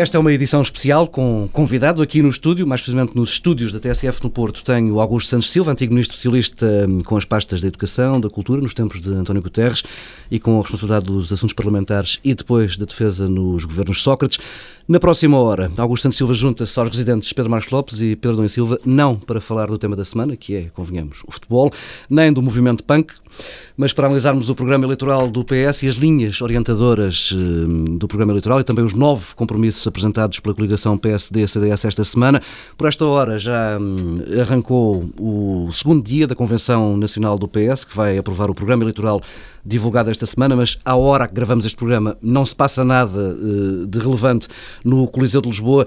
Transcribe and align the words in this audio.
Esta 0.00 0.16
é 0.16 0.18
uma 0.18 0.32
edição 0.32 0.62
especial 0.62 1.06
com 1.06 1.46
convidado 1.52 2.00
aqui 2.00 2.22
no 2.22 2.30
estúdio, 2.30 2.66
mais 2.66 2.80
precisamente 2.80 3.14
nos 3.14 3.32
estúdios 3.32 3.70
da 3.70 3.78
TSF 3.78 4.24
no 4.24 4.30
Porto. 4.30 4.64
Tenho 4.64 4.98
Augusto 4.98 5.28
Santos 5.28 5.50
Silva, 5.50 5.72
antigo 5.72 5.92
ministro 5.92 6.16
socialista 6.16 6.66
hum, 6.88 7.00
com 7.00 7.18
as 7.18 7.26
pastas 7.26 7.60
da 7.60 7.68
Educação, 7.68 8.18
da 8.18 8.30
Cultura, 8.30 8.62
nos 8.62 8.72
tempos 8.72 8.98
de 9.02 9.10
António 9.10 9.42
Guterres 9.42 9.82
e 10.30 10.40
com 10.40 10.58
a 10.58 10.62
responsabilidade 10.62 11.04
dos 11.04 11.30
assuntos 11.30 11.52
parlamentares 11.52 12.18
e 12.24 12.34
depois 12.34 12.78
da 12.78 12.86
defesa 12.86 13.28
nos 13.28 13.66
governos 13.66 14.02
Sócrates. 14.02 14.38
Na 14.90 14.98
próxima 14.98 15.38
hora, 15.38 15.70
Augusto 15.76 16.02
Santos 16.02 16.18
Silva 16.18 16.34
junta-se 16.34 16.80
aos 16.80 16.88
residentes 16.88 17.32
Pedro 17.32 17.48
Marcos 17.48 17.70
Lopes 17.70 18.00
e 18.00 18.16
Pedro 18.16 18.38
Dom 18.38 18.48
Silva, 18.48 18.76
não 18.84 19.14
para 19.14 19.40
falar 19.40 19.68
do 19.68 19.78
tema 19.78 19.94
da 19.94 20.04
semana, 20.04 20.36
que 20.36 20.56
é, 20.56 20.62
convenhamos, 20.74 21.22
o 21.28 21.30
futebol, 21.30 21.70
nem 22.08 22.32
do 22.32 22.42
movimento 22.42 22.82
punk, 22.82 23.14
mas 23.76 23.92
para 23.92 24.06
analisarmos 24.08 24.50
o 24.50 24.54
programa 24.56 24.84
eleitoral 24.84 25.30
do 25.30 25.44
PS 25.44 25.84
e 25.84 25.88
as 25.88 25.94
linhas 25.94 26.42
orientadoras 26.42 27.30
hum, 27.32 27.98
do 27.98 28.08
programa 28.08 28.32
eleitoral 28.32 28.58
e 28.58 28.64
também 28.64 28.84
os 28.84 28.92
nove 28.92 29.32
compromissos 29.36 29.86
apresentados 29.86 30.40
pela 30.40 30.56
coligação 30.56 30.98
PSD-CDS 30.98 31.84
esta 31.84 32.02
semana. 32.02 32.42
Por 32.76 32.88
esta 32.88 33.06
hora 33.06 33.38
já 33.38 33.78
hum, 33.78 34.16
arrancou 34.42 35.08
o 35.16 35.70
segundo 35.72 36.02
dia 36.02 36.26
da 36.26 36.34
Convenção 36.34 36.96
Nacional 36.96 37.38
do 37.38 37.46
PS, 37.46 37.84
que 37.84 37.96
vai 37.96 38.18
aprovar 38.18 38.50
o 38.50 38.54
programa 38.56 38.82
eleitoral 38.82 39.20
divulgado 39.64 40.10
esta 40.10 40.26
semana, 40.26 40.56
mas 40.56 40.78
à 40.84 40.96
hora 40.96 41.26
que 41.28 41.34
gravamos 41.34 41.64
este 41.64 41.76
programa 41.76 42.16
não 42.22 42.44
se 42.44 42.54
passa 42.54 42.84
nada 42.84 43.18
uh, 43.18 43.86
de 43.86 43.98
relevante 43.98 44.48
no 44.84 45.06
Coliseu 45.06 45.40
de 45.40 45.48
Lisboa. 45.48 45.86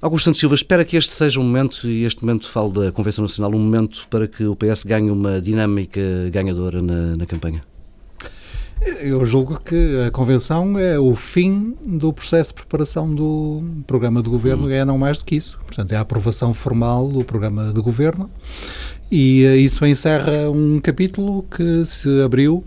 Augusto 0.00 0.26
Santos 0.26 0.38
Silva, 0.40 0.54
espera 0.54 0.84
que 0.84 0.96
este 0.96 1.12
seja 1.12 1.40
um 1.40 1.44
momento, 1.44 1.88
e 1.88 2.04
este 2.04 2.22
momento 2.22 2.48
falo 2.48 2.70
da 2.70 2.92
Convenção 2.92 3.22
Nacional, 3.22 3.52
um 3.54 3.58
momento 3.58 4.06
para 4.08 4.28
que 4.28 4.44
o 4.44 4.54
PS 4.54 4.84
ganhe 4.84 5.10
uma 5.10 5.40
dinâmica 5.40 6.00
ganhadora 6.30 6.80
na, 6.80 7.16
na 7.16 7.26
campanha? 7.26 7.62
Eu 9.00 9.26
julgo 9.26 9.58
que 9.58 10.04
a 10.06 10.10
convenção 10.10 10.78
é 10.78 10.98
o 10.98 11.16
fim 11.16 11.76
do 11.84 12.12
processo 12.12 12.50
de 12.50 12.54
preparação 12.54 13.12
do 13.12 13.60
programa 13.88 14.22
de 14.22 14.30
governo, 14.30 14.68
hum. 14.68 14.70
é 14.70 14.84
não 14.84 14.96
mais 14.96 15.18
do 15.18 15.24
que 15.24 15.34
isso. 15.34 15.58
Portanto, 15.66 15.92
é 15.92 15.96
a 15.96 16.00
aprovação 16.00 16.54
formal 16.54 17.08
do 17.08 17.24
programa 17.24 17.72
de 17.72 17.80
governo 17.80 18.30
e 19.10 19.44
eh, 19.44 19.56
isso 19.56 19.84
encerra 19.84 20.48
um 20.50 20.78
capítulo 20.80 21.42
que 21.44 21.84
se 21.84 22.22
abriu 22.22 22.64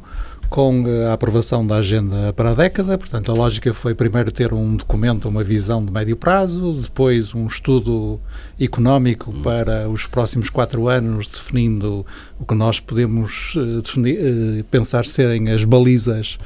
com 0.52 0.84
a 1.08 1.14
aprovação 1.14 1.66
da 1.66 1.78
agenda 1.78 2.34
para 2.34 2.50
a 2.50 2.54
década. 2.54 2.98
Portanto, 2.98 3.32
a 3.32 3.34
lógica 3.34 3.74
foi 3.74 3.96
primeiro 3.96 4.34
ter 4.34 4.54
um 4.54 4.76
documento, 4.76 5.30
uma 5.30 5.42
visão 5.42 5.84
de 5.84 5.94
médio 5.94 6.18
prazo, 6.18 6.74
depois 6.74 7.34
um 7.34 7.48
estudo 7.48 8.20
económico 8.60 9.32
para 9.42 9.90
os 9.90 10.08
próximos 10.08 10.50
quatro 10.50 10.90
anos, 10.90 11.26
definindo 11.26 12.06
o 12.38 12.44
que 12.46 12.54
nós 12.54 12.82
podemos 12.82 13.54
eh, 13.56 13.82
definir, 13.82 14.18
eh, 14.20 14.64
pensar 14.70 15.06
serem 15.06 15.50
as 15.50 15.64
balizas 15.64 16.38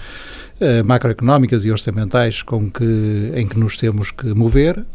eh, 0.59 0.83
macroeconómicas 0.83 1.65
e 1.65 1.71
orçamentais 1.71 2.43
com 2.43 2.69
que, 2.69 3.31
em 3.33 3.47
que 3.47 3.57
nos 3.57 3.75
temos 3.75 4.11
que 4.11 4.27
mover. 4.35 4.85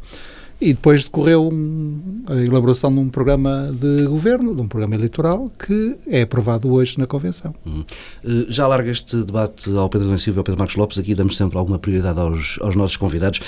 E 0.61 0.75
depois 0.75 1.05
decorreu 1.05 1.48
um, 1.48 2.22
a 2.27 2.34
elaboração 2.36 2.92
de 2.92 3.00
um 3.00 3.08
programa 3.08 3.72
de 3.72 4.05
governo, 4.05 4.55
de 4.55 4.61
um 4.61 4.69
programa 4.69 4.94
eleitoral, 4.94 5.50
que 5.58 5.97
é 6.06 6.22
aprovado 6.22 6.70
hoje 6.70 6.98
na 6.98 7.06
Convenção. 7.06 7.55
Hum. 7.67 7.83
Eh, 8.22 8.44
já 8.48 8.67
larga 8.67 8.91
este 8.91 9.17
debate 9.25 9.75
ao 9.75 9.89
Pedro 9.89 10.19
Silva 10.19 10.39
e 10.39 10.41
ao 10.41 10.44
Pedro 10.44 10.58
Marcos 10.58 10.77
Lopes, 10.77 10.98
aqui 10.98 11.14
damos 11.14 11.36
sempre 11.36 11.56
alguma 11.56 11.78
prioridade 11.78 12.20
aos, 12.20 12.58
aos 12.61 12.77
nossos 12.77 12.98
convidados. 12.98 13.41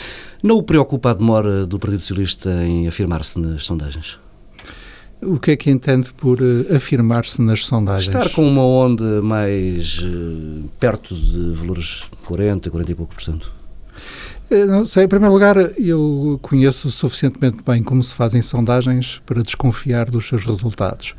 Não 0.42 0.56
o 0.56 0.62
preocupa 0.62 1.10
a 1.10 1.14
demora 1.14 1.66
do 1.66 1.78
Partido 1.78 2.00
Socialista 2.00 2.48
em 2.64 2.88
afirmar-se 2.88 3.38
nas 3.38 3.64
sondagens? 3.64 4.18
O 5.20 5.38
que 5.38 5.52
é 5.52 5.56
que 5.56 5.70
entende 5.70 6.12
por 6.14 6.40
uh, 6.40 6.74
afirmar-se 6.74 7.40
nas 7.42 7.66
sondagens? 7.66 8.08
Estar 8.08 8.30
com 8.30 8.48
uma 8.48 8.64
onda 8.64 9.20
mais 9.20 9.98
uh, 9.98 10.68
perto 10.80 11.14
de 11.14 11.52
valores 11.52 12.04
40, 12.24 12.70
40 12.70 12.90
e 12.90 12.94
pouco 12.94 13.14
por 13.14 13.22
cento. 13.22 13.52
Eh, 14.52 14.66
não 14.66 14.84
sei, 14.84 15.04
em 15.04 15.08
primeiro 15.08 15.32
lugar, 15.32 15.56
eu 15.80 16.38
conheço 16.42 16.90
suficientemente 16.90 17.62
bem 17.66 17.82
como 17.82 18.02
se 18.02 18.14
fazem 18.14 18.42
sondagens 18.42 19.22
para 19.24 19.42
desconfiar 19.42 20.10
dos 20.10 20.28
seus 20.28 20.44
resultados. 20.44 21.14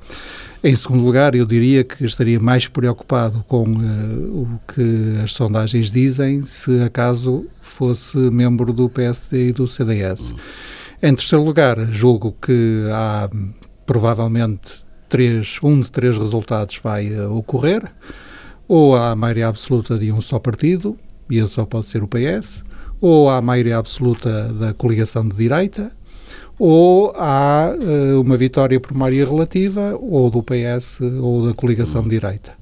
Em 0.63 0.75
segundo 0.75 1.03
lugar, 1.03 1.33
eu 1.33 1.43
diria 1.43 1.83
que 1.83 2.05
estaria 2.05 2.39
mais 2.39 2.67
preocupado 2.67 3.43
com 3.47 3.63
uh, 3.63 4.41
o 4.43 4.59
que 4.71 5.19
as 5.23 5.33
sondagens 5.33 5.89
dizem 5.89 6.43
se 6.43 6.83
acaso 6.83 7.47
fosse 7.59 8.17
membro 8.17 8.71
do 8.71 8.87
PSD 8.87 9.49
e 9.49 9.51
do 9.51 9.67
CDS. 9.67 10.29
Uhum. 10.29 10.37
Em 11.01 11.15
terceiro 11.15 11.43
lugar, 11.43 11.79
julgo 11.91 12.37
que 12.39 12.85
há 12.91 13.27
provavelmente 13.83 14.85
três, 15.09 15.57
um 15.63 15.81
de 15.81 15.91
três 15.91 16.15
resultados 16.19 16.79
vai 16.83 17.09
uh, 17.09 17.35
ocorrer, 17.35 17.81
ou 18.67 18.95
há 18.95 19.09
a 19.09 19.15
maioria 19.15 19.47
absoluta 19.47 19.97
de 19.97 20.11
um 20.11 20.21
só 20.21 20.37
partido, 20.37 20.95
e 21.31 21.39
esse 21.39 21.53
só 21.53 21.65
pode 21.65 21.89
ser 21.89 22.03
o 22.03 22.07
PS, 22.07 22.63
ou 23.03 23.29
há 23.29 23.41
maioria 23.41 23.77
absoluta 23.77 24.47
da 24.53 24.73
coligação 24.73 25.27
de 25.27 25.35
direita, 25.35 25.91
ou 26.57 27.13
há 27.17 27.75
uh, 27.75 28.21
uma 28.21 28.37
vitória 28.37 28.79
por 28.79 28.93
maioria 28.93 29.25
relativa, 29.25 29.93
ou 29.99 30.31
do 30.31 30.41
PS 30.41 31.01
ou 31.21 31.45
da 31.45 31.53
coligação 31.53 32.01
de 32.01 32.11
direita. 32.11 32.53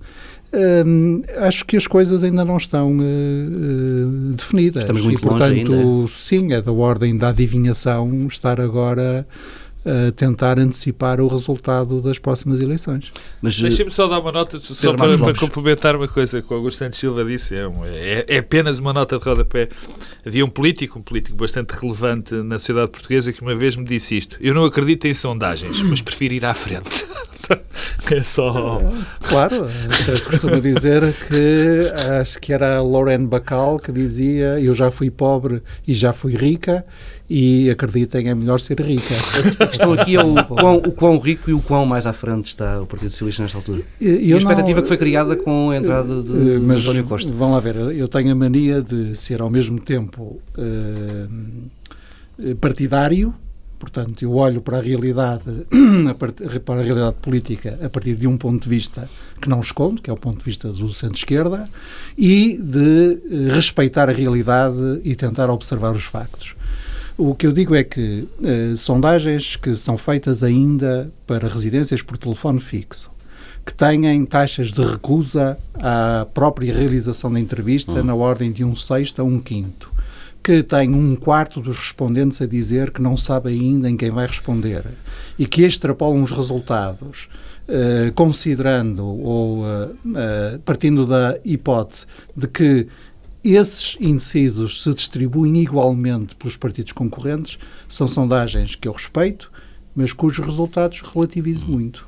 Um, 0.52 1.22
acho 1.38 1.64
que 1.64 1.78
as 1.78 1.86
coisas 1.86 2.24
ainda 2.24 2.44
não 2.44 2.58
estão 2.58 2.98
uh, 2.98 4.34
definidas. 4.36 4.82
Estamos 4.82 5.04
muito 5.04 5.20
e, 5.20 5.22
portanto, 5.22 6.08
sim, 6.08 6.54
é 6.54 6.60
da 6.60 6.72
ordem 6.72 7.16
da 7.16 7.30
adivinhação 7.30 8.26
estar 8.26 8.60
agora 8.60 9.28
a 9.84 10.12
tentar 10.12 10.60
antecipar 10.60 11.20
o 11.20 11.28
resultado 11.28 12.02
das 12.02 12.20
próximas 12.20 12.62
eleições. 12.62 13.12
Mas 13.42 13.60
deixem-me 13.60 13.92
só 13.92 14.08
dar 14.08 14.20
uma 14.20 14.32
nota, 14.32 14.60
só 14.60 14.94
para, 14.94 15.18
para, 15.18 15.34
complementar 15.34 15.96
uma 15.96 16.08
coisa 16.08 16.42
que 16.42 16.54
o 16.54 16.56
Augusto 16.56 16.78
Santos 16.78 17.00
Silva 17.00 17.26
disse, 17.26 17.56
é, 17.56 17.66
é, 17.86 18.26
é, 18.28 18.38
apenas 18.38 18.78
uma 18.78 18.94
nota 18.94 19.18
de 19.18 19.26
rodapé. 19.26 19.70
Havia 20.26 20.46
um 20.46 20.50
político, 20.50 21.00
um 21.00 21.02
político 21.02 21.36
bastante 21.36 21.72
relevante 21.72 22.36
na 22.36 22.60
sociedade 22.60 22.92
portuguesa, 22.92 23.34
que 23.34 23.42
uma 23.42 23.56
vez 23.56 23.76
me 23.76 23.84
disse 23.84 24.16
isto: 24.16 24.38
Eu 24.40 24.54
não 24.54 24.66
acredito 24.66 25.08
em 25.08 25.14
sondagens, 25.14 25.82
mas 25.90 26.02
prefiro 26.02 26.36
ir 26.36 26.46
à 26.46 26.54
frente. 26.54 27.06
é 28.12 28.24
só. 28.24 28.80
Claro, 29.22 29.68
se 29.90 30.22
costuma 30.26 30.60
dizer 30.60 31.02
que 31.28 31.92
acho 32.20 32.40
que 32.40 32.54
era 32.54 32.78
a 32.78 32.84
Lauren 32.84 33.26
Bacall 33.26 33.80
que 33.80 33.92
dizia: 33.92 34.60
Eu 34.60 34.76
já 34.76 34.92
fui 34.92 35.10
pobre 35.10 35.64
e 35.88 35.94
já 35.94 36.14
fui 36.14 36.36
rica 36.36 36.86
e 37.34 37.70
acreditem, 37.70 38.28
é 38.28 38.36
melhor 38.36 38.60
ser 38.60 38.82
rica. 38.82 39.14
Estou 39.72 39.94
aqui 39.94 40.18
o 40.18 40.36
quão, 40.44 40.76
o 40.80 40.92
quão 40.92 41.18
rico 41.18 41.50
e 41.50 41.54
o 41.54 41.62
quão 41.62 41.86
mais 41.86 42.06
à 42.06 42.12
frente 42.12 42.48
está 42.48 42.82
o 42.82 42.86
Partido 42.86 43.12
Socialista 43.12 43.44
nesta 43.44 43.58
altura. 43.58 43.84
Eu 44.02 44.20
e 44.20 44.34
a 44.34 44.38
expectativa 44.38 44.76
não, 44.76 44.82
que 44.82 44.88
foi 44.90 44.98
criada 44.98 45.38
com 45.38 45.70
a 45.70 45.78
entrada 45.78 46.22
de 46.22 46.56
eh, 46.56 46.60
mas, 46.60 46.82
António 46.82 47.06
Costa. 47.06 47.32
Vão 47.32 47.54
lá 47.54 47.62
ver, 47.62 47.78
eu 47.96 48.10
tenho 48.10 48.34
a 48.34 48.36
mania 48.36 48.82
de 48.82 49.16
ser 49.16 49.42
ao 49.42 49.50
mesmo 49.50 49.80
tempo 49.80 50.42
uh, 50.58 52.56
partidário, 52.58 53.34
portanto, 53.80 54.24
eu 54.24 54.34
olho 54.34 54.62
para 54.62 54.80
a 54.80 54.82
realidade, 54.82 55.46
para 56.66 56.82
a 56.82 56.84
realidade 56.84 57.16
política 57.22 57.80
a 57.82 57.90
partir 57.90 58.16
de 58.16 58.28
um 58.28 58.36
ponto 58.36 58.62
de 58.62 58.68
vista 58.68 59.10
que 59.40 59.48
não 59.48 59.62
escondo, 59.62 60.02
que 60.02 60.10
é 60.10 60.14
o 60.14 60.18
ponto 60.18 60.40
de 60.40 60.44
vista 60.44 60.68
do 60.68 60.90
centro-esquerda, 60.90 61.70
e 62.18 62.60
de 62.62 63.22
respeitar 63.54 64.10
a 64.10 64.12
realidade 64.12 65.00
e 65.06 65.16
tentar 65.16 65.50
observar 65.50 65.96
os 65.96 66.04
factos. 66.04 66.56
O 67.24 67.36
que 67.36 67.46
eu 67.46 67.52
digo 67.52 67.76
é 67.76 67.84
que 67.84 68.28
uh, 68.40 68.76
sondagens 68.76 69.56
que 69.56 69.76
são 69.76 69.96
feitas 69.96 70.42
ainda 70.42 71.14
para 71.28 71.48
residências 71.48 72.02
por 72.02 72.18
telefone 72.18 72.60
fixo, 72.60 73.12
que 73.64 73.76
têm 73.76 74.26
taxas 74.26 74.74
de 74.74 74.84
recusa 74.84 75.56
à 75.76 76.26
própria 76.34 76.74
realização 76.74 77.32
da 77.32 77.40
entrevista 77.40 77.92
uhum. 77.92 78.04
na 78.04 78.16
ordem 78.16 78.52
de 78.52 78.64
um 78.64 78.74
sexto 78.74 79.22
a 79.22 79.24
um 79.24 79.40
quinto, 79.40 79.92
que 80.42 80.64
tem 80.64 80.96
um 80.96 81.16
quarto 81.16 81.62
dos 81.62 81.78
respondentes 81.78 82.42
a 82.42 82.48
dizer 82.48 82.90
que 82.90 83.04
não 83.04 83.16
sabe 83.16 83.50
ainda 83.50 83.88
em 83.88 83.96
quem 83.96 84.10
vai 84.10 84.26
responder 84.26 84.84
e 85.38 85.46
que 85.46 85.62
extrapolam 85.62 86.24
os 86.24 86.32
resultados 86.32 87.30
uh, 87.68 88.12
considerando 88.14 89.06
ou 89.06 89.60
uh, 89.60 90.60
partindo 90.66 91.06
da 91.06 91.38
hipótese 91.46 92.08
de 92.36 92.48
que 92.48 92.88
esses 93.44 93.98
indecisos 94.00 94.84
se 94.84 94.94
distribuem 94.94 95.58
igualmente 95.58 96.36
pelos 96.36 96.56
partidos 96.58 96.92
concorrentes, 96.92 97.58
são 97.90 98.08
sondagens 98.08 98.76
que 98.76 98.88
eu 98.88 98.92
respeito, 98.92 99.52
mas 99.96 100.14
cujos 100.14 100.46
resultados 100.46 101.02
relativizo 101.02 101.66
muito. 101.66 102.06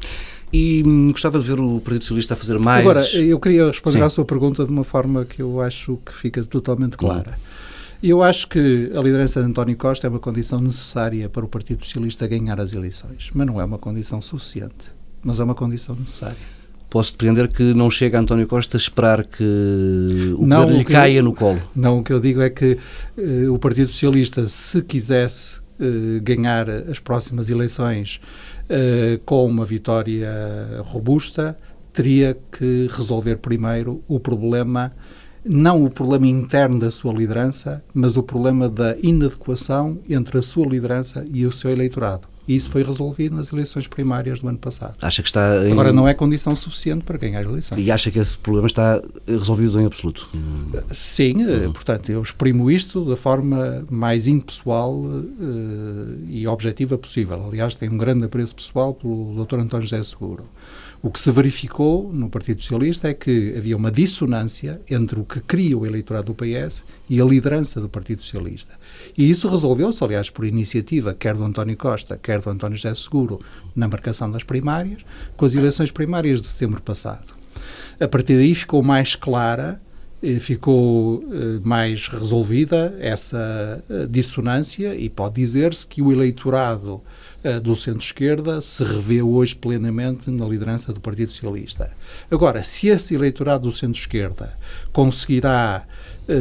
E 0.51 0.83
hum, 0.85 1.11
gostava 1.11 1.39
de 1.39 1.45
ver 1.45 1.59
o 1.59 1.79
Partido 1.79 2.03
Socialista 2.03 2.35
a 2.35 2.37
fazer 2.37 2.59
mais. 2.59 2.81
Agora, 2.81 3.03
eu 3.15 3.39
queria 3.39 3.67
responder 3.67 3.97
Sim. 3.97 4.03
à 4.03 4.09
sua 4.09 4.23
pergunta 4.23 4.63
de 4.63 4.71
uma 4.71 4.83
forma 4.83 5.25
que 5.25 5.41
eu 5.41 5.59
acho 5.59 5.97
que 6.05 6.13
fica 6.13 6.43
totalmente 6.43 6.95
clara. 6.95 7.37
Eu 8.01 8.21
acho 8.21 8.47
que 8.49 8.91
a 8.95 9.01
liderança 9.01 9.41
de 9.41 9.47
António 9.47 9.75
Costa 9.77 10.05
é 10.05 10.09
uma 10.09 10.19
condição 10.19 10.61
necessária 10.61 11.27
para 11.29 11.43
o 11.43 11.47
Partido 11.47 11.83
Socialista 11.83 12.27
ganhar 12.27 12.59
as 12.59 12.73
eleições, 12.73 13.31
mas 13.33 13.47
não 13.47 13.59
é 13.59 13.65
uma 13.65 13.79
condição 13.79 14.21
suficiente, 14.21 14.91
mas 15.23 15.39
é 15.39 15.43
uma 15.43 15.55
condição 15.55 15.95
necessária 15.95 16.62
posso 16.93 17.13
depreender 17.13 17.47
que 17.47 17.73
não 17.73 17.89
chega 17.89 18.19
António 18.19 18.45
Costa 18.45 18.77
a 18.77 18.79
esperar 18.79 19.25
que 19.25 20.35
o 20.37 20.45
não, 20.45 20.69
lhe 20.69 20.83
caia 20.83 21.17
eu, 21.17 21.23
no 21.23 21.33
colo. 21.33 21.59
Não, 21.75 21.97
o 21.97 22.03
que 22.03 22.13
eu 22.13 22.19
digo 22.19 22.39
é 22.39 22.51
que 22.51 22.77
uh, 23.17 23.51
o 23.51 23.57
Partido 23.57 23.89
Socialista, 23.89 24.45
se 24.45 24.79
quisesse 24.83 25.59
uh, 25.59 26.21
ganhar 26.21 26.69
as 26.69 26.99
próximas 26.99 27.49
eleições 27.49 28.21
uh, 28.65 29.17
com 29.25 29.43
uma 29.43 29.65
vitória 29.65 30.29
robusta, 30.83 31.57
teria 31.91 32.37
que 32.51 32.87
resolver 32.91 33.37
primeiro 33.37 34.03
o 34.07 34.19
problema 34.19 34.93
não 35.43 35.83
o 35.83 35.89
problema 35.89 36.27
interno 36.27 36.79
da 36.79 36.91
sua 36.91 37.11
liderança, 37.11 37.83
mas 37.91 38.15
o 38.17 38.23
problema 38.23 38.69
da 38.69 38.95
inadequação 39.01 39.99
entre 40.07 40.37
a 40.37 40.41
sua 40.43 40.67
liderança 40.67 41.25
e 41.29 41.43
o 41.45 41.51
seu 41.51 41.71
eleitorado. 41.71 42.32
E 42.47 42.55
isso 42.55 42.69
foi 42.69 42.83
resolvido 42.83 43.35
nas 43.35 43.51
eleições 43.53 43.87
primárias 43.87 44.41
do 44.41 44.47
ano 44.47 44.57
passado. 44.57 44.95
Acha 45.01 45.21
que 45.21 45.29
está. 45.29 45.65
Em... 45.65 45.71
Agora, 45.71 45.93
não 45.93 46.07
é 46.07 46.13
condição 46.13 46.55
suficiente 46.55 47.03
para 47.03 47.17
ganhar 47.17 47.41
eleições. 47.41 47.79
E 47.79 47.89
acha 47.89 48.11
que 48.11 48.19
esse 48.19 48.37
problema 48.37 48.67
está 48.67 49.01
resolvido 49.25 49.79
em 49.79 49.85
absoluto? 49.85 50.27
Sim, 50.93 51.45
uhum. 51.45 51.71
portanto, 51.71 52.11
eu 52.11 52.21
exprimo 52.21 52.69
isto 52.69 53.05
da 53.05 53.15
forma 53.15 53.85
mais 53.89 54.27
impessoal 54.27 54.93
uh, 54.93 55.25
e 56.29 56.45
objetiva 56.47 56.97
possível. 56.97 57.47
Aliás, 57.47 57.75
tenho 57.75 57.93
um 57.93 57.97
grande 57.97 58.25
apreço 58.25 58.55
pessoal 58.55 58.93
pelo 58.93 59.45
Dr. 59.45 59.59
António 59.59 59.87
José 59.87 60.03
Seguro. 60.03 60.45
O 61.05 61.11
que 61.11 61.19
se 61.19 61.29
verificou 61.31 62.13
no 62.13 62.29
Partido 62.29 62.61
Socialista 62.61 63.09
é 63.09 63.13
que 63.13 63.53
havia 63.57 63.75
uma 63.75 63.91
dissonância 63.91 64.79
entre 64.89 65.19
o 65.19 65.25
que 65.25 65.41
cria 65.41 65.77
o 65.77 65.85
eleitorado 65.85 66.27
do 66.27 66.33
PS 66.33 66.85
e 67.09 67.21
a 67.21 67.25
liderança 67.25 67.81
do 67.81 67.89
Partido 67.89 68.23
Socialista. 68.23 68.79
E 69.17 69.29
isso 69.29 69.49
resolveu-se, 69.49 70.01
aliás, 70.01 70.29
por 70.29 70.45
iniciativa 70.45 71.13
quer 71.13 71.35
do 71.35 71.43
António 71.43 71.75
Costa, 71.75 72.17
quer 72.17 72.39
do 72.39 72.49
António 72.49 72.77
José 72.77 72.95
Seguro, 72.95 73.41
na 73.75 73.85
marcação 73.85 74.31
das 74.31 74.43
primárias, 74.43 75.01
com 75.35 75.45
as 75.45 75.53
eleições 75.53 75.91
primárias 75.91 76.41
de 76.41 76.47
setembro 76.47 76.81
passado. 76.81 77.33
A 77.99 78.07
partir 78.07 78.37
daí 78.37 78.55
ficou 78.55 78.81
mais 78.81 79.13
clara 79.13 79.81
eh, 80.23 80.39
ficou 80.39 81.21
eh, 81.33 81.59
mais 81.65 82.07
resolvida 82.07 82.95
essa 82.97 83.83
eh, 83.89 84.07
dissonância 84.09 84.95
e 84.95 85.09
pode 85.09 85.35
dizer-se 85.35 85.85
que 85.85 86.01
o 86.01 86.13
eleitorado 86.13 87.01
do 87.61 87.75
centro-esquerda 87.75 88.61
se 88.61 88.83
revê 88.83 89.21
hoje 89.21 89.55
plenamente 89.55 90.29
na 90.29 90.45
liderança 90.45 90.93
do 90.93 90.99
Partido 90.99 91.31
Socialista. 91.31 91.91
Agora, 92.31 92.63
se 92.63 92.87
esse 92.87 93.15
eleitorado 93.15 93.69
do 93.69 93.75
centro-esquerda 93.75 94.57
conseguirá 94.91 95.85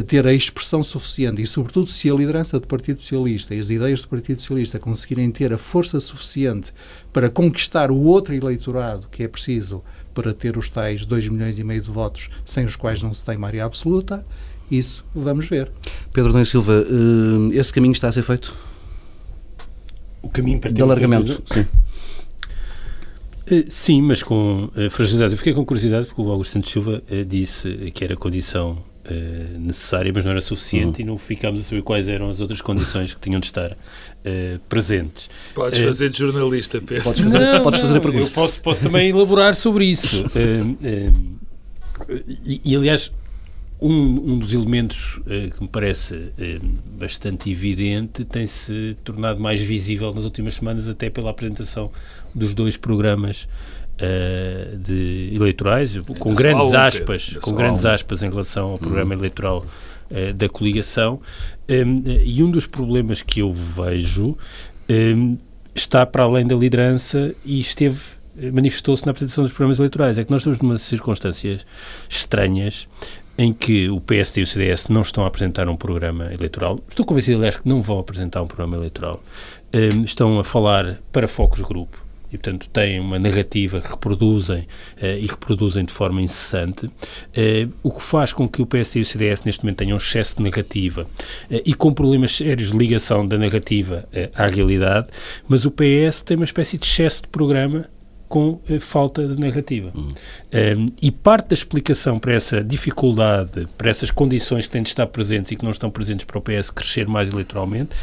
ter 0.07 0.25
a 0.25 0.33
expressão 0.33 0.81
suficiente 0.81 1.41
e, 1.41 1.47
sobretudo, 1.47 1.91
se 1.91 2.09
a 2.09 2.13
liderança 2.13 2.57
do 2.57 2.67
Partido 2.67 3.01
Socialista 3.01 3.53
e 3.53 3.59
as 3.59 3.69
ideias 3.69 4.01
do 4.01 4.07
Partido 4.07 4.39
Socialista 4.39 4.79
conseguirem 4.79 5.29
ter 5.29 5.51
a 5.51 5.57
força 5.57 5.99
suficiente 5.99 6.71
para 7.11 7.29
conquistar 7.29 7.91
o 7.91 8.01
outro 8.01 8.33
eleitorado 8.33 9.07
que 9.11 9.23
é 9.23 9.27
preciso 9.27 9.83
para 10.13 10.33
ter 10.33 10.57
os 10.57 10.69
tais 10.69 11.05
2 11.05 11.27
milhões 11.27 11.59
e 11.59 11.63
meio 11.63 11.81
de 11.81 11.89
votos 11.89 12.29
sem 12.45 12.65
os 12.65 12.75
quais 12.75 13.01
não 13.01 13.13
se 13.13 13.25
tem 13.25 13.37
maioria 13.37 13.65
absoluta, 13.65 14.25
isso 14.71 15.03
vamos 15.13 15.47
ver. 15.47 15.71
Pedro 16.13 16.31
Domingos 16.31 16.49
Silva, 16.49 16.73
eh, 16.73 17.57
esse 17.57 17.73
caminho 17.73 17.91
está 17.91 18.07
a 18.07 18.11
ser 18.11 18.23
feito? 18.23 18.55
O 20.23 20.29
caminho 20.29 20.59
para 20.59 20.69
ter 20.69 20.75
de 20.75 20.81
alargamento, 20.81 21.43
sim. 21.45 21.61
Uh, 23.45 23.65
sim, 23.67 24.01
mas 24.01 24.23
com 24.23 24.71
uh, 24.75 24.89
fragilidade. 24.89 25.33
Eu 25.33 25.37
fiquei 25.37 25.53
com 25.53 25.63
curiosidade 25.65 26.07
porque 26.07 26.21
o 26.21 26.31
Augusto 26.31 26.53
Santos 26.53 26.71
Silva 26.71 27.03
uh, 27.11 27.25
disse 27.25 27.91
que 27.93 28.03
era 28.03 28.15
condição 28.15 28.81
uh, 29.03 29.59
necessária, 29.59 30.11
mas 30.13 30.23
não 30.23 30.31
era 30.31 30.41
suficiente 30.41 31.01
uhum. 31.01 31.07
e 31.07 31.11
não 31.11 31.17
ficámos 31.17 31.59
a 31.59 31.63
saber 31.63 31.81
quais 31.81 32.07
eram 32.07 32.29
as 32.29 32.39
outras 32.39 32.61
condições 32.61 33.13
que 33.13 33.19
tinham 33.19 33.39
de 33.39 33.47
estar 33.47 33.71
uh, 33.71 34.59
presentes. 34.69 35.29
Podes 35.53 35.81
uh, 35.81 35.85
fazer 35.85 36.09
de 36.09 36.17
jornalista, 36.17 36.81
Pedro. 36.81 37.03
Podes 37.03 37.21
fazer, 37.21 37.39
não, 37.39 37.63
podes 37.63 37.79
fazer 37.79 37.97
a 37.97 38.01
pergunta. 38.01 38.25
Eu 38.25 38.31
posso, 38.31 38.61
posso 38.61 38.81
também 38.81 39.09
elaborar 39.09 39.55
sobre 39.55 39.85
isso. 39.85 40.23
E, 42.45 42.59
e, 42.65 42.75
aliás, 42.75 43.11
um, 43.89 44.33
um, 44.33 44.39
dos 44.39 44.53
elementos 44.53 45.19
que 45.25 45.61
me 45.61 45.67
parece 45.67 46.31
bastante 46.97 47.51
evidente 47.51 48.23
tem-se 48.23 48.95
tornado 49.03 49.39
mais 49.39 49.61
visível 49.61 50.11
nas 50.13 50.23
últimas 50.23 50.55
semanas, 50.55 50.87
até 50.87 51.09
pela 51.09 51.31
apresentação 51.31 51.91
dos 52.33 52.53
dois 52.53 52.77
programas 52.77 53.47
uh, 53.93 54.77
de 54.77 55.31
eleitorais, 55.33 55.97
com 56.19 56.33
grandes 56.33 56.73
aspas, 56.73 57.37
com 57.41 57.53
grandes 57.53 57.85
aspas 57.85 58.23
em 58.23 58.29
relação 58.29 58.71
ao 58.71 58.77
programa 58.77 59.13
hum. 59.13 59.17
eleitoral 59.17 59.65
uh, 60.09 60.33
da 60.33 60.49
coligação. 60.49 61.19
Um, 61.69 61.95
e 62.23 62.43
um 62.43 62.51
dos 62.51 62.67
problemas 62.67 63.21
que 63.21 63.41
eu 63.41 63.51
vejo 63.51 64.37
um, 64.89 65.37
está 65.73 66.05
para 66.05 66.23
além 66.23 66.45
da 66.45 66.55
liderança 66.55 67.33
e 67.45 67.59
esteve 67.59 67.99
manifestou-se 68.51 69.05
na 69.05 69.11
apresentação 69.11 69.43
dos 69.43 69.53
programas 69.53 69.77
eleitorais. 69.77 70.17
É 70.17 70.23
que 70.23 70.31
nós 70.31 70.41
estamos 70.41 70.59
numa 70.59 70.79
circunstâncias 70.79 71.63
estranhas 72.09 72.87
em 73.37 73.51
que 73.51 73.89
o 73.89 73.99
PSD 73.99 74.41
e 74.41 74.43
o 74.43 74.47
CDS 74.47 74.89
não 74.89 75.01
estão 75.01 75.23
a 75.23 75.27
apresentar 75.27 75.67
um 75.67 75.75
programa 75.75 76.31
eleitoral. 76.33 76.79
Estou 76.89 77.05
convencido, 77.05 77.37
aliás, 77.37 77.57
que 77.57 77.67
não 77.67 77.81
vão 77.81 77.99
apresentar 77.99 78.41
um 78.41 78.47
programa 78.47 78.77
eleitoral. 78.77 79.23
Um, 79.73 80.03
estão 80.03 80.39
a 80.39 80.43
falar 80.43 80.99
para 81.11 81.27
focos 81.27 81.61
grupo 81.61 82.03
e, 82.33 82.37
portanto, 82.37 82.67
têm 82.69 82.99
uma 82.99 83.19
narrativa 83.19 83.79
que 83.79 83.89
reproduzem 83.89 84.61
uh, 84.61 85.17
e 85.19 85.27
reproduzem 85.27 85.85
de 85.85 85.93
forma 85.93 86.21
incessante, 86.21 86.87
uh, 86.87 87.73
o 87.83 87.91
que 87.91 88.01
faz 88.01 88.33
com 88.33 88.47
que 88.47 88.61
o 88.61 88.65
PS 88.65 88.95
e 88.95 88.99
o 89.01 89.05
CDS 89.05 89.45
neste 89.45 89.63
momento 89.63 89.77
tenham 89.77 89.95
um 89.95 89.97
excesso 89.97 90.37
de 90.37 90.43
narrativa 90.43 91.03
uh, 91.03 91.61
e 91.63 91.75
com 91.75 91.93
problemas 91.93 92.35
sérios 92.35 92.71
de 92.71 92.77
ligação 92.77 93.25
da 93.25 93.37
narrativa 93.37 94.07
à 94.33 94.47
realidade, 94.47 95.09
mas 95.47 95.65
o 95.65 95.71
PS 95.71 96.23
tem 96.23 96.35
uma 96.35 96.43
espécie 96.43 96.77
de 96.77 96.85
excesso 96.85 97.23
de 97.23 97.27
programa 97.27 97.87
com 98.27 98.59
falta 98.79 99.27
de 99.27 99.39
narrativa. 99.39 99.93
Um, 99.95 100.87
e 101.01 101.11
parte 101.11 101.49
da 101.49 101.53
explicação 101.53 102.17
para 102.17 102.33
essa 102.33 102.63
dificuldade, 102.63 103.67
para 103.77 103.89
essas 103.89 104.09
condições 104.09 104.65
que 104.65 104.73
têm 104.73 104.81
de 104.81 104.89
estar 104.89 105.05
presentes 105.07 105.51
e 105.51 105.55
que 105.55 105.63
não 105.63 105.71
estão 105.71 105.91
presentes 105.91 106.25
para 106.25 106.39
o 106.39 106.41
PS 106.41 106.71
crescer 106.71 107.07
mais 107.07 107.31
eleitoralmente, 107.31 107.95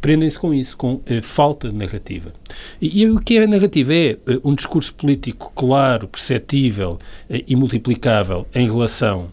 prendem-se 0.00 0.38
com 0.38 0.52
isso, 0.52 0.76
com 0.76 0.94
uh, 0.94 1.22
falta 1.22 1.68
de 1.68 1.76
narrativa. 1.76 2.32
E, 2.80 3.02
e, 3.02 3.08
o 3.08 3.20
que 3.20 3.38
é 3.38 3.44
a 3.44 3.46
narrativa? 3.46 3.94
É 3.94 4.18
uh, 4.28 4.40
um 4.44 4.54
discurso 4.54 4.92
político 4.94 5.52
claro, 5.54 6.08
perceptível 6.08 6.98
uh, 7.30 7.44
e 7.46 7.54
multiplicável 7.54 8.46
em 8.54 8.66
relação 8.66 9.30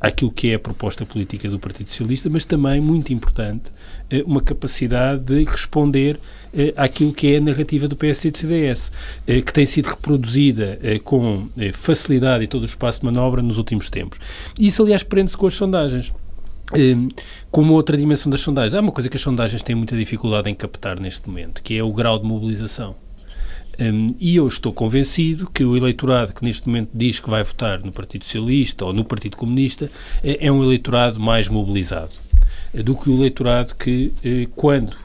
àquilo 0.00 0.32
que 0.32 0.50
é 0.50 0.54
a 0.54 0.58
proposta 0.58 1.06
política 1.06 1.48
do 1.48 1.56
Partido 1.56 1.88
Socialista, 1.88 2.28
mas 2.28 2.44
também, 2.44 2.80
muito 2.80 3.12
importante, 3.12 3.70
uma 4.24 4.40
capacidade 4.40 5.22
de 5.22 5.44
responder 5.44 6.18
àquilo 6.76 7.12
que 7.12 7.34
é 7.34 7.36
a 7.36 7.40
narrativa 7.40 7.86
do 7.86 7.94
PS 7.94 8.24
e 8.24 8.30
do 8.30 8.38
CDS, 8.38 8.90
que 9.26 9.52
tem 9.52 9.66
sido 9.66 9.86
reproduzida 9.86 10.78
com 11.04 11.48
facilidade 11.74 12.44
e 12.44 12.46
todo 12.46 12.62
o 12.62 12.66
espaço 12.66 13.00
de 13.00 13.06
manobra 13.06 13.42
nos 13.42 13.58
últimos 13.58 13.90
tempos. 13.90 14.18
Isso, 14.58 14.82
aliás, 14.82 15.02
prende-se 15.02 15.36
com 15.36 15.46
as 15.46 15.54
sondagens. 15.54 16.12
Hum, 16.74 17.08
como 17.50 17.72
outra 17.72 17.96
dimensão 17.96 18.30
das 18.30 18.40
sondagens, 18.40 18.74
há 18.74 18.80
uma 18.80 18.92
coisa 18.92 19.08
que 19.08 19.16
as 19.16 19.22
sondagens 19.22 19.62
têm 19.62 19.74
muita 19.74 19.96
dificuldade 19.96 20.50
em 20.50 20.54
captar 20.54 21.00
neste 21.00 21.28
momento, 21.28 21.62
que 21.62 21.76
é 21.76 21.82
o 21.82 21.92
grau 21.92 22.18
de 22.18 22.26
mobilização. 22.26 22.94
Um, 23.80 24.14
e 24.18 24.34
eu 24.34 24.46
estou 24.48 24.72
convencido 24.72 25.48
que 25.48 25.64
o 25.64 25.76
eleitorado 25.76 26.34
que 26.34 26.44
neste 26.44 26.66
momento 26.66 26.90
diz 26.92 27.20
que 27.20 27.30
vai 27.30 27.44
votar 27.44 27.80
no 27.80 27.92
Partido 27.92 28.24
Socialista 28.24 28.84
ou 28.84 28.92
no 28.92 29.04
Partido 29.04 29.36
Comunista 29.36 29.88
é, 30.22 30.46
é 30.46 30.52
um 30.52 30.64
eleitorado 30.64 31.20
mais 31.20 31.46
mobilizado 31.46 32.10
eh, 32.27 32.27
do 32.72 32.94
que 32.94 33.10
o 33.10 33.14
eleitorado 33.14 33.74
que, 33.74 34.12
eh, 34.24 34.48
quando 34.54 34.96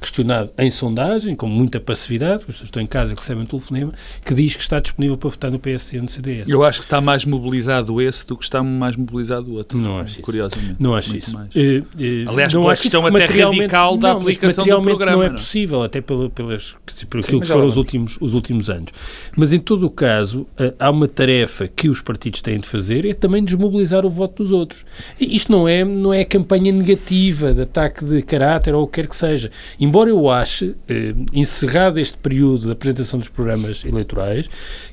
questionado 0.00 0.52
em 0.58 0.70
sondagem, 0.70 1.34
com 1.34 1.46
muita 1.46 1.80
passividade, 1.80 2.40
as 2.40 2.44
pessoas 2.44 2.64
estão 2.64 2.82
em 2.82 2.86
casa 2.86 3.12
e 3.12 3.16
recebem 3.16 3.42
um 3.42 3.46
telefonema, 3.46 3.92
que 4.24 4.34
diz 4.34 4.54
que 4.54 4.62
está 4.62 4.78
disponível 4.80 5.16
para 5.16 5.30
votar 5.30 5.50
no 5.50 5.58
PSD 5.58 5.98
e 5.98 6.00
no 6.00 6.08
CDS. 6.08 6.48
Eu 6.48 6.62
acho 6.62 6.80
que 6.80 6.86
está 6.86 7.00
mais 7.00 7.24
mobilizado 7.24 8.00
esse 8.00 8.26
do 8.26 8.36
que 8.36 8.44
está 8.44 8.62
mais 8.62 8.96
mobilizado 8.96 9.50
o 9.50 9.54
outro. 9.54 9.78
Não 9.78 9.98
acho 9.98 10.20
curiosamente. 10.20 10.72
Isso. 10.72 10.82
Não 10.82 10.94
acho 10.94 11.16
isso. 11.16 11.36
Uh, 11.36 11.40
uh, 11.40 12.30
Aliás, 12.30 12.52
não 12.52 12.62
pela 12.62 12.76
questão 12.76 13.06
até 13.06 13.24
radical 13.24 13.96
da 13.96 14.08
não, 14.10 14.18
aplicação 14.18 14.64
do 14.64 14.82
programa. 14.82 15.16
não 15.16 15.22
é 15.22 15.30
possível, 15.30 15.82
até 15.82 16.00
pelo, 16.00 16.30
pelas, 16.30 16.76
pelo 17.08 17.22
Sim, 17.22 17.40
que 17.40 17.46
foram 17.46 17.66
os 17.66 17.76
últimos, 17.76 18.18
os 18.20 18.34
últimos 18.34 18.68
anos. 18.68 18.90
Mas, 19.36 19.52
em 19.52 19.58
todo 19.58 19.86
o 19.86 19.90
caso, 19.90 20.46
há 20.78 20.90
uma 20.90 21.08
tarefa 21.08 21.68
que 21.68 21.88
os 21.88 22.00
partidos 22.00 22.42
têm 22.42 22.58
de 22.58 22.66
fazer, 22.66 23.06
é 23.06 23.14
também 23.14 23.42
desmobilizar 23.42 24.04
o 24.04 24.10
voto 24.10 24.42
dos 24.42 24.52
outros. 24.52 24.84
E 25.20 25.34
isto 25.34 25.50
não 25.50 25.66
é, 25.66 25.84
não 25.84 26.12
é 26.12 26.24
campanha 26.24 26.72
negativa, 26.72 27.52
de 27.52 27.62
ataque 27.62 28.04
de 28.04 28.22
caráter 28.22 28.74
ou 28.74 28.84
o 28.84 28.86
que 28.86 29.00
quer 29.00 29.08
que 29.08 29.16
seja. 29.16 29.50
Embora 29.78 30.10
eu 30.10 30.30
ache, 30.30 30.74
eh, 30.88 31.14
encerrado 31.32 31.98
este 31.98 32.16
período 32.18 32.66
da 32.66 32.72
apresentação 32.72 33.18
dos 33.18 33.28
programas 33.28 33.84
eleitorais, 33.84 34.48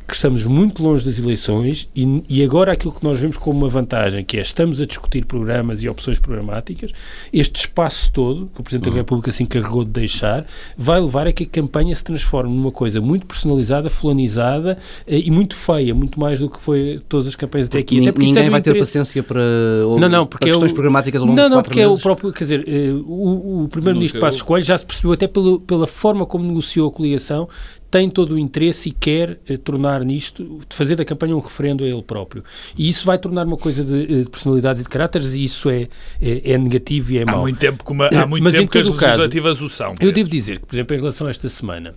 que 0.07 0.15
estamos 0.15 0.45
muito 0.45 0.83
longe 0.83 1.05
das 1.05 1.17
eleições 1.17 1.89
e, 1.95 2.23
e, 2.27 2.43
agora 2.43 2.73
aquilo 2.73 2.91
que 2.91 3.03
nós 3.03 3.17
vemos 3.17 3.37
como 3.37 3.59
uma 3.59 3.69
vantagem, 3.69 4.25
que 4.25 4.37
é 4.37 4.41
estamos 4.41 4.81
a 4.81 4.85
discutir 4.85 5.25
programas 5.25 5.83
e 5.83 5.89
opções 5.89 6.19
programáticas, 6.19 6.91
este 7.31 7.61
espaço 7.61 8.11
todo, 8.11 8.49
que 8.53 8.59
o 8.59 8.63
Presidente 8.63 8.89
uhum. 8.89 8.93
da 8.95 8.99
República 8.99 9.31
se 9.31 9.43
encarregou 9.43 9.85
de 9.85 9.91
deixar, 9.91 10.45
vai 10.77 10.99
levar 10.99 11.27
a 11.27 11.31
que 11.31 11.43
a 11.43 11.47
campanha 11.47 11.95
se 11.95 12.03
transforme 12.03 12.53
numa 12.53 12.71
coisa 12.71 12.99
muito 12.99 13.25
personalizada, 13.25 13.89
fulanizada 13.89 14.77
eh, 15.07 15.19
e 15.19 15.31
muito 15.31 15.55
feia, 15.55 15.95
muito 15.95 16.19
mais 16.19 16.39
do 16.39 16.49
que 16.49 16.59
foi 16.59 16.99
todas 17.07 17.27
as 17.27 17.35
campanhas 17.35 17.67
até 17.67 17.79
aqui. 17.79 18.07
Até 18.07 18.19
ninguém 18.19 18.45
é 18.45 18.49
vai 18.49 18.61
ter 18.61 18.77
paciência 18.77 19.23
para, 19.23 19.41
ou, 19.85 19.97
não, 19.99 20.09
não, 20.09 20.25
porque 20.25 20.45
para 20.45 20.51
questões 20.51 20.71
é 20.71 20.73
o, 20.73 20.75
programáticas 20.75 21.21
ao 21.21 21.27
longo 21.27 21.39
Não, 21.39 21.49
não, 21.49 21.61
porque 21.61 21.79
meses. 21.79 21.91
é 21.91 21.95
o 21.95 21.99
próprio, 21.99 22.31
quer 22.31 22.43
dizer, 22.43 22.65
eh, 22.67 22.91
o, 23.05 23.63
o 23.63 23.67
Primeiro-Ministro 23.69 24.19
Passos 24.19 24.41
Coelho 24.51 24.65
já 24.65 24.77
se 24.77 24.85
percebeu 24.85 25.13
até 25.13 25.27
pelo, 25.27 25.61
pela 25.61 25.87
forma 25.87 26.25
como 26.25 26.43
negociou 26.45 26.89
a 26.89 26.91
coligação, 26.91 27.47
tem 27.89 28.09
todo 28.09 28.35
o 28.35 28.37
interesse 28.37 28.89
e 28.89 28.91
quer 28.91 29.39
eh, 29.47 29.55
tornar 29.55 30.03
nisto, 30.03 30.59
fazer 30.69 30.97
da 30.97 31.05
campanha 31.05 31.33
um 31.37 31.39
referendo 31.39 31.85
a 31.85 31.87
ele 31.87 32.01
próprio. 32.01 32.43
E 32.77 32.89
isso 32.89 33.05
vai 33.05 33.17
tornar 33.17 33.47
uma 33.47 33.55
coisa 33.55 33.81
de, 33.81 34.03
eh, 34.03 34.23
de 34.23 34.29
personalidades 34.29 34.81
e 34.81 34.83
de 34.83 34.89
caráteres 34.89 35.35
e 35.35 35.43
isso 35.45 35.69
é, 35.69 35.87
é, 36.21 36.51
é 36.51 36.57
negativo 36.57 37.13
e 37.13 37.19
é 37.19 37.21
há 37.21 37.25
mau. 37.25 37.41
Muito 37.41 37.59
tempo 37.59 37.81
que 37.81 37.91
uma, 37.93 38.09
há 38.09 38.27
muito 38.27 38.43
Mas 38.43 38.55
tempo 38.55 38.69
que 38.69 38.77
as 38.79 38.89
legislativas 38.89 39.57
caso, 39.57 39.65
o 39.65 39.69
são. 39.69 39.95
Eu 40.01 40.11
devo 40.11 40.29
dizer 40.29 40.59
que, 40.59 40.65
por 40.65 40.75
exemplo, 40.75 40.97
em 40.97 40.99
relação 40.99 41.27
a 41.27 41.29
esta 41.29 41.47
semana, 41.47 41.95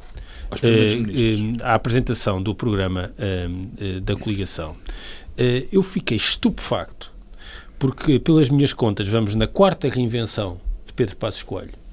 eh, 0.62 1.60
a 1.60 1.74
apresentação 1.74 2.40
do 2.40 2.54
programa 2.54 3.12
eh, 3.18 3.48
da 4.00 4.14
coligação, 4.14 4.76
eh, 5.36 5.64
eu 5.72 5.82
fiquei 5.82 6.16
estupefacto 6.16 7.12
porque, 7.80 8.20
pelas 8.20 8.48
minhas 8.48 8.72
contas, 8.72 9.08
vamos 9.08 9.34
na 9.34 9.48
quarta 9.48 9.88
reinvenção 9.88 10.60
de 10.86 10.92
Pedro 10.92 11.16
Passos 11.16 11.42
Coelho. 11.42 11.83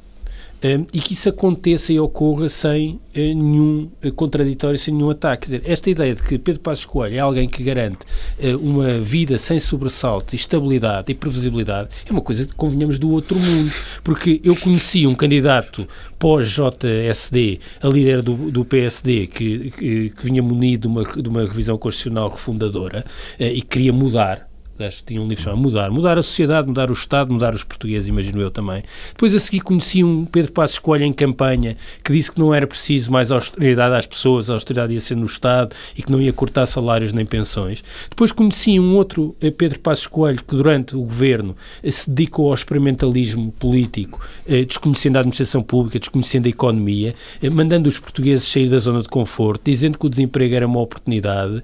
E 0.94 1.00
que 1.00 1.13
isso 1.13 1.27
aconteça 1.27 1.91
e 1.91 2.00
ocorra 2.00 2.48
sem 2.48 2.91
uh, 2.96 3.00
nenhum 3.15 3.89
uh, 4.03 4.12
contraditório, 4.13 4.77
sem 4.77 4.94
nenhum 4.94 5.10
ataque. 5.10 5.48
Quer 5.48 5.58
dizer, 5.58 5.72
esta 5.72 5.89
ideia 5.89 6.13
de 6.13 6.22
que 6.22 6.38
Pedro 6.38 6.62
Passos 6.62 6.86
Coelho 6.86 7.15
é 7.15 7.20
alguém 7.20 7.48
que 7.48 7.63
garante 7.63 8.06
uh, 8.39 8.58
uma 8.58 9.00
vida 9.00 9.39
sem 9.39 9.60
sobressaltos, 9.60 10.36
estabilidade 10.36 11.12
e 11.12 11.15
previsibilidade 11.15 11.89
é 12.08 12.12
uma 12.12 12.22
coisa 12.22 12.46
que 12.46 12.53
convenhamos 12.53 13.00
do 13.00 13.10
outro 13.10 13.39
mundo. 13.39 13.72
Porque 14.03 14.39
eu 14.44 14.56
conheci 14.56 15.08
um 15.08 15.15
candidato 15.15 15.88
pós-JSD, 16.20 17.60
a 17.82 17.88
líder 17.88 18.22
do, 18.22 18.51
do 18.51 18.63
PSD, 18.63 19.25
que, 19.25 19.72
que, 19.72 20.10
que, 20.12 20.24
vinha 20.24 20.44
munido 20.44 20.82
de 20.82 20.88
uma, 20.88 21.03
de 21.03 21.30
uma 21.30 21.41
revisão 21.41 21.77
constitucional 21.77 22.30
refundadora 22.30 23.03
e 23.39 23.62
queria 23.63 23.91
mudar 23.91 24.50
que 24.77 25.03
tinha 25.03 25.21
um 25.21 25.27
livro 25.27 25.43
chamado 25.43 25.61
Mudar. 25.61 25.91
Mudar 25.91 26.17
a 26.17 26.23
sociedade, 26.23 26.67
mudar 26.67 26.89
o 26.89 26.93
Estado, 26.93 27.33
mudar 27.33 27.53
os 27.53 27.63
portugueses, 27.63 28.07
imagino 28.07 28.41
eu 28.41 28.49
também. 28.49 28.83
Depois 29.09 29.33
a 29.35 29.39
seguir 29.39 29.61
conheci 29.61 30.03
um 30.03 30.25
Pedro 30.25 30.51
Passos 30.51 30.79
Coelho 30.79 31.05
em 31.05 31.13
campanha 31.13 31.77
que 32.03 32.11
disse 32.11 32.31
que 32.31 32.39
não 32.39 32.53
era 32.53 32.65
preciso 32.65 33.11
mais 33.11 33.31
austeridade 33.31 33.95
às 33.95 34.07
pessoas, 34.07 34.49
a 34.49 34.53
austeridade 34.53 34.93
ia 34.93 34.99
ser 34.99 35.15
no 35.15 35.25
Estado 35.25 35.75
e 35.95 36.01
que 36.01 36.11
não 36.11 36.21
ia 36.21 36.33
cortar 36.33 36.65
salários 36.65 37.13
nem 37.13 37.25
pensões. 37.25 37.83
Depois 38.09 38.31
conheci 38.31 38.79
um 38.79 38.95
outro 38.95 39.35
eh, 39.41 39.51
Pedro 39.51 39.79
Passos 39.79 40.07
Coelho 40.07 40.43
que 40.43 40.55
durante 40.55 40.95
o 40.95 41.01
governo 41.01 41.55
eh, 41.83 41.91
se 41.91 42.09
dedicou 42.09 42.47
ao 42.47 42.53
experimentalismo 42.53 43.51
político, 43.53 44.19
eh, 44.47 44.63
desconhecendo 44.63 45.17
a 45.17 45.19
administração 45.19 45.61
pública, 45.61 45.99
desconhecendo 45.99 46.47
a 46.47 46.49
economia, 46.49 47.13
mandando 47.51 47.87
os 47.87 47.99
portugueses 47.99 48.45
sair 48.45 48.69
da 48.69 48.79
zona 48.79 49.01
de 49.01 49.09
conforto, 49.09 49.61
dizendo 49.65 49.97
que 49.97 50.05
o 50.05 50.09
desemprego 50.09 50.55
era 50.55 50.67
uma 50.67 50.79
oportunidade 50.79 51.61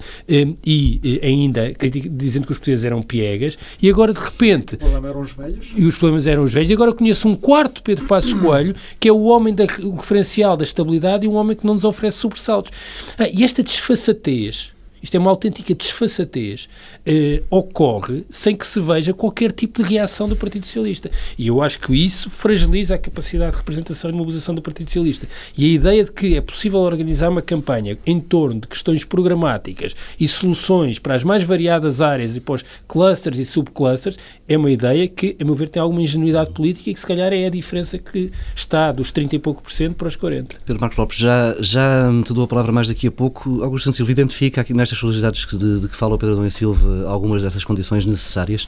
e 0.66 1.20
ainda 1.24 1.74
dizendo 2.12 2.46
que 2.46 2.52
os 2.52 2.58
portugueses 2.58 2.86
eram 2.86 2.97
piegas, 3.02 3.58
e 3.82 3.90
agora 3.90 4.14
de 4.14 4.20
repente. 4.20 4.76
O 4.76 4.78
problema 4.78 5.10
eram 5.10 5.22
os 5.22 5.32
velhos. 5.32 5.74
E 5.76 5.86
os 5.86 5.96
problemas 5.96 6.28
eram 6.28 6.44
os 6.44 6.54
velhos, 6.54 6.70
e 6.70 6.74
agora 6.74 6.94
conheço 6.94 7.28
um 7.28 7.36
quarto 7.36 7.84
Pedro 7.84 8.06
Passos 8.06 8.34
Coelho, 8.40 8.76
que 9.00 9.08
é 9.08 9.12
o 9.12 9.24
homem 9.24 9.54
da, 9.54 9.66
o 9.84 9.96
referencial 9.96 10.56
da 10.58 10.64
estabilidade 10.64 11.26
e 11.26 11.30
um 11.30 11.36
homem 11.36 11.56
que 11.56 11.66
não 11.66 11.74
nos 11.74 11.84
oferece 11.84 12.18
sobressaltos. 12.18 12.72
Ah, 13.18 13.28
e 13.28 13.44
esta 13.44 13.64
desfaçatez 13.64 14.77
isto 15.02 15.16
é 15.16 15.20
uma 15.20 15.30
autêntica 15.30 15.74
desfaçatez, 15.74 16.68
eh, 17.06 17.44
ocorre 17.50 18.26
sem 18.30 18.56
que 18.56 18.66
se 18.66 18.80
veja 18.80 19.14
qualquer 19.14 19.52
tipo 19.52 19.82
de 19.82 19.88
reação 19.88 20.28
do 20.28 20.36
Partido 20.36 20.66
Socialista. 20.66 21.10
E 21.38 21.48
eu 21.48 21.62
acho 21.62 21.80
que 21.80 21.94
isso 21.94 22.30
fragiliza 22.30 22.96
a 22.96 22.98
capacidade 22.98 23.52
de 23.52 23.58
representação 23.58 24.10
e 24.10 24.14
mobilização 24.14 24.56
do 24.56 24.62
Partido 24.62 24.88
Socialista. 24.88 25.28
E 25.58 25.66
a 25.66 25.74
ideia 25.74 26.04
de 26.04 26.12
que 26.12 26.36
é 26.36 26.42
possível 26.42 26.80
organizar 26.80 27.30
uma 27.30 27.42
campanha 27.42 27.98
em 28.06 28.20
torno 28.20 28.62
de 28.62 28.68
questões 28.68 29.04
programáticas 29.04 29.96
e 30.20 30.28
soluções 30.28 31.00
para 31.00 31.16
as 31.16 31.24
mais 31.24 31.44
variadas 31.44 32.02
áreas 32.02 32.36
e 32.36 32.40
para 32.40 32.56
os 32.56 32.66
clusters 32.88 33.38
e 33.38 33.46
subclusters 33.46 34.18
é 34.48 34.58
uma 34.58 34.72
ideia 34.72 35.08
que, 35.08 35.36
a 35.40 35.46
meu 35.46 35.56
ver, 35.56 35.70
tem 35.70 35.82
alguma 35.82 36.02
ingenuidade 36.02 36.52
política 36.52 36.90
e 36.90 36.94
que 36.94 37.00
se 37.00 37.06
calhar 37.06 37.32
é 37.34 37.46
a 37.46 37.50
diferença 37.50 37.98
que 37.98 38.32
está 38.56 38.92
dos 38.92 39.12
30 39.12 39.36
e 39.36 39.40
pouco 39.40 39.62
por 39.62 39.72
cento 39.72 39.96
para 39.96 40.08
os 40.08 40.16
40. 40.16 40.58
Pedro 40.66 40.82
Marcos 40.82 40.98
Lopes, 40.98 41.18
já, 41.18 41.56
já 41.60 42.10
te 42.26 42.34
dou 42.34 42.44
a 42.46 42.48
palavra 42.48 42.72
mais 42.72 42.88
daqui 42.88 43.08
a 43.08 43.12
pouco. 43.12 43.64
Augusto 43.64 43.92
Silva 43.94 44.12
identifica 44.12 44.62
aqui 44.62 44.74
nestas 44.88 45.00
solicitados 45.00 45.46
de, 45.46 45.80
de 45.82 45.88
que 45.88 45.96
fala 45.96 46.16
o 46.16 46.18
Pedro 46.18 46.46
e 46.46 46.52
Silva 46.52 47.08
algumas 47.08 47.44
dessas 47.44 47.66
condições 47.66 48.06
necessárias? 48.06 48.68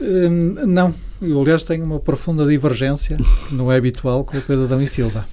Hum, 0.00 0.56
não. 0.66 0.94
Eu, 1.20 1.40
aliás, 1.40 1.62
tenho 1.62 1.84
uma 1.84 2.00
profunda 2.00 2.44
divergência, 2.44 3.16
que 3.48 3.54
não 3.54 3.70
é 3.70 3.76
habitual, 3.76 4.24
com 4.24 4.36
o 4.36 4.42
Pedro 4.42 4.64
Adão 4.64 4.82
e 4.82 4.88
Silva. 4.88 5.24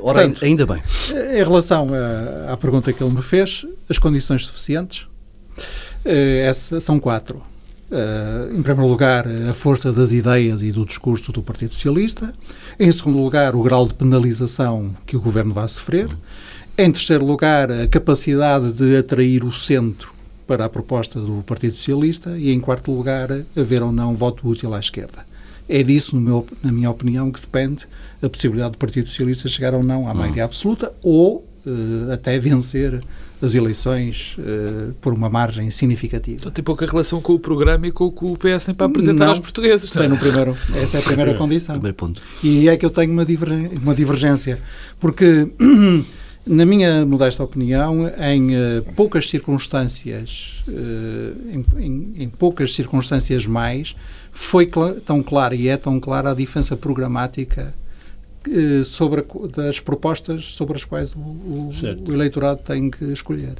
Ora, 0.00 0.22
Portanto, 0.22 0.44
ainda 0.44 0.64
bem. 0.64 0.82
Em 1.10 1.42
relação 1.42 1.90
à, 1.92 2.52
à 2.52 2.56
pergunta 2.56 2.92
que 2.92 3.02
ele 3.02 3.12
me 3.12 3.20
fez, 3.20 3.66
as 3.88 3.98
condições 3.98 4.46
suficientes 4.46 5.06
eh, 6.04 6.46
essa, 6.46 6.80
são 6.80 6.98
quatro. 6.98 7.42
Uh, 7.90 8.58
em 8.58 8.62
primeiro 8.62 8.90
lugar, 8.90 9.26
a 9.48 9.52
força 9.52 9.92
das 9.92 10.10
ideias 10.10 10.62
e 10.62 10.72
do 10.72 10.84
discurso 10.84 11.30
do 11.30 11.42
Partido 11.42 11.74
Socialista. 11.74 12.32
Em 12.80 12.90
segundo 12.90 13.18
lugar, 13.18 13.54
o 13.54 13.62
grau 13.62 13.86
de 13.86 13.94
penalização 13.94 14.96
que 15.06 15.16
o 15.16 15.20
governo 15.20 15.52
vai 15.52 15.68
sofrer. 15.68 16.08
Em 16.76 16.90
terceiro 16.90 17.24
lugar, 17.24 17.70
a 17.70 17.86
capacidade 17.86 18.72
de 18.72 18.96
atrair 18.96 19.44
o 19.44 19.52
centro 19.52 20.12
para 20.44 20.64
a 20.64 20.68
proposta 20.68 21.20
do 21.20 21.40
Partido 21.46 21.76
Socialista 21.76 22.36
e, 22.36 22.50
em 22.50 22.58
quarto 22.58 22.90
lugar, 22.90 23.28
haver 23.56 23.80
ou 23.80 23.92
não 23.92 24.14
voto 24.16 24.48
útil 24.48 24.74
à 24.74 24.80
esquerda. 24.80 25.24
É 25.68 25.84
disso, 25.84 26.16
meu, 26.16 26.44
na 26.62 26.72
minha 26.72 26.90
opinião, 26.90 27.30
que 27.30 27.40
depende 27.40 27.86
a 28.20 28.28
possibilidade 28.28 28.72
do 28.72 28.78
Partido 28.78 29.08
Socialista 29.08 29.48
chegar 29.48 29.72
ou 29.72 29.84
não 29.84 30.08
à 30.08 30.12
hum. 30.12 30.16
maioria 30.16 30.44
absoluta 30.44 30.92
ou 31.00 31.46
uh, 31.64 32.12
até 32.12 32.38
vencer 32.40 33.02
as 33.40 33.54
eleições 33.54 34.36
uh, 34.38 34.92
por 35.00 35.14
uma 35.14 35.28
margem 35.30 35.70
significativa. 35.70 36.38
Então 36.40 36.50
tem 36.50 36.64
pouca 36.64 36.84
relação 36.86 37.20
com 37.20 37.34
o 37.34 37.38
programa 37.38 37.86
e 37.86 37.92
com 37.92 38.06
o 38.06 38.12
que 38.12 38.24
o 38.24 38.36
PS 38.36 38.64
tem 38.64 38.74
para 38.74 38.86
apresentar 38.86 39.26
não, 39.26 39.30
aos 39.30 39.38
portugueses. 39.38 39.90
Tem 39.90 40.08
no 40.08 40.18
primeiro, 40.18 40.56
essa 40.74 40.96
é 40.96 41.00
a 41.00 41.04
primeira 41.04 41.34
condição. 41.34 41.76
Primeiro 41.76 41.96
ponto. 41.96 42.20
E 42.42 42.68
é 42.68 42.76
que 42.76 42.84
eu 42.84 42.90
tenho 42.90 43.12
uma, 43.12 43.24
uma 43.80 43.94
divergência, 43.94 44.60
porque 44.98 45.46
Na 46.46 46.66
minha 46.66 47.06
modesta 47.06 47.42
opinião, 47.42 48.06
em 48.18 48.54
uh, 48.54 48.82
poucas 48.94 49.30
circunstâncias, 49.30 50.62
uh, 50.68 51.80
em, 51.80 52.14
em, 52.18 52.28
poucas 52.28 52.74
circunstâncias 52.74 53.46
mais, 53.46 53.96
foi 54.30 54.66
cl 54.66 55.00
tão 55.00 55.22
clara 55.22 55.54
e 55.54 55.68
é 55.68 55.76
tão 55.78 55.98
clara 55.98 56.32
a 56.32 56.34
diferença 56.34 56.76
programática 56.76 57.72
uh, 58.46 58.84
sobre 58.84 59.22
a, 59.22 59.46
das 59.56 59.80
propostas 59.80 60.44
sobre 60.44 60.76
as 60.76 60.84
quais 60.84 61.14
o, 61.14 61.18
o, 61.18 61.68
o, 62.06 62.12
eleitorado 62.12 62.60
tem 62.62 62.90
que 62.90 63.06
escolher. 63.06 63.54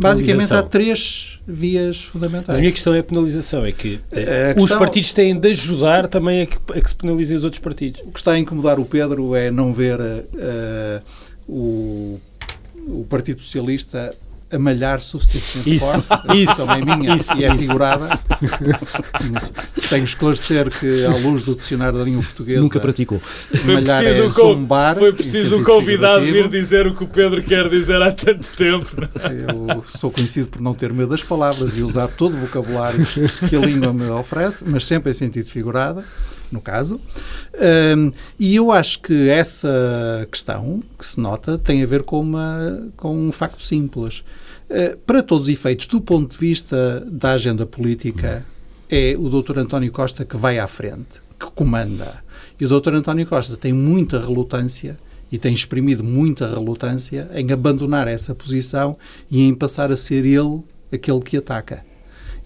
Basicamente 0.00 0.52
há 0.52 0.62
três 0.64 1.38
vias 1.46 2.02
fundamentais. 2.02 2.48
Mas 2.48 2.56
a 2.56 2.60
minha 2.60 2.72
questão 2.72 2.92
é 2.94 2.98
a 2.98 3.04
penalização, 3.04 3.64
é 3.64 3.70
que 3.70 4.00
questão, 4.10 4.64
os 4.64 4.72
partidos 4.72 5.12
têm 5.12 5.38
de 5.38 5.50
ajudar 5.50 6.08
também 6.08 6.42
a 6.42 6.46
que, 6.46 6.56
a 6.56 6.80
que, 6.80 6.88
se 6.88 6.96
penalizem 6.96 7.36
os 7.36 7.44
outros 7.44 7.62
partidos. 7.62 8.00
O 8.00 8.10
que 8.10 8.18
está 8.18 8.32
a 8.32 8.38
incomodar 8.40 8.80
o 8.80 8.84
Pedro 8.84 9.36
é 9.36 9.52
não 9.52 9.72
ver 9.72 10.00
o, 11.48 12.20
o 12.86 13.06
Partido 13.08 13.42
Socialista 13.42 14.14
a 14.54 14.58
malhar 14.58 15.00
suficientemente 15.00 15.74
isso, 15.74 15.84
forte. 15.84 16.42
Isso, 16.42 16.56
também 16.56 16.84
minha 16.84 17.16
isso, 17.16 17.32
e 17.38 17.44
é 17.44 17.48
isso. 17.48 17.58
figurada. 17.58 18.08
Tenho 19.88 20.02
que 20.02 20.08
esclarecer 20.08 20.70
que, 20.70 21.04
à 21.04 21.16
luz 21.16 21.42
do 21.42 21.54
dicionário 21.54 21.98
da 21.98 22.04
língua 22.04 22.22
portuguesa, 22.22 22.60
nunca 22.60 22.78
praticou. 22.78 23.20
Malhar 23.64 24.04
é 24.04 24.28
zombar. 24.30 24.96
Foi 24.96 25.12
preciso 25.12 25.56
um 25.58 25.64
convidado 25.64 26.24
vir 26.24 26.48
dizer 26.48 26.86
o 26.86 26.94
que 26.94 27.04
o 27.04 27.06
Pedro 27.06 27.42
quer 27.42 27.68
dizer 27.68 28.00
há 28.00 28.12
tanto 28.12 28.46
tempo. 28.56 28.86
Eu 29.30 29.82
sou 29.84 30.10
conhecido 30.10 30.48
por 30.48 30.60
não 30.60 30.74
ter 30.74 30.92
medo 30.92 31.10
das 31.10 31.22
palavras 31.22 31.76
e 31.76 31.82
usar 31.82 32.08
todo 32.08 32.34
o 32.34 32.38
vocabulário 32.38 33.04
que 33.48 33.56
a 33.56 33.60
língua 33.60 33.92
me 33.92 34.06
oferece, 34.10 34.64
mas 34.66 34.86
sempre 34.86 35.10
em 35.10 35.14
sentido 35.14 35.48
figurado 35.48 36.04
no 36.54 36.60
caso. 36.60 37.00
Um, 37.96 38.10
e 38.38 38.56
eu 38.56 38.72
acho 38.72 39.00
que 39.00 39.28
essa 39.28 40.26
questão 40.30 40.82
que 40.98 41.06
se 41.06 41.20
nota 41.20 41.58
tem 41.58 41.82
a 41.82 41.86
ver 41.86 42.04
com, 42.04 42.20
uma, 42.20 42.88
com 42.96 43.14
um 43.14 43.30
facto 43.30 43.62
simples. 43.62 44.24
Uh, 44.70 44.96
para 44.98 45.22
todos 45.22 45.48
os 45.48 45.52
efeitos, 45.52 45.86
do 45.86 46.00
ponto 46.00 46.32
de 46.32 46.38
vista 46.38 47.04
da 47.10 47.32
agenda 47.32 47.66
política, 47.66 48.46
é 48.88 49.16
o 49.18 49.28
Dr. 49.28 49.58
António 49.58 49.92
Costa 49.92 50.24
que 50.24 50.36
vai 50.36 50.58
à 50.58 50.66
frente, 50.66 51.20
que 51.38 51.50
comanda. 51.54 52.22
E 52.58 52.64
o 52.64 52.80
Dr. 52.80 52.94
António 52.94 53.26
Costa 53.26 53.56
tem 53.56 53.72
muita 53.72 54.18
relutância 54.18 54.96
e 55.30 55.38
tem 55.38 55.52
exprimido 55.52 56.04
muita 56.04 56.48
relutância 56.48 57.28
em 57.34 57.50
abandonar 57.50 58.06
essa 58.06 58.34
posição 58.34 58.96
e 59.30 59.42
em 59.42 59.52
passar 59.52 59.90
a 59.90 59.96
ser 59.96 60.24
ele 60.24 60.62
aquele 60.92 61.20
que 61.20 61.36
ataca. 61.36 61.84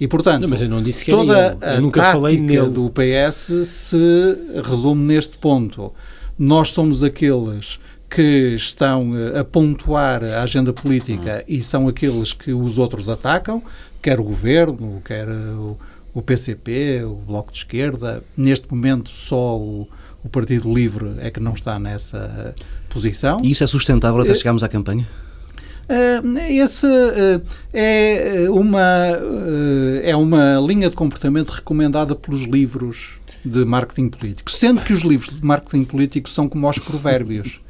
E, 0.00 0.06
portanto, 0.06 0.42
não, 0.42 0.48
mas 0.48 0.62
eu 0.62 0.68
não 0.68 0.82
disse 0.82 1.04
que 1.04 1.10
toda 1.10 1.58
eu. 1.60 2.00
A 2.00 2.12
falei 2.12 2.40
nele. 2.40 2.68
do 2.70 2.90
PS 2.90 3.68
se 3.68 4.36
resume 4.64 5.02
neste 5.02 5.36
ponto. 5.38 5.92
Nós 6.38 6.70
somos 6.70 7.02
aqueles 7.02 7.80
que 8.08 8.54
estão 8.54 9.12
a 9.38 9.44
pontuar 9.44 10.22
a 10.24 10.42
agenda 10.42 10.72
política 10.72 11.44
e 11.46 11.62
são 11.62 11.88
aqueles 11.88 12.32
que 12.32 12.52
os 12.52 12.78
outros 12.78 13.08
atacam, 13.08 13.62
quer 14.00 14.18
o 14.18 14.24
governo, 14.24 15.02
quer 15.04 15.28
o, 15.28 15.76
o 16.14 16.22
PCP, 16.22 17.02
o 17.04 17.16
Bloco 17.16 17.52
de 17.52 17.58
Esquerda. 17.58 18.22
Neste 18.36 18.70
momento, 18.70 19.10
só 19.10 19.58
o, 19.58 19.86
o 20.24 20.28
Partido 20.28 20.72
Livre 20.72 21.16
é 21.18 21.30
que 21.30 21.40
não 21.40 21.52
está 21.52 21.78
nessa 21.78 22.54
posição. 22.88 23.40
E 23.44 23.50
isso 23.50 23.64
é 23.64 23.66
sustentável 23.66 24.20
até 24.20 24.34
chegarmos 24.34 24.62
à 24.62 24.68
campanha? 24.68 25.06
Uh, 25.88 26.38
esse 26.50 26.86
uh, 26.86 27.42
é, 27.72 28.46
uma, 28.50 28.78
uh, 28.78 30.00
é 30.02 30.14
uma 30.14 30.60
linha 30.60 30.90
de 30.90 30.94
comportamento 30.94 31.48
recomendada 31.48 32.14
pelos 32.14 32.42
livros 32.42 33.18
de 33.42 33.64
marketing 33.64 34.10
político, 34.10 34.50
sendo 34.50 34.82
que 34.82 34.92
os 34.92 35.00
livros 35.00 35.40
de 35.40 35.44
marketing 35.46 35.84
político 35.84 36.28
são 36.28 36.46
como 36.46 36.68
os 36.68 36.78
provérbios. 36.78 37.60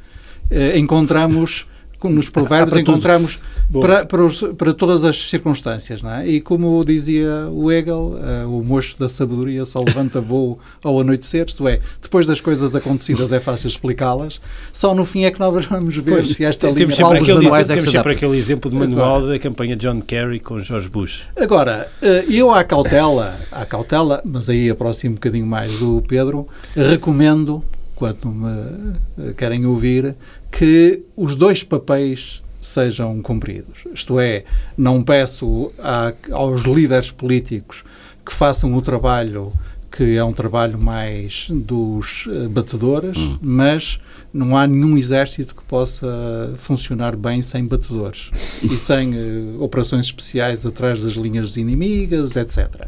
encontramos 0.75 1.65
como 1.99 2.15
nos 2.15 2.29
provérbios 2.29 2.71
para 2.73 2.81
encontramos 2.81 3.39
para, 3.71 4.05
para, 4.05 4.25
os, 4.25 4.41
para, 4.57 4.73
todas 4.73 5.03
as 5.03 5.29
circunstâncias, 5.29 6.01
não 6.01 6.11
é? 6.11 6.27
E 6.27 6.41
como 6.41 6.83
dizia 6.83 7.47
o 7.51 7.71
Hegel, 7.71 8.15
uh, 8.45 8.59
o 8.59 8.63
mocho 8.63 8.97
da 8.97 9.07
sabedoria 9.07 9.63
só 9.65 9.79
levanta 9.79 10.19
voo 10.19 10.57
ao 10.83 10.99
anoitecer, 10.99 11.45
isto 11.47 11.67
é, 11.67 11.79
depois 12.01 12.25
das 12.25 12.41
coisas 12.41 12.75
acontecidas 12.75 13.31
é 13.31 13.39
fácil 13.39 13.67
explicá-las, 13.67 14.41
só 14.73 14.95
no 14.95 15.05
fim 15.05 15.25
é 15.25 15.31
que 15.31 15.39
nós 15.39 15.65
vamos 15.67 15.95
ver 15.97 16.15
pois, 16.15 16.29
se 16.29 16.43
esta 16.43 16.73
temos 16.73 16.79
linha... 16.79 16.95
Sempre 16.95 17.17
aquele, 17.19 17.45
exemplo, 17.45 17.55
é 17.55 17.63
temos 17.65 17.91
sempre 17.91 18.13
aquele 18.13 18.37
exemplo 18.37 18.71
de 18.71 18.77
manual 18.77 19.17
Agora, 19.17 19.33
da 19.33 19.39
campanha 19.39 19.75
de 19.75 19.87
John 19.87 20.01
Kerry 20.01 20.39
com 20.39 20.59
George 20.59 20.89
Bush. 20.89 21.23
Agora, 21.35 21.87
uh, 22.01 22.31
eu 22.31 22.51
à 22.51 22.63
cautela, 22.63 23.37
à 23.51 23.65
cautela, 23.65 24.21
mas 24.25 24.49
aí 24.49 24.69
aproximo 24.69 25.11
um 25.11 25.15
bocadinho 25.15 25.45
mais 25.45 25.77
do 25.79 26.03
Pedro, 26.07 26.47
recomendo 26.75 27.63
quando 27.99 28.29
me 28.29 28.95
eh, 29.19 29.33
querem 29.33 29.65
ouvir, 29.65 30.15
que 30.49 31.03
os 31.17 31.35
dois 31.35 31.63
papéis 31.63 32.41
sejam 32.61 33.21
cumpridos. 33.21 33.83
Isto 33.93 34.19
é, 34.19 34.45
não 34.77 35.03
peço 35.03 35.71
a, 35.77 36.13
aos 36.31 36.61
líderes 36.61 37.11
políticos 37.11 37.83
que 38.25 38.33
façam 38.33 38.73
o 38.73 38.81
trabalho 38.81 39.51
que 39.91 40.15
é 40.15 40.23
um 40.23 40.31
trabalho 40.31 40.77
mais 40.77 41.47
dos 41.49 42.25
eh, 42.29 42.47
batedores, 42.47 43.17
hum. 43.17 43.37
mas 43.41 43.99
não 44.31 44.55
há 44.55 44.67
nenhum 44.67 44.97
exército 44.97 45.55
que 45.55 45.63
possa 45.63 46.53
funcionar 46.55 47.15
bem 47.15 47.41
sem 47.41 47.65
batedores 47.65 48.29
e 48.61 48.77
sem 48.77 49.09
uh, 49.09 49.63
operações 49.63 50.05
especiais 50.05 50.65
atrás 50.65 51.01
das 51.01 51.13
linhas 51.13 51.57
inimigas, 51.57 52.35
etc. 52.35 52.87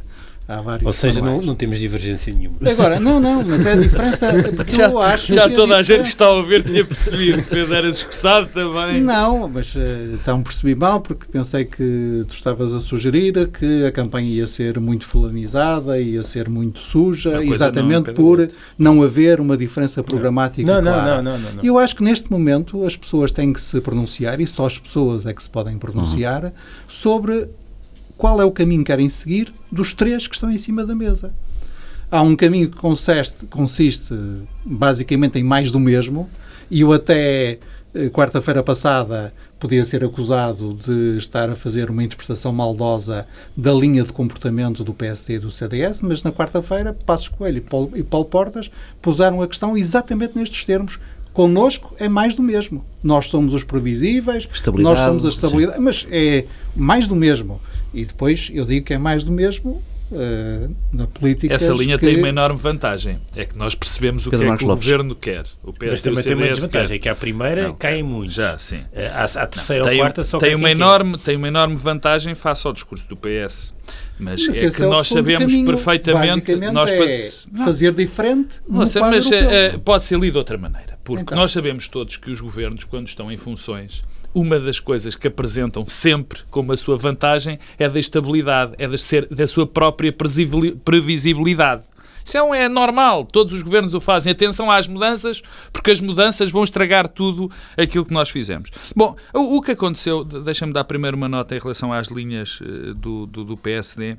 Há 0.51 0.61
vários 0.61 0.85
Ou 0.85 0.93
seja, 0.93 1.21
não, 1.21 1.41
não, 1.41 1.55
temos 1.55 1.79
divergência 1.79 2.33
nenhuma. 2.33 2.57
Agora, 2.69 2.99
não, 2.99 3.19
não, 3.19 3.43
mas 3.45 3.65
é 3.65 3.73
a 3.73 3.75
diferença. 3.75 4.31
Porque 4.55 4.75
já, 4.75 4.89
eu 4.89 4.99
acho 4.99 5.33
já 5.33 5.49
toda 5.49 5.75
a, 5.75 5.79
a 5.79 5.83
gente 5.83 6.01
que 6.01 6.07
está 6.09 6.25
a 6.25 6.31
ouvir 6.31 6.63
tinha 6.63 6.83
percebido 6.83 7.41
que 7.41 7.49
Pedro 7.49 7.73
era 7.73 7.87
escusado 7.87 8.47
também. 8.47 9.01
Não, 9.01 9.47
mas 9.47 9.73
uh, 9.75 9.79
então 10.13 10.43
percebi 10.43 10.75
mal 10.75 10.99
porque 10.99 11.25
pensei 11.31 11.63
que 11.63 12.25
tu 12.27 12.33
estavas 12.33 12.73
a 12.73 12.79
sugerir 12.79 13.47
que 13.47 13.85
a 13.85 13.91
campanha 13.91 14.27
ia 14.29 14.47
ser 14.47 14.79
muito 14.79 15.07
fulanizada, 15.07 15.99
ia 15.99 16.23
ser 16.23 16.49
muito 16.49 16.79
suja, 16.79 17.41
exatamente 17.43 18.07
não, 18.07 18.13
por 18.13 18.49
não 18.77 19.01
haver 19.01 19.39
uma 19.39 19.55
diferença 19.55 20.03
programática 20.03 20.73
não, 20.73 20.81
clara. 20.81 21.21
Não, 21.21 21.31
não, 21.31 21.39
não, 21.39 21.51
não, 21.53 21.63
E 21.63 21.67
eu 21.67 21.77
acho 21.77 21.95
que 21.95 22.03
neste 22.03 22.29
momento 22.29 22.85
as 22.85 22.97
pessoas 22.97 23.31
têm 23.31 23.53
que 23.53 23.61
se 23.61 23.79
pronunciar, 23.79 24.39
e 24.41 24.47
só 24.47 24.65
as 24.65 24.77
pessoas 24.77 25.25
é 25.25 25.33
que 25.33 25.41
se 25.41 25.49
podem 25.49 25.77
pronunciar, 25.77 26.45
uhum. 26.45 26.51
sobre 26.87 27.47
qual 28.21 28.39
é 28.39 28.45
o 28.45 28.51
caminho 28.51 28.83
que 28.83 28.91
querem 28.91 29.09
seguir 29.09 29.51
dos 29.71 29.95
três 29.95 30.27
que 30.27 30.35
estão 30.35 30.51
em 30.51 30.57
cima 30.57 30.85
da 30.85 30.93
mesa. 30.93 31.33
Há 32.11 32.21
um 32.21 32.35
caminho 32.35 32.69
que 32.69 32.77
consiste, 32.77 33.47
consiste 33.47 34.13
basicamente 34.63 35.39
em 35.39 35.43
mais 35.43 35.71
do 35.71 35.79
mesmo, 35.79 36.29
e 36.69 36.81
eu 36.81 36.93
até 36.93 37.57
eh, 37.95 38.09
quarta-feira 38.09 38.61
passada 38.61 39.33
podia 39.59 39.83
ser 39.83 40.03
acusado 40.03 40.75
de 40.75 41.17
estar 41.17 41.49
a 41.49 41.55
fazer 41.55 41.89
uma 41.89 42.03
interpretação 42.03 42.53
maldosa 42.53 43.25
da 43.57 43.73
linha 43.73 44.03
de 44.03 44.13
comportamento 44.13 44.83
do 44.83 44.93
PSD 44.93 45.37
e 45.37 45.39
do 45.39 45.49
CDS, 45.49 46.03
mas 46.03 46.21
na 46.21 46.31
quarta-feira 46.31 46.95
Passos 47.03 47.27
Coelho 47.27 47.57
e 47.57 47.61
Paulo, 47.61 47.91
e 47.95 48.03
Paulo 48.03 48.27
Portas 48.27 48.69
puseram 49.01 49.41
a 49.41 49.47
questão 49.47 49.75
exatamente 49.75 50.37
nestes 50.37 50.63
termos. 50.63 50.99
Connosco 51.33 51.95
é 51.97 52.07
mais 52.07 52.35
do 52.35 52.43
mesmo. 52.43 52.85
Nós 53.01 53.29
somos 53.29 53.53
os 53.55 53.63
previsíveis, 53.63 54.47
nós 54.77 54.99
somos 54.99 55.25
a 55.25 55.29
estabilidade, 55.29 55.77
sim. 55.77 55.83
mas 55.83 56.05
é 56.11 56.45
mais 56.75 57.07
do 57.07 57.15
mesmo. 57.15 57.59
E 57.93 58.05
depois 58.05 58.49
eu 58.53 58.65
digo 58.65 58.85
que 58.85 58.93
é 58.93 58.97
mais 58.97 59.23
do 59.23 59.31
mesmo 59.31 59.81
uh, 60.11 60.75
na 60.91 61.07
política. 61.07 61.53
Essa 61.53 61.71
linha 61.71 61.97
que... 61.97 62.05
tem 62.05 62.17
uma 62.17 62.29
enorme 62.29 62.59
vantagem. 62.59 63.19
É 63.35 63.45
que 63.45 63.57
nós 63.57 63.73
percebemos 63.75 64.25
o 64.27 64.29
Pedro 64.29 64.47
que 64.47 64.53
é 64.53 64.57
que 64.57 64.65
Lopes. 64.65 64.85
o 64.85 64.89
governo 64.89 65.15
quer. 65.15 65.45
O 65.63 65.73
PS 65.73 65.89
Mas 65.89 66.01
também 66.01 66.23
tem 66.23 66.35
uma 66.35 66.47
desvantagem, 66.47 66.99
quer. 66.99 67.03
que 67.03 67.09
a 67.09 67.15
primeira 67.15 67.67
Não, 67.67 67.75
caem 67.75 68.03
muito. 68.03 68.31
Já, 68.31 68.57
sim. 68.57 68.81
A, 69.13 69.23
a 69.23 69.47
terceira 69.47 69.85
Não, 69.85 69.91
ou 69.91 69.97
quarta 69.97 70.23
só 70.23 70.37
tem 70.37 70.55
uma 70.55 70.69
enorme 70.69 71.17
Tem 71.17 71.35
uma 71.35 71.47
enorme 71.47 71.75
vantagem 71.75 72.35
face 72.35 72.67
ao 72.67 72.73
discurso 72.73 73.07
do 73.07 73.15
PS. 73.15 73.73
Mas, 74.19 74.45
mas 74.45 74.57
é 74.57 74.69
que 74.69 74.83
é 74.83 74.85
nós 74.85 75.07
sabemos 75.07 75.51
caminho, 75.51 75.65
perfeitamente. 75.65 76.55
Nós 76.71 76.91
é 76.91 77.63
fazer 77.63 77.93
diferente. 77.93 78.59
Nossa, 78.69 78.99
mas 78.99 79.25
uh, 79.27 79.79
pode 79.83 80.03
ser 80.03 80.19
lido 80.19 80.33
de 80.33 80.37
outra 80.37 80.57
maneira. 80.57 80.91
Porque 81.03 81.23
então. 81.23 81.37
nós 81.37 81.51
sabemos 81.51 81.87
todos 81.87 82.17
que 82.17 82.29
os 82.29 82.39
governos, 82.39 82.83
quando 82.83 83.07
estão 83.07 83.31
em 83.31 83.37
funções, 83.37 84.03
uma 84.33 84.59
das 84.59 84.79
coisas 84.79 85.15
que 85.15 85.27
apresentam 85.27 85.85
sempre 85.85 86.41
como 86.49 86.71
a 86.71 86.77
sua 86.77 86.97
vantagem 86.97 87.59
é 87.77 87.87
da 87.89 87.99
estabilidade, 87.99 88.73
é 88.77 88.87
de 88.87 88.97
ser, 88.97 89.27
da 89.27 89.47
sua 89.47 89.67
própria 89.67 90.13
previsibilidade. 90.13 91.83
Isso 92.23 92.37
é, 92.37 92.43
um, 92.43 92.53
é 92.53 92.69
normal, 92.69 93.25
todos 93.25 93.53
os 93.53 93.61
governos 93.61 93.93
o 93.93 93.99
fazem. 93.99 94.31
Atenção 94.31 94.69
às 94.69 94.87
mudanças, 94.87 95.41
porque 95.73 95.91
as 95.91 95.99
mudanças 95.99 96.51
vão 96.51 96.63
estragar 96.63 97.07
tudo 97.07 97.49
aquilo 97.77 98.05
que 98.05 98.13
nós 98.13 98.29
fizemos. 98.29 98.69
Bom, 98.95 99.15
o, 99.33 99.57
o 99.57 99.61
que 99.61 99.71
aconteceu, 99.71 100.23
deixa-me 100.23 100.71
dar 100.71 100.83
primeiro 100.83 101.17
uma 101.17 101.27
nota 101.27 101.55
em 101.55 101.59
relação 101.59 101.91
às 101.91 102.07
linhas 102.07 102.61
uh, 102.61 102.93
do, 102.93 103.25
do, 103.25 103.43
do 103.43 103.57
PSD 103.57 104.17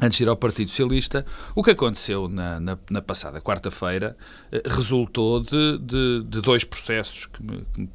antes 0.00 0.18
de 0.18 0.24
ir 0.24 0.28
ao 0.28 0.36
Partido 0.36 0.70
Socialista, 0.70 1.26
o 1.54 1.62
que 1.62 1.72
aconteceu 1.72 2.28
na, 2.28 2.60
na, 2.60 2.78
na 2.88 3.02
passada 3.02 3.40
quarta-feira 3.40 4.16
eh, 4.52 4.62
resultou 4.64 5.40
de, 5.40 5.78
de, 5.78 6.22
de, 6.24 6.40
dois 6.40 6.62
processos 6.62 7.26
que 7.26 7.42
me, 7.42 7.64
que 7.74 7.88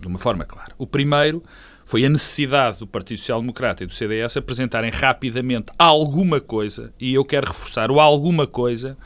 de 0.00 0.06
uma 0.06 0.18
forma 0.18 0.44
clara. 0.44 0.72
O 0.78 0.86
primeiro 0.86 1.42
foi 1.84 2.04
a 2.04 2.08
necessidade 2.08 2.80
do 2.80 2.86
Partido 2.86 3.18
Social 3.18 3.40
Democrata 3.40 3.84
e 3.84 3.86
do 3.86 3.94
CDS 3.94 4.36
apresentarem 4.36 4.90
rapidamente 4.90 5.72
alguma 5.78 6.40
coisa, 6.40 6.92
e 7.00 7.14
eu 7.14 7.24
quero 7.24 7.46
reforçar 7.46 7.90
o 7.90 8.00
alguma 8.00 8.46
coisa, 8.46 8.98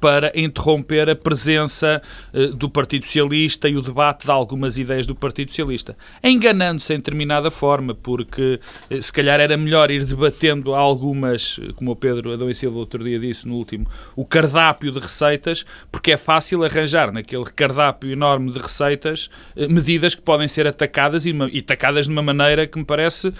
para 0.00 0.32
interromper 0.34 1.10
a 1.10 1.16
presença 1.16 2.00
uh, 2.32 2.54
do 2.54 2.68
Partido 2.68 3.04
Socialista 3.04 3.68
e 3.68 3.76
o 3.76 3.82
debate 3.82 4.26
de 4.26 4.30
algumas 4.30 4.78
ideias 4.78 5.06
do 5.06 5.14
Partido 5.14 5.50
Socialista. 5.50 5.96
Enganando-se 6.22 6.92
em 6.94 6.96
determinada 6.96 7.50
forma, 7.50 7.94
porque 7.94 8.60
uh, 8.90 9.02
se 9.02 9.12
calhar 9.12 9.40
era 9.40 9.56
melhor 9.56 9.90
ir 9.90 10.04
debatendo 10.04 10.74
algumas, 10.74 11.58
eh, 11.62 11.72
como 11.74 11.92
o 11.92 11.96
Pedro 11.96 12.32
Adão 12.32 12.50
e 12.50 12.54
Silva 12.54 12.78
outro 12.78 13.02
dia 13.02 13.18
disse 13.18 13.46
no 13.48 13.54
último, 13.54 13.86
o 14.14 14.24
cardápio 14.24 14.92
de 14.92 14.98
receitas, 14.98 15.64
porque 15.90 16.12
é 16.12 16.16
fácil 16.16 16.64
arranjar 16.64 17.12
naquele 17.12 17.44
cardápio 17.44 18.12
enorme 18.12 18.52
de 18.52 18.58
receitas 18.58 19.28
uh, 19.56 19.68
medidas 19.68 20.14
que 20.14 20.22
podem 20.22 20.46
ser 20.46 20.66
atacadas 20.66 21.26
e, 21.26 21.30
e, 21.52 21.58
atacadas 21.58 22.06
de 22.06 22.12
uma 22.12 22.22
maneira 22.22 22.66
que 22.66 22.78
me 22.78 22.84
parece 22.84 23.32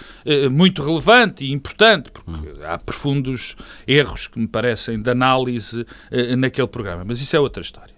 muito 0.51 0.83
relevante 0.83 1.45
e 1.45 1.51
importante, 1.51 2.11
porque 2.11 2.63
há 2.63 2.77
profundos 2.77 3.55
erros 3.87 4.27
que 4.27 4.39
me 4.39 4.47
parecem 4.47 5.01
de 5.01 5.09
análise 5.09 5.85
na 6.37 6.48
naquele 6.49 6.67
programa, 6.67 7.05
mas 7.05 7.21
isso 7.21 7.35
é 7.35 7.39
outra 7.39 7.61
história. 7.61 7.93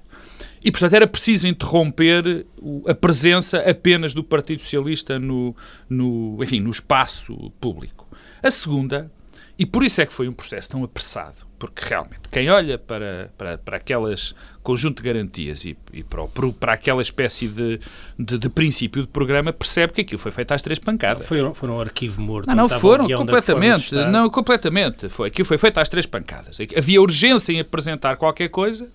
E, 0.64 0.72
portanto, 0.72 0.94
era 0.94 1.08
preciso 1.08 1.48
interromper 1.48 2.46
a 2.88 2.94
presença 2.94 3.58
apenas 3.60 4.14
do 4.14 4.24
Partido 4.24 4.62
Socialista 4.62 5.18
no, 5.18 5.56
no, 5.90 6.38
enfim, 6.44 6.60
no 6.60 6.70
espaço 6.70 7.52
público. 7.60 8.08
A 8.44 8.52
segunda, 8.52 9.12
e 9.58 9.66
por 9.66 9.84
isso 9.84 10.02
é 10.02 10.06
que 10.06 10.14
foi 10.14 10.28
um 10.28 10.34
processo 10.34 10.70
tão 10.70 10.84
apressado, 10.84 11.48
porque 11.62 11.84
realmente 11.88 12.22
quem 12.32 12.50
olha 12.50 12.76
para, 12.76 13.30
para, 13.38 13.56
para 13.60 13.78
aquelas 13.78 14.34
conjunto 14.64 15.04
de 15.04 15.08
garantias 15.08 15.64
e, 15.64 15.78
e 15.94 16.02
para, 16.02 16.28
para 16.60 16.74
aquela 16.74 17.04
espécie 17.04 17.48
de, 17.48 17.80
de, 18.18 18.40
de, 18.40 18.50
princípio 18.50 19.04
de 19.04 19.08
programa 19.08 19.54
percebe 19.54 19.94
que 19.94 20.02
aquilo 20.02 20.18
foi 20.18 20.32
feito 20.32 20.52
às 20.52 20.64
três 20.64 20.80
pancadas. 20.80 21.28
Foram, 21.28 21.54
foram 21.54 21.76
um 21.76 21.80
arquivo 21.80 22.20
morto. 22.20 22.48
Não, 22.48 22.56
não 22.56 22.68
foram, 22.68 23.08
completamente. 23.08 23.94
Não, 23.94 24.28
completamente. 24.28 25.08
Foi, 25.08 25.28
aquilo 25.28 25.46
foi 25.46 25.60
feito 25.60 25.80
às 25.80 25.88
três 25.88 26.08
pancadas. 26.08 26.58
Havia 26.76 27.00
urgência 27.00 27.54
em 27.54 27.60
apresentar 27.60 28.16
qualquer 28.16 28.50
coisa 28.50 28.92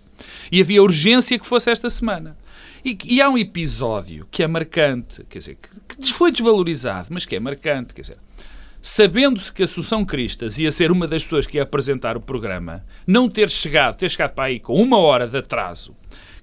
e 0.50 0.60
havia 0.60 0.82
urgência 0.82 1.38
que 1.38 1.46
fosse 1.46 1.70
esta 1.70 1.88
semana. 1.88 2.36
E, 2.84 2.98
e 3.04 3.20
há 3.20 3.30
um 3.30 3.38
episódio 3.38 4.26
que 4.28 4.42
é 4.42 4.48
marcante, 4.48 5.22
quer 5.28 5.38
dizer, 5.38 5.56
que, 5.88 5.96
que 5.98 6.12
foi 6.12 6.32
desvalorizado, 6.32 7.10
mas 7.12 7.24
que 7.24 7.36
é 7.36 7.40
marcante, 7.40 7.94
quer 7.94 8.00
dizer, 8.00 8.18
sabendo-se 8.88 9.52
que 9.52 9.62
a 9.62 9.64
Assunção 9.64 10.04
Cristas 10.04 10.60
ia 10.60 10.70
ser 10.70 10.92
uma 10.92 11.08
das 11.08 11.24
pessoas 11.24 11.44
que 11.44 11.56
ia 11.56 11.64
apresentar 11.64 12.16
o 12.16 12.20
programa, 12.20 12.84
não 13.04 13.28
ter 13.28 13.50
chegado, 13.50 13.96
ter 13.96 14.08
chegado 14.08 14.32
para 14.32 14.44
aí 14.44 14.60
com 14.60 14.74
uma 14.80 14.96
hora 14.96 15.26
de 15.26 15.36
atraso, 15.36 15.92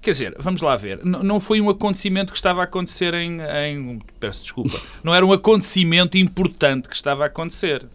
Quer 0.02 0.10
dizer, 0.10 0.36
vamos 0.38 0.60
lá 0.60 0.76
ver, 0.76 1.02
não 1.02 1.40
foi 1.40 1.62
um 1.62 1.70
acontecimento 1.70 2.30
que 2.30 2.36
estava 2.36 2.60
a 2.60 2.64
acontecer 2.64 3.14
em, 3.14 3.38
em. 3.40 3.98
Peço 4.20 4.42
desculpa. 4.42 4.78
Não 5.02 5.14
era 5.14 5.24
um 5.24 5.32
acontecimento 5.32 6.18
importante 6.18 6.90
que 6.90 6.94
estava 6.94 7.22
a 7.22 7.26
acontecer. 7.28 7.86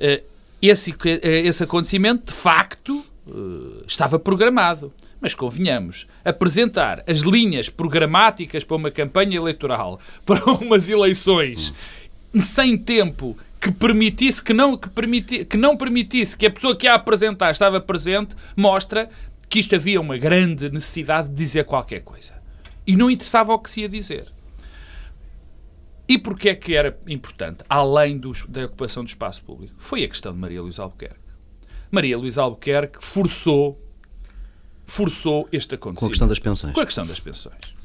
Eh, 0.00 0.22
esse, 0.62 0.94
eh, 1.04 1.40
esse 1.40 1.62
acontecimento, 1.62 2.28
de 2.28 2.32
facto, 2.32 3.04
eh, 3.26 3.84
estava 3.86 4.18
programado. 4.18 4.90
Mas 5.20 5.34
convenhamos, 5.34 6.06
apresentar 6.24 7.04
as 7.06 7.18
linhas 7.18 7.68
programáticas 7.68 8.64
para 8.64 8.76
uma 8.78 8.90
campanha 8.90 9.36
eleitoral, 9.36 10.00
para 10.24 10.42
umas 10.52 10.88
eleições, 10.88 11.74
sem 12.40 12.78
tempo 12.78 13.36
que 13.60 13.72
permitisse 13.72 14.42
que 14.42 14.52
não, 14.52 14.76
que, 14.76 14.88
permiti, 14.88 15.44
que 15.44 15.56
não 15.56 15.76
permitisse 15.76 16.36
que 16.36 16.46
a 16.46 16.50
pessoa 16.50 16.76
que 16.76 16.86
a 16.86 16.94
apresentar 16.94 17.50
estava 17.50 17.80
presente, 17.80 18.36
mostra 18.56 19.08
que 19.48 19.58
isto 19.58 19.74
havia 19.74 20.00
uma 20.00 20.16
grande 20.16 20.70
necessidade 20.70 21.28
de 21.28 21.34
dizer 21.34 21.64
qualquer 21.64 22.00
coisa. 22.02 22.34
E 22.86 22.94
não 22.96 23.10
interessava 23.10 23.52
o 23.52 23.58
que 23.58 23.70
se 23.70 23.80
ia 23.82 23.88
dizer. 23.88 24.26
E 26.08 26.16
porquê 26.16 26.50
é 26.50 26.54
que 26.54 26.74
era 26.74 26.98
importante, 27.06 27.62
além 27.68 28.16
dos, 28.16 28.46
da 28.46 28.64
ocupação 28.64 29.04
do 29.04 29.08
espaço 29.08 29.42
público? 29.42 29.74
Foi 29.78 30.04
a 30.04 30.08
questão 30.08 30.32
de 30.32 30.38
Maria 30.38 30.62
Luísa 30.62 30.82
Albuquerque. 30.82 31.18
Maria 31.90 32.16
Luísa 32.16 32.42
Albuquerque 32.42 32.98
forçou, 33.04 33.78
forçou 34.86 35.48
este 35.52 35.74
acontecimento. 35.74 36.00
Com 36.00 36.06
a 36.06 36.08
questão 36.08 36.28
das 36.28 36.38
pensões. 36.38 36.74
Com 36.74 36.80
a 36.80 36.86
questão 36.86 37.06
das 37.06 37.20
pensões. 37.20 37.77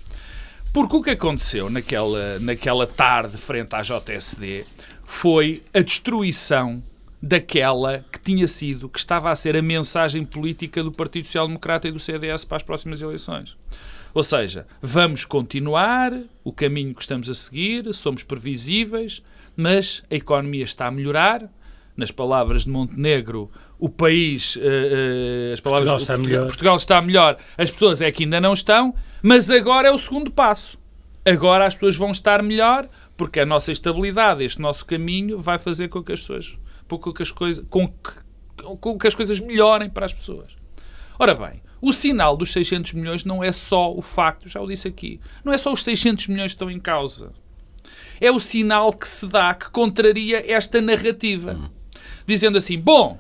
Porque 0.74 0.96
o 0.96 1.04
que 1.04 1.12
aconteceu 1.12 1.70
naquela, 1.70 2.40
naquela 2.40 2.88
tarde 2.88 3.38
frente 3.38 3.76
à 3.76 3.84
JSD 3.84 4.66
foi 5.06 5.62
a 5.72 5.82
destruição 5.82 6.82
daquela 7.22 8.04
que 8.12 8.20
tinha 8.20 8.48
sido, 8.48 8.90
que 8.90 8.98
estava 8.98 9.30
a 9.30 9.36
ser 9.36 9.56
a 9.56 9.62
mensagem 9.62 10.26
política 10.26 10.84
do 10.84 10.92
Partido 10.92 11.26
Social 11.26 11.48
Democrata 11.48 11.88
e 11.88 11.92
do 11.92 12.00
CDS 12.00 12.44
para 12.44 12.58
as 12.58 12.64
próximas 12.64 13.04
eleições. 13.04 13.56
Ou 14.16 14.24
seja, 14.24 14.66
vamos 14.82 15.26
continuar 15.26 16.12
o 16.44 16.52
caminho 16.52 16.96
que 16.96 17.02
estamos 17.02 17.30
a 17.30 17.36
seguir, 17.36 17.94
somos 17.94 18.24
previsíveis, 18.24 19.22
mas 19.56 20.02
a 20.10 20.16
economia 20.16 20.64
está 20.64 20.88
a 20.88 20.92
melhorar. 20.92 21.48
Nas 21.96 22.10
palavras 22.10 22.64
de 22.66 22.72
Montenegro, 22.72 23.52
o 23.84 23.90
país, 23.90 24.56
uh, 24.56 24.60
uh, 24.62 25.52
as 25.52 25.60
palavras 25.60 25.90
Portugal 25.90 25.98
está, 25.98 26.16
Portugal, 26.16 26.46
Portugal 26.46 26.76
está 26.78 27.02
melhor, 27.02 27.38
as 27.58 27.70
pessoas 27.70 28.00
é 28.00 28.10
que 28.14 28.24
ainda 28.24 28.40
não 28.40 28.54
estão, 28.54 28.96
mas 29.22 29.52
agora 29.52 29.90
é 29.90 29.92
o 29.92 29.98
segundo 29.98 30.32
passo. 30.32 30.80
Agora 31.26 31.66
as 31.66 31.74
pessoas 31.74 31.98
vão 31.98 32.10
estar 32.10 32.42
melhor, 32.42 32.88
porque 33.18 33.42
a 33.42 33.46
nossa 33.46 33.74
estabilidade, 33.74 34.42
este 34.42 34.62
nosso 34.62 34.86
caminho, 34.86 35.38
vai 35.38 35.60
fazer 35.60 35.90
com 35.90 36.02
que 36.02 36.14
as 36.14 36.22
pessoas 36.22 36.58
com 36.88 37.12
que 37.12 37.24
as 37.24 37.32
coisas, 37.32 37.66
com 37.70 37.86
que, 37.86 38.78
com 38.80 38.98
que 38.98 39.08
as 39.08 39.16
coisas 39.16 39.42
melhorem 39.42 39.90
para 39.90 40.06
as 40.06 40.14
pessoas. 40.14 40.56
Ora 41.20 41.36
bem, 41.36 41.62
o 41.82 41.92
sinal 41.92 42.38
dos 42.38 42.54
600 42.54 42.94
milhões 42.94 43.26
não 43.26 43.44
é 43.44 43.52
só 43.52 43.94
o 43.94 44.02
facto, 44.02 44.48
já 44.48 44.62
o 44.62 44.68
disse 44.68 44.88
aqui, 44.88 45.20
não 45.44 45.52
é 45.52 45.58
só 45.58 45.74
os 45.74 45.84
600 45.84 46.30
milhões 46.30 46.52
que 46.52 46.56
estão 46.56 46.72
em 46.72 46.80
causa. 46.80 47.34
É 48.22 48.32
o 48.32 48.40
sinal 48.40 48.94
que 48.94 49.06
se 49.06 49.28
dá, 49.28 49.54
que 49.54 49.70
contraria 49.72 50.50
esta 50.50 50.80
narrativa. 50.80 51.70
Dizendo 52.26 52.58
assim, 52.58 52.80
bom, 52.80 53.20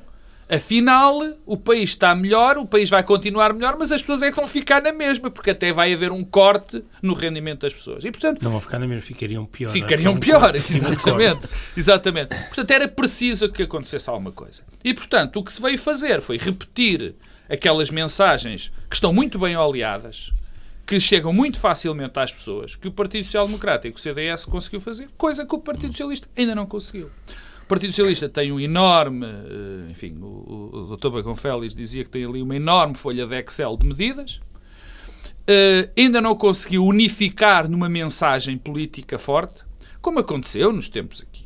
Afinal, 0.50 1.20
o 1.46 1.58
país 1.58 1.92
está 1.92 2.14
melhor, 2.14 2.58
o 2.58 2.66
país 2.66 2.90
vai 2.90 3.02
continuar 3.02 3.54
melhor, 3.54 3.76
mas 3.78 3.92
as 3.92 4.02
pessoas 4.02 4.22
é 4.22 4.30
que 4.30 4.36
vão 4.36 4.46
ficar 4.46 4.82
na 4.82 4.92
mesma, 4.92 5.32
porque 5.32 5.52
até 5.52 5.72
vai 5.72 5.94
haver 5.94 6.12
um 6.12 6.24
corte 6.24 6.84
no 7.02 7.14
rendimento 7.14 7.62
das 7.62 7.74
pessoas. 7.74 8.04
E, 8.04 8.12
portanto, 8.12 8.42
não 8.44 8.52
vão 8.52 8.60
ficar 8.62 8.78
na 8.78 8.86
mesma, 8.86 9.02
ficariam 9.02 9.46
pior. 9.46 9.70
É? 9.70 9.72
Ficariam 9.72 10.16
é? 10.16 10.20
pior, 10.20 10.56
exatamente. 10.56 11.50
exatamente. 11.76 12.36
Portanto, 12.36 12.72
era 12.72 12.88
preciso 12.88 13.50
que 13.50 13.64
acontecesse 13.64 14.10
alguma 14.10 14.32
coisa. 14.32 14.64
E, 14.84 14.94
portanto, 14.94 15.40
o 15.40 15.44
que 15.44 15.52
se 15.52 15.62
veio 15.62 15.78
fazer 15.78 16.22
foi 16.22 16.38
repetir 16.38 17.16
aquelas 17.50 17.90
mensagens 17.90 18.72
que 18.90 18.96
estão 18.96 19.14
muito 19.14 19.40
bem 19.40 19.56
oleadas, 19.56 20.32
que 20.86 21.00
chegam 21.00 21.32
muito 21.32 21.60
facilmente 21.60 22.20
às 22.20 22.32
pessoas, 22.32 22.76
que 22.76 22.88
o 22.88 22.92
Partido 22.92 23.24
Social 23.24 23.46
Democrata 23.46 23.88
e 23.88 23.92
que 23.92 23.98
o 23.98 24.02
CDS 24.02 24.46
conseguiu 24.46 24.82
fazer, 24.82 25.10
coisa 25.18 25.46
que 25.46 25.56
o 25.56 25.60
Partido 25.60 25.92
Socialista 25.92 26.28
ainda 26.36 26.54
não 26.54 26.66
conseguiu. 26.66 27.10
O 27.64 27.66
Partido 27.66 27.92
Socialista 27.92 28.28
tem 28.28 28.52
um 28.52 28.60
enorme, 28.60 29.26
eh, 29.26 29.90
enfim, 29.90 30.18
o, 30.22 30.90
o 30.92 30.98
Dr. 30.98 31.10
Bacon 31.10 31.36
Félix 31.36 31.74
dizia 31.74 32.04
que 32.04 32.10
tem 32.10 32.26
ali 32.26 32.42
uma 32.42 32.56
enorme 32.56 32.94
folha 32.94 33.26
de 33.26 33.36
Excel 33.40 33.78
de 33.78 33.88
medidas, 33.88 34.42
uh, 35.44 35.90
ainda 35.98 36.20
não 36.20 36.36
conseguiu 36.36 36.86
unificar 36.86 37.70
numa 37.70 37.88
mensagem 37.88 38.58
política 38.58 39.18
forte, 39.18 39.64
como 40.02 40.20
aconteceu 40.20 40.74
nos 40.74 40.90
tempos 40.90 41.22
aqui. 41.22 41.46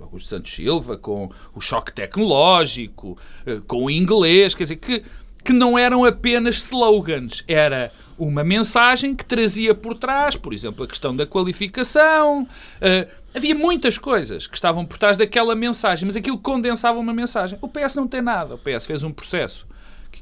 Augusto 0.00 0.30
Santos 0.30 0.52
Silva, 0.52 0.98
com 0.98 1.30
o 1.54 1.60
choque 1.60 1.92
tecnológico, 1.92 3.16
uh, 3.46 3.62
com 3.66 3.84
o 3.84 3.90
inglês, 3.90 4.56
quer 4.56 4.64
dizer, 4.64 4.76
que, 4.76 5.04
que 5.44 5.52
não 5.52 5.78
eram 5.78 6.04
apenas 6.04 6.56
slogans, 6.56 7.44
era 7.46 7.92
uma 8.18 8.44
mensagem 8.44 9.14
que 9.14 9.24
trazia 9.24 9.74
por 9.74 9.94
trás, 9.94 10.36
por 10.36 10.52
exemplo, 10.52 10.84
a 10.84 10.88
questão 10.88 11.14
da 11.14 11.26
qualificação. 11.26 12.42
Uh, 12.42 13.10
havia 13.34 13.54
muitas 13.54 13.98
coisas 13.98 14.46
que 14.46 14.54
estavam 14.54 14.84
por 14.84 14.98
trás 14.98 15.16
daquela 15.16 15.54
mensagem, 15.54 16.06
mas 16.06 16.16
aquilo 16.16 16.38
condensava 16.38 16.98
uma 16.98 17.12
mensagem. 17.12 17.58
O 17.60 17.68
PS 17.68 17.94
não 17.96 18.06
tem 18.06 18.22
nada. 18.22 18.54
O 18.54 18.58
PS 18.58 18.86
fez 18.86 19.02
um 19.02 19.10
processo 19.10 19.66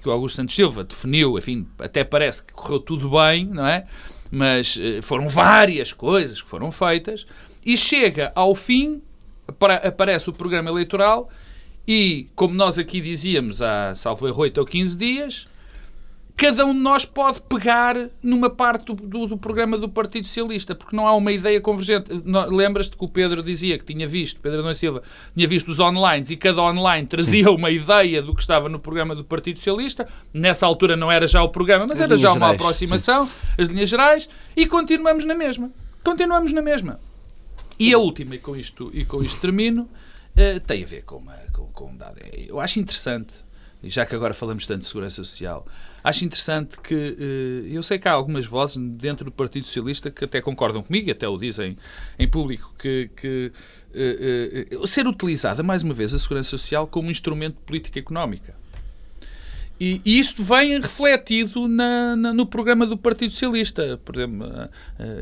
que 0.01 0.09
o 0.09 0.13
Augusto 0.13 0.37
Santos 0.37 0.55
Silva 0.55 0.83
definiu, 0.83 1.37
enfim, 1.37 1.67
até 1.79 2.03
parece 2.03 2.43
que 2.43 2.53
correu 2.55 2.81
tudo 2.81 3.11
bem, 3.11 3.45
não 3.45 3.67
é? 3.67 3.87
Mas 4.31 4.77
uh, 4.77 5.03
foram 5.03 5.29
várias 5.29 5.93
coisas 5.93 6.41
que 6.41 6.49
foram 6.49 6.73
feitas 6.73 7.27
e 7.65 7.77
chega 7.77 8.33
ao 8.35 8.55
fim, 8.55 9.03
aparece 9.85 10.31
o 10.31 10.33
programa 10.33 10.71
eleitoral 10.71 11.29
e, 11.87 12.29
como 12.35 12.55
nós 12.55 12.79
aqui 12.79 13.01
dizíamos 13.01 13.61
há, 13.61 13.95
salvo 13.95 14.27
erro, 14.27 14.43
8 14.43 14.59
ou 14.59 14.67
15 14.67 14.97
dias, 14.97 15.49
cada 16.41 16.65
um 16.65 16.73
de 16.73 16.81
nós 16.81 17.05
pode 17.05 17.39
pegar 17.43 17.95
numa 18.23 18.49
parte 18.49 18.87
do, 18.87 18.95
do, 18.95 19.27
do, 19.27 19.37
programa 19.37 19.77
do 19.77 19.91
Partido 19.91 20.27
Socialista, 20.27 20.75
porque 20.75 20.97
não 20.97 21.07
há 21.07 21.15
uma 21.15 21.31
ideia 21.31 21.61
convergente. 21.61 22.11
Lembras-te 22.49 22.97
que 22.97 23.05
o 23.05 23.09
Pedro 23.09 23.43
dizia 23.43 23.77
que 23.77 23.85
tinha 23.85 24.09
visto, 24.09 24.41
Pedro 24.41 24.61
Adão 24.61 24.73
Silva, 24.73 25.03
tinha 25.35 25.47
visto 25.47 25.69
os 25.69 25.79
online 25.79 26.25
e 26.31 26.37
cada 26.39 26.63
online 26.63 27.07
trazia 27.07 27.45
Sim. 27.45 27.51
uma 27.51 27.71
ideia 27.71 28.23
do 28.23 28.35
que 28.35 28.41
estava 28.41 28.71
no 28.71 28.79
programa 28.79 29.15
do 29.15 29.23
Partido 29.23 29.57
Socialista. 29.57 30.09
Nessa 30.33 30.65
altura 30.65 30.97
não 30.97 31.13
era 31.13 31.27
já 31.27 31.43
o 31.43 31.51
programa, 31.51 31.87
mas 31.87 31.99
as 31.99 32.05
era 32.05 32.17
já 32.17 32.31
uma 32.31 32.39
gerais. 32.39 32.55
aproximação, 32.55 33.27
Sim. 33.27 33.33
as 33.59 33.69
linhas 33.69 33.89
gerais, 33.91 34.29
e 34.57 34.67
continuamos 34.67 35.27
na 35.27 35.35
mesma. 35.35 35.71
Continuamos 36.03 36.55
na 36.55 36.63
mesma. 36.63 36.99
E 37.79 37.93
a 37.93 37.99
última, 37.99 38.37
e 38.37 38.39
com 38.39 38.57
isto, 38.57 38.91
e 38.95 39.05
com 39.05 39.23
isto 39.23 39.39
termino, 39.39 39.83
uh, 39.83 40.61
tem 40.67 40.85
a 40.85 40.87
ver 40.87 41.03
com, 41.03 41.17
uma, 41.17 41.37
com, 41.53 41.67
com 41.67 41.91
um 41.91 41.97
dado. 41.99 42.19
Eu 42.35 42.59
acho 42.59 42.81
interessante, 42.81 43.35
já 43.85 44.07
que 44.07 44.15
agora 44.15 44.33
falamos 44.33 44.67
tanto 44.67 44.81
de 44.81 44.87
segurança 44.87 45.23
social, 45.23 45.67
acho 46.03 46.25
interessante 46.25 46.79
que 46.81 46.95
uh, 46.95 47.67
eu 47.75 47.83
sei 47.83 47.99
que 47.99 48.09
há 48.09 48.13
algumas 48.13 48.47
vozes 48.47 48.77
dentro 48.97 49.25
do 49.25 49.33
Partido 49.33 49.67
Socialista 49.67 50.11
que 50.11 50.25
até 50.25 50.41
concordam 50.41 50.83
comigo, 50.83 51.11
até 51.11 51.29
o 51.29 51.37
dizem 51.37 51.77
em 52.19 52.29
público, 52.29 52.75
que, 52.79 53.11
que 53.17 53.53
uh, 53.95 54.83
uh, 54.83 54.89
ser 54.89 55.07
utilizada 55.07 55.63
mais 55.63 55.83
uma 55.83 55.95
vez 55.95 56.15
a 56.15 56.19
segurança 56.19 56.51
social 56.51 56.87
como 56.87 57.11
instrumento 57.11 57.57
de 57.57 57.63
política 57.63 57.99
económica. 57.99 58.55
E, 59.79 60.01
e 60.05 60.19
isto 60.19 60.45
vem 60.45 60.79
refletido 60.79 61.67
na, 61.67 62.15
na, 62.15 62.35
no 62.35 62.45
programa 62.45 62.87
do 62.87 62.99
Partido 62.99 63.33
Socialista. 63.33 63.99
Por 64.05 64.15
exemplo, 64.17 64.47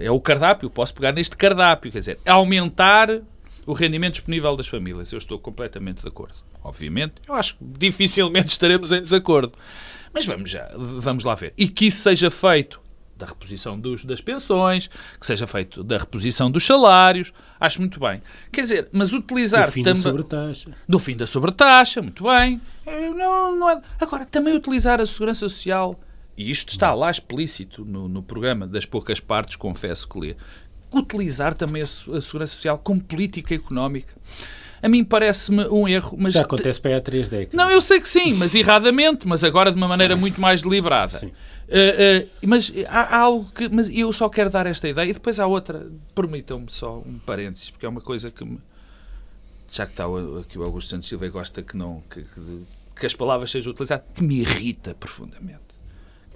é 0.00 0.10
o 0.10 0.20
cardápio, 0.20 0.68
posso 0.68 0.92
pegar 0.92 1.12
neste 1.12 1.36
cardápio, 1.36 1.92
quer 1.92 2.00
dizer, 2.00 2.18
aumentar 2.26 3.22
o 3.64 3.72
rendimento 3.72 4.14
disponível 4.14 4.56
das 4.56 4.66
famílias. 4.66 5.12
Eu 5.12 5.18
estou 5.18 5.38
completamente 5.38 6.00
de 6.00 6.08
acordo. 6.08 6.34
Obviamente, 6.64 7.14
eu 7.28 7.34
acho 7.34 7.54
que 7.54 7.64
dificilmente 7.78 8.48
estaremos 8.48 8.90
em 8.90 9.02
desacordo. 9.02 9.52
Mas 10.12 10.26
vamos, 10.26 10.50
já, 10.50 10.68
vamos 10.76 11.24
lá 11.24 11.34
ver. 11.34 11.52
E 11.56 11.68
que 11.68 11.86
isso 11.86 12.02
seja 12.02 12.30
feito 12.30 12.80
da 13.18 13.26
reposição 13.26 13.78
dos, 13.78 14.04
das 14.04 14.20
pensões, 14.20 14.88
que 15.18 15.26
seja 15.26 15.46
feito 15.46 15.82
da 15.82 15.98
reposição 15.98 16.50
dos 16.50 16.64
salários, 16.64 17.32
acho 17.58 17.80
muito 17.80 17.98
bem. 17.98 18.22
Quer 18.52 18.60
dizer, 18.60 18.88
mas 18.92 19.12
utilizar... 19.12 19.66
Do 19.66 19.72
fim 19.72 19.82
da 19.82 19.94
sobretaxa. 19.96 20.70
Do 20.88 20.98
fim 20.98 21.16
da 21.16 21.26
sobretaxa, 21.26 22.00
muito 22.00 22.24
bem. 22.24 22.60
Não, 22.86 23.56
não 23.56 23.70
é... 23.70 23.82
Agora, 24.00 24.24
também 24.24 24.54
utilizar 24.54 25.00
a 25.00 25.06
segurança 25.06 25.48
social, 25.48 25.98
e 26.36 26.48
isto 26.50 26.70
está 26.70 26.94
lá 26.94 27.10
explícito 27.10 27.84
no, 27.84 28.08
no 28.08 28.22
programa 28.22 28.66
das 28.66 28.86
poucas 28.86 29.18
partes, 29.18 29.56
confesso 29.56 30.08
que 30.08 30.18
lê, 30.18 30.36
utilizar 30.92 31.54
também 31.54 31.82
a, 31.82 31.84
a 31.84 32.20
segurança 32.20 32.52
social 32.52 32.78
como 32.78 33.02
política 33.02 33.54
económica 33.54 34.14
a 34.82 34.88
mim 34.88 35.04
parece-me 35.04 35.66
um 35.68 35.88
erro. 35.88 36.16
Mas 36.18 36.32
Já 36.34 36.42
acontece 36.42 36.80
para 36.80 36.96
há 36.96 37.00
três 37.00 37.28
décadas. 37.28 37.54
Não, 37.54 37.70
eu 37.70 37.80
sei 37.80 38.00
que 38.00 38.08
sim, 38.08 38.32
mas 38.34 38.54
erradamente, 38.54 39.26
mas 39.26 39.42
agora 39.42 39.70
de 39.70 39.76
uma 39.76 39.88
maneira 39.88 40.16
muito 40.16 40.40
mais 40.40 40.62
deliberada. 40.62 41.18
Sim. 41.18 41.26
Uh, 41.26 41.30
uh, 41.30 42.28
mas 42.46 42.72
há, 42.88 43.16
há, 43.16 43.18
algo 43.18 43.50
que. 43.52 43.68
Mas 43.68 43.90
eu 43.90 44.12
só 44.12 44.28
quero 44.28 44.50
dar 44.50 44.66
esta 44.66 44.88
ideia 44.88 45.10
e 45.10 45.12
depois 45.12 45.38
há 45.38 45.46
outra. 45.46 45.86
Permitam-me 46.14 46.70
só 46.70 46.98
um 46.98 47.18
parênteses, 47.18 47.70
porque 47.70 47.86
é 47.86 47.88
uma 47.88 48.00
coisa 48.00 48.30
que 48.30 48.44
me. 48.44 48.58
Já 49.70 49.84
que 49.84 49.92
está 49.92 50.04
aqui 50.40 50.58
o 50.58 50.62
Augusto 50.62 50.88
Santos 50.88 51.08
Silva 51.08 51.26
e 51.26 51.28
gosta 51.28 51.62
que, 51.62 51.76
não, 51.76 52.02
que, 52.08 52.22
que, 52.22 52.62
que 52.96 53.06
as 53.06 53.14
palavras 53.14 53.50
sejam 53.50 53.70
utilizadas, 53.70 54.06
que 54.14 54.22
me 54.22 54.40
irrita 54.40 54.94
profundamente. 54.94 55.60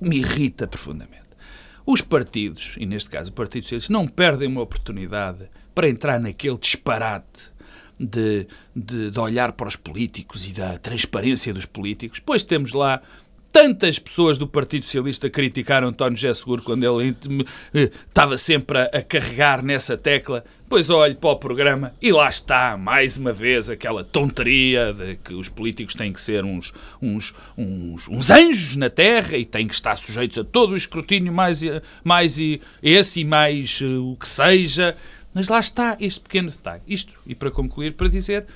Me 0.00 0.18
irrita 0.18 0.66
profundamente. 0.66 1.22
Os 1.86 2.02
partidos, 2.02 2.74
e 2.76 2.84
neste 2.84 3.08
caso 3.08 3.30
o 3.30 3.32
Partido 3.32 3.62
Socialista, 3.62 3.92
não 3.92 4.06
perdem 4.06 4.48
uma 4.48 4.60
oportunidade 4.60 5.48
para 5.74 5.88
entrar 5.88 6.20
naquele 6.20 6.58
disparate 6.58 7.51
de, 8.02 8.46
de, 8.74 9.10
de 9.10 9.18
olhar 9.18 9.52
para 9.52 9.68
os 9.68 9.76
políticos 9.76 10.46
e 10.46 10.52
da 10.52 10.78
transparência 10.78 11.54
dos 11.54 11.66
políticos. 11.66 12.18
Pois 12.18 12.42
temos 12.42 12.72
lá 12.72 13.00
tantas 13.52 13.98
pessoas 13.98 14.38
do 14.38 14.46
Partido 14.46 14.84
Socialista 14.84 15.28
criticaram 15.28 15.88
António 15.88 16.16
José 16.16 16.32
Seguro 16.32 16.62
quando 16.62 16.84
ele 16.84 17.14
eh, 17.74 17.90
estava 18.08 18.38
sempre 18.38 18.78
a, 18.78 18.84
a, 18.84 19.02
carregar 19.02 19.62
nessa 19.62 19.96
tecla. 19.96 20.42
Pois 20.68 20.88
olho 20.88 21.14
para 21.16 21.30
o 21.30 21.36
programa 21.36 21.92
e 22.00 22.10
lá 22.10 22.30
está, 22.30 22.78
mais 22.78 23.18
uma 23.18 23.30
vez, 23.30 23.68
aquela 23.68 24.02
tonteria 24.02 24.94
de 24.94 25.16
que 25.16 25.34
os 25.34 25.50
políticos 25.50 25.94
têm 25.94 26.14
que 26.14 26.22
ser 26.22 26.46
uns, 26.46 26.72
uns, 27.00 27.34
uns, 27.58 28.08
uns 28.08 28.30
anjos 28.30 28.76
na 28.76 28.88
terra 28.88 29.36
e 29.36 29.44
têm 29.44 29.68
que 29.68 29.74
estar 29.74 29.96
sujeitos 29.96 30.38
a 30.38 30.44
todo 30.44 30.72
o 30.72 30.76
escrutínio, 30.76 31.30
mais, 31.30 31.60
mais 32.02 32.38
esse 32.82 33.20
e 33.20 33.24
mais 33.24 33.82
uh, 33.82 34.12
o 34.12 34.16
que 34.16 34.26
seja. 34.26 34.96
Mas 35.34 35.48
lá 35.48 35.58
está 35.60 35.96
este 36.00 36.20
pequeno 36.20 36.50
detalhe. 36.50 36.82
Isto, 36.86 37.12
e 37.26 37.34
para 37.34 37.50
concluir, 37.50 37.94
para 37.94 38.08
dizer 38.08 38.46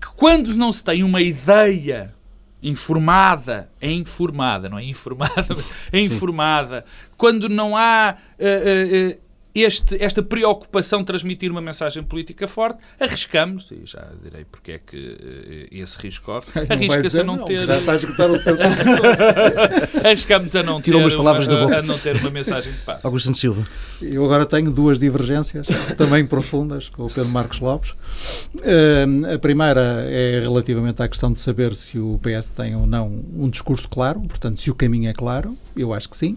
que 0.00 0.08
quando 0.16 0.54
não 0.54 0.72
se 0.72 0.82
tem 0.82 1.02
uma 1.02 1.22
ideia 1.22 2.14
informada, 2.62 3.68
é 3.80 3.90
informada, 3.90 4.68
não 4.68 4.78
é 4.78 4.84
informada, 4.84 5.56
é 5.92 6.00
informada, 6.00 6.84
quando 7.16 7.48
não 7.48 7.76
há 7.76 8.16
uh, 8.38 8.44
uh, 8.44 9.10
uh, 9.10 9.21
este, 9.54 10.02
esta 10.02 10.22
preocupação 10.22 11.00
de 11.00 11.06
transmitir 11.06 11.50
uma 11.50 11.60
mensagem 11.60 12.02
política 12.02 12.48
forte, 12.48 12.78
arriscamos, 12.98 13.70
e 13.70 13.82
já 13.84 14.06
direi 14.22 14.44
porque 14.44 14.72
é 14.72 14.78
que 14.78 14.96
uh, 14.96 15.82
esse 15.82 15.98
risco 15.98 16.24
corre, 16.26 16.46
arrisca-se 16.68 17.20
a 17.20 17.24
não, 17.24 17.36
não 17.36 17.44
ter. 17.44 17.66
Já 17.66 17.78
está 17.78 17.92
a 17.92 17.96
escutar 17.96 18.30
o 18.30 18.36
seu 18.36 18.56
Arriscamos 20.04 20.56
a 20.56 20.62
não 20.62 20.80
ter, 20.80 20.94
umas 20.94 21.14
palavras 21.14 21.48
uma, 21.48 21.56
da 21.56 21.62
boca. 21.64 21.78
a 21.78 21.82
não 21.82 21.98
ter 21.98 22.16
uma 22.16 22.30
mensagem 22.30 22.72
de 22.72 22.78
paz. 22.78 23.04
Augusto 23.04 23.26
Santos 23.26 23.40
Silva. 23.40 23.66
Eu 24.00 24.24
agora 24.24 24.46
tenho 24.46 24.72
duas 24.72 24.98
divergências, 24.98 25.66
também 25.96 26.24
profundas, 26.24 26.88
com 26.88 27.04
o 27.04 27.08
Pedro 27.08 27.30
Marcos 27.30 27.60
Lopes. 27.60 27.90
Uh, 27.90 29.34
a 29.34 29.38
primeira 29.38 30.04
é 30.08 30.40
relativamente 30.40 31.02
à 31.02 31.08
questão 31.08 31.32
de 31.32 31.40
saber 31.40 31.74
se 31.74 31.98
o 31.98 32.18
PS 32.22 32.48
tem 32.48 32.74
ou 32.74 32.86
não 32.86 33.22
um 33.36 33.48
discurso 33.50 33.88
claro, 33.88 34.20
portanto, 34.20 34.60
se 34.60 34.70
o 34.70 34.74
caminho 34.74 35.08
é 35.08 35.12
claro, 35.12 35.56
eu 35.76 35.92
acho 35.92 36.08
que 36.08 36.16
sim. 36.16 36.36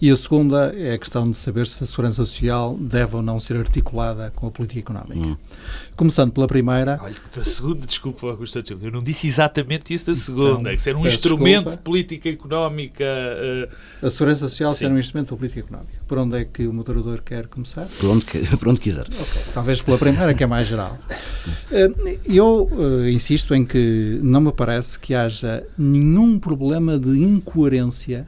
E 0.00 0.10
a 0.10 0.16
segunda 0.16 0.74
é 0.76 0.94
a 0.94 0.98
questão 0.98 1.30
de 1.30 1.36
saber 1.36 1.66
se 1.66 1.82
a 1.82 1.86
segurança 1.86 2.24
social 2.24 2.76
deve 2.78 3.16
ou 3.16 3.22
não 3.22 3.38
ser 3.38 3.56
articulada 3.56 4.32
com 4.34 4.46
a 4.46 4.50
política 4.50 4.80
económica. 4.80 5.28
Hum. 5.28 5.36
Começando 5.96 6.32
pela 6.32 6.46
primeira. 6.46 6.98
Olha, 7.02 7.14
a 7.36 7.44
segunda, 7.44 7.86
desculpa, 7.86 8.26
Augusto, 8.26 8.58
eu 8.58 8.90
não 8.90 9.00
disse 9.00 9.26
exatamente 9.26 9.92
isso 9.92 10.06
da 10.06 10.14
segunda, 10.14 10.60
então, 10.60 10.76
que 10.76 10.82
ser 10.82 10.96
um 10.96 11.06
instrumento 11.06 11.64
desculpa. 11.64 11.76
de 11.76 11.82
política 11.82 12.28
económica. 12.28 13.04
Uh, 13.04 14.06
a 14.06 14.10
segurança 14.10 14.48
social 14.48 14.72
sim. 14.72 14.78
ser 14.78 14.90
um 14.90 14.98
instrumento 14.98 15.30
de 15.30 15.36
política 15.36 15.60
económica. 15.60 16.00
Por 16.06 16.18
onde 16.18 16.38
é 16.38 16.44
que 16.44 16.66
o 16.66 16.72
moderador 16.72 17.22
quer 17.22 17.46
começar? 17.46 17.86
Por 18.00 18.10
onde, 18.10 18.24
por 18.58 18.68
onde 18.68 18.80
quiser. 18.80 19.06
Okay. 19.06 19.42
Talvez 19.54 19.82
pela 19.82 19.98
primeira, 19.98 20.34
que 20.34 20.42
é 20.42 20.46
mais 20.46 20.66
geral. 20.66 20.98
Uh, 21.70 22.18
eu 22.24 22.68
uh, 22.72 23.08
insisto 23.08 23.54
em 23.54 23.64
que 23.64 24.18
não 24.22 24.40
me 24.40 24.52
parece 24.52 24.98
que 24.98 25.14
haja 25.14 25.64
nenhum 25.76 26.38
problema 26.38 26.98
de 26.98 27.10
incoerência 27.10 28.26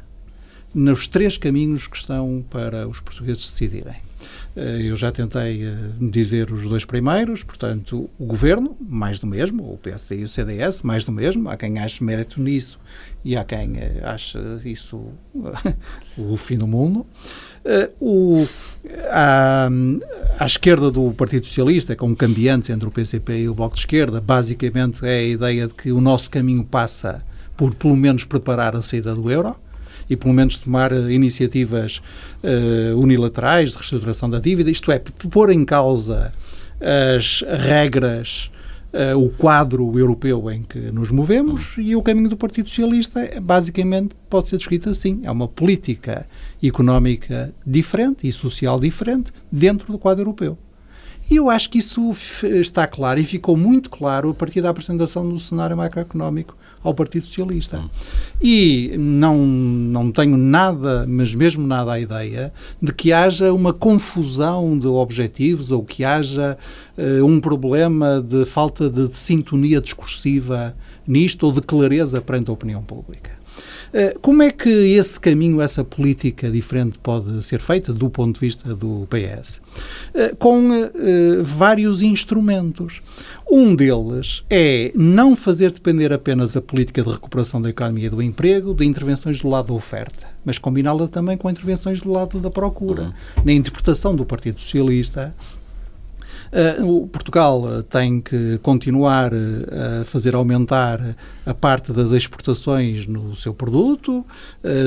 nos 0.75 1.07
três 1.07 1.39
caminhos 1.39 1.87
que 1.87 1.97
estão 1.97 2.45
para 2.51 2.89
os 2.89 3.01
portugueses 3.01 3.49
decidirem. 3.49 3.97
Eh, 4.57 4.83
eu 4.85 4.97
já 4.97 5.11
tentei 5.11 5.65
eh, 5.65 5.75
dizer 6.01 6.53
os 6.53 6.69
dois 6.69 6.85
primeiros, 6.85 7.43
portanto, 7.43 8.09
o 8.19 8.25
governo, 8.25 8.77
mais 8.81 9.19
do 9.19 9.27
mesmo, 9.27 9.73
o 9.73 9.79
PSD 9.79 10.21
e 10.21 10.25
o 10.25 10.29
CDS, 10.29 10.83
mais 10.83 11.05
do 11.05 11.13
mesmo. 11.13 11.49
Há 11.49 11.57
quem 11.57 11.79
ache 11.79 12.03
mérito 12.05 12.41
nisso 12.41 12.79
e 13.25 13.37
há 13.37 13.45
quem 13.45 13.77
eh, 13.77 14.01
ache 14.05 14.39
isso 14.65 15.09
o 16.17 16.37
fim 16.37 16.57
do 16.57 16.67
mundo. 16.67 17.05
O, 17.99 18.47
à, 19.11 19.71
à, 20.39 20.45
esquerda 20.45 20.91
do 20.91 21.13
Partido 21.13 21.47
Socialista, 21.47 21.97
com 21.97 22.15
cambiantes 22.15 22.69
entre 22.69 22.87
o 22.87 22.91
PCP 22.91 23.39
e 23.39 23.49
o 23.49 23.55
Bloco 23.55 23.75
de 23.75 23.81
Esquerda, 23.81 24.21
basicamente 24.21 25.05
é 25.07 25.21
a 25.21 25.23
ideia 25.23 25.67
de 25.67 25.73
que 25.73 25.91
o 25.91 25.99
nosso 25.99 26.31
caminho 26.31 26.63
passa 26.63 27.25
por, 27.57 27.75
pelo 27.75 27.97
menos, 27.97 28.25
preparar 28.25 28.77
a 28.77 28.83
saída 28.83 29.15
do 29.15 29.31
euro 29.31 29.57
e 30.09 30.17
pelo 30.17 30.35
menos 30.35 30.59
tomar 30.59 30.93
eh, 30.93 31.13
iniciativas 31.13 32.01
uh, 32.43 32.99
unilaterais 32.99 33.71
de 33.71 33.77
reestruturação 33.77 34.29
da 34.29 34.39
dívida, 34.39 34.71
isto 34.71 34.91
é, 34.91 34.99
pôr 34.99 35.51
em 35.51 35.65
causa 35.65 36.33
as 37.17 37.45
regras 37.49 38.51
Uh, 38.95 39.19
o 39.19 39.29
quadro 39.29 39.99
europeu 39.99 40.49
em 40.53 40.63
que 40.63 40.79
nos 40.79 41.11
movemos 41.11 41.75
e 41.79 41.97
o 41.97 42.01
caminho 42.01 42.29
do 42.29 42.37
Partido 42.37 42.69
Socialista 42.69 43.29
basicamente 43.43 44.15
pode 44.31 44.49
ser 44.49 44.57
descrito 44.57 44.89
assim. 44.89 45.23
É 45.25 45.31
uma 45.33 45.49
política 45.49 46.25
económica 46.63 47.53
diferente 47.67 48.29
e 48.29 48.33
social 48.33 48.79
diferente 48.79 49.33
dentro 49.51 49.91
do 49.91 49.99
quadro 49.99 50.23
europeu. 50.23 50.57
E 51.31 51.37
eu 51.37 51.49
acho 51.49 51.71
que 51.71 51.79
isso 51.79 52.13
está 52.43 52.87
claro 52.87 53.19
e 53.19 53.25
ficou 53.25 53.57
muito 53.57 53.89
claro 53.89 54.31
a 54.31 54.35
partir 54.35 54.61
da 54.61 54.69
apresentação 54.69 55.27
do 55.29 55.39
cenário 55.39 55.77
macroeconómico 55.77 56.55
ao 56.83 56.93
Partido 56.93 57.25
Socialista. 57.25 57.79
Hum. 57.79 57.89
E 58.43 58.95
não, 58.99 59.39
não 59.39 60.13
tenho 60.13 60.37
nada, 60.37 61.07
mas 61.09 61.35
mesmo 61.35 61.67
nada 61.67 61.93
à 61.93 62.01
ideia, 62.01 62.53
de 62.81 62.93
que 62.93 63.13
haja 63.13 63.53
uma 63.53 63.73
confusão 63.73 64.79
de 64.79 64.87
objetivos 64.87 65.71
ou 65.71 65.83
que 65.83 66.05
haja 66.05 66.59
uh, 66.99 67.25
um 67.25 67.41
problema 67.41 68.21
de 68.21 68.45
falta 68.45 68.91
de, 68.91 69.09
de 69.09 69.19
sintonia 69.19 69.81
discursiva 69.81 70.77
nisto 71.07 71.45
ou 71.47 71.53
de 71.53 71.63
clareza 71.63 72.21
perante 72.21 72.51
a 72.51 72.53
opinião 72.53 72.83
pública. 72.83 73.44
Eh, 73.95 74.17
como 74.21 74.43
é 74.43 74.51
que 74.51 74.69
esse 74.69 75.21
caminho, 75.21 75.61
essa 75.61 75.85
política 75.85 76.51
diferente 76.51 76.99
pode 76.99 77.41
ser 77.45 77.61
feita 77.61 77.93
do 77.93 78.11
ponto 78.11 78.35
de 78.35 78.41
vista 78.41 78.75
do 78.75 79.07
PS? 79.09 79.61
Eh, 80.13 80.35
com 80.37 80.75
eh, 80.75 80.91
vários 81.43 82.03
instrumentos. 82.03 83.01
Um 83.49 83.77
deles 83.77 84.43
é 84.51 84.91
não 84.97 85.37
fazer 85.37 85.71
depender 85.71 86.13
apenas 86.13 86.57
a 86.57 86.61
política 86.61 87.05
de 87.05 87.11
recuperação 87.11 87.63
da 87.63 87.71
economia 87.71 88.09
e 88.09 88.11
do 88.11 88.21
emprego 88.21 88.75
de 88.75 88.85
intervenções 88.85 89.41
do 89.41 89.49
lado 89.49 89.69
da 89.69 89.75
oferta, 89.75 90.27
mas 90.45 90.59
combiná-la 90.59 91.07
também 91.07 91.37
com 91.37 91.49
intervenções 91.49 92.01
do 92.01 92.11
lado 92.11 92.41
da 92.41 92.51
procura. 92.51 93.03
Uhum. 93.03 93.45
Na 93.45 93.53
interpretação 93.53 94.17
do 94.17 94.27
Partido 94.27 94.61
Socialista, 94.61 95.33
Uh, 96.55 97.09
Portugal 97.09 97.65
uh, 97.65 97.83
tem 97.83 98.21
que 98.21 98.61
continuar 98.63 99.33
uh, 99.35 100.01
a 100.01 100.05
fazer 100.05 100.37
aumentar 100.37 101.17
a 101.45 101.53
parte 101.53 101.93
das 101.93 102.13
exportações 102.13 103.07
no 103.07 103.35
seu 103.37 103.53
produto, 103.53 104.25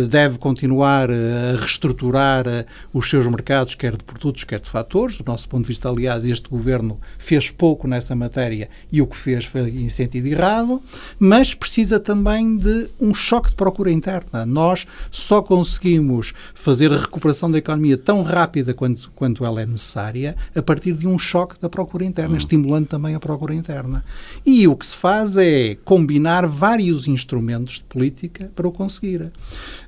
deve 0.10 0.40
continuar 0.40 1.08
a 1.12 1.56
reestruturar 1.60 2.46
os 2.92 3.08
seus 3.08 3.28
mercados, 3.28 3.76
quer 3.76 3.96
de 3.96 4.04
produtos, 4.04 4.44
quer 4.44 4.60
de 4.60 4.68
fatores. 4.68 5.18
Do 5.18 5.24
nosso 5.24 5.48
ponto 5.48 5.62
de 5.62 5.68
vista, 5.68 5.88
aliás, 5.88 6.26
este 6.26 6.50
governo 6.50 7.00
fez 7.20 7.52
pouco 7.52 7.88
nessa 7.88 8.16
matéria 8.16 8.70
e 8.92 9.04
o 9.04 9.06
que 9.06 9.16
fez 9.16 9.46
foi 9.46 9.70
em 9.70 9.88
sentido 9.88 10.26
errado, 10.26 10.82
mas 11.20 11.54
precisa 11.54 12.00
também 12.00 12.58
de 12.58 12.90
um 13.00 13.14
choque 13.14 13.50
de 13.50 13.56
procura 13.56 13.92
interna. 13.92 14.44
Nós 14.44 14.88
só 15.12 15.44
conseguimos 15.44 16.34
fazer 16.56 16.92
a 16.92 16.98
recuperação 16.98 17.52
da 17.52 17.60
economia 17.60 18.00
tão 18.00 18.24
rápida 18.24 18.74
quanto, 18.74 19.12
quanto 19.12 19.46
ela 19.46 19.62
é 19.62 19.66
necessária 19.68 20.36
a 20.56 20.62
partir 20.64 20.94
de 20.94 21.08
um 21.08 21.20
choque 21.20 21.57
da 21.62 21.70
procura 21.70 22.04
interna, 22.04 22.32
uhum. 22.32 22.38
estimulando 22.38 22.88
também 22.88 23.16
a 23.16 23.20
procura 23.20 23.54
interna. 23.54 24.04
E 24.46 24.68
o 24.68 24.76
que 24.76 24.86
se 24.86 24.96
faz 24.96 25.38
é 25.38 25.76
combinar 25.84 26.48
vários 26.48 27.08
instrumentos 27.08 27.76
de 27.76 27.84
política 27.86 28.52
para 28.56 28.68
o 28.68 28.72
conseguir. 28.72 29.32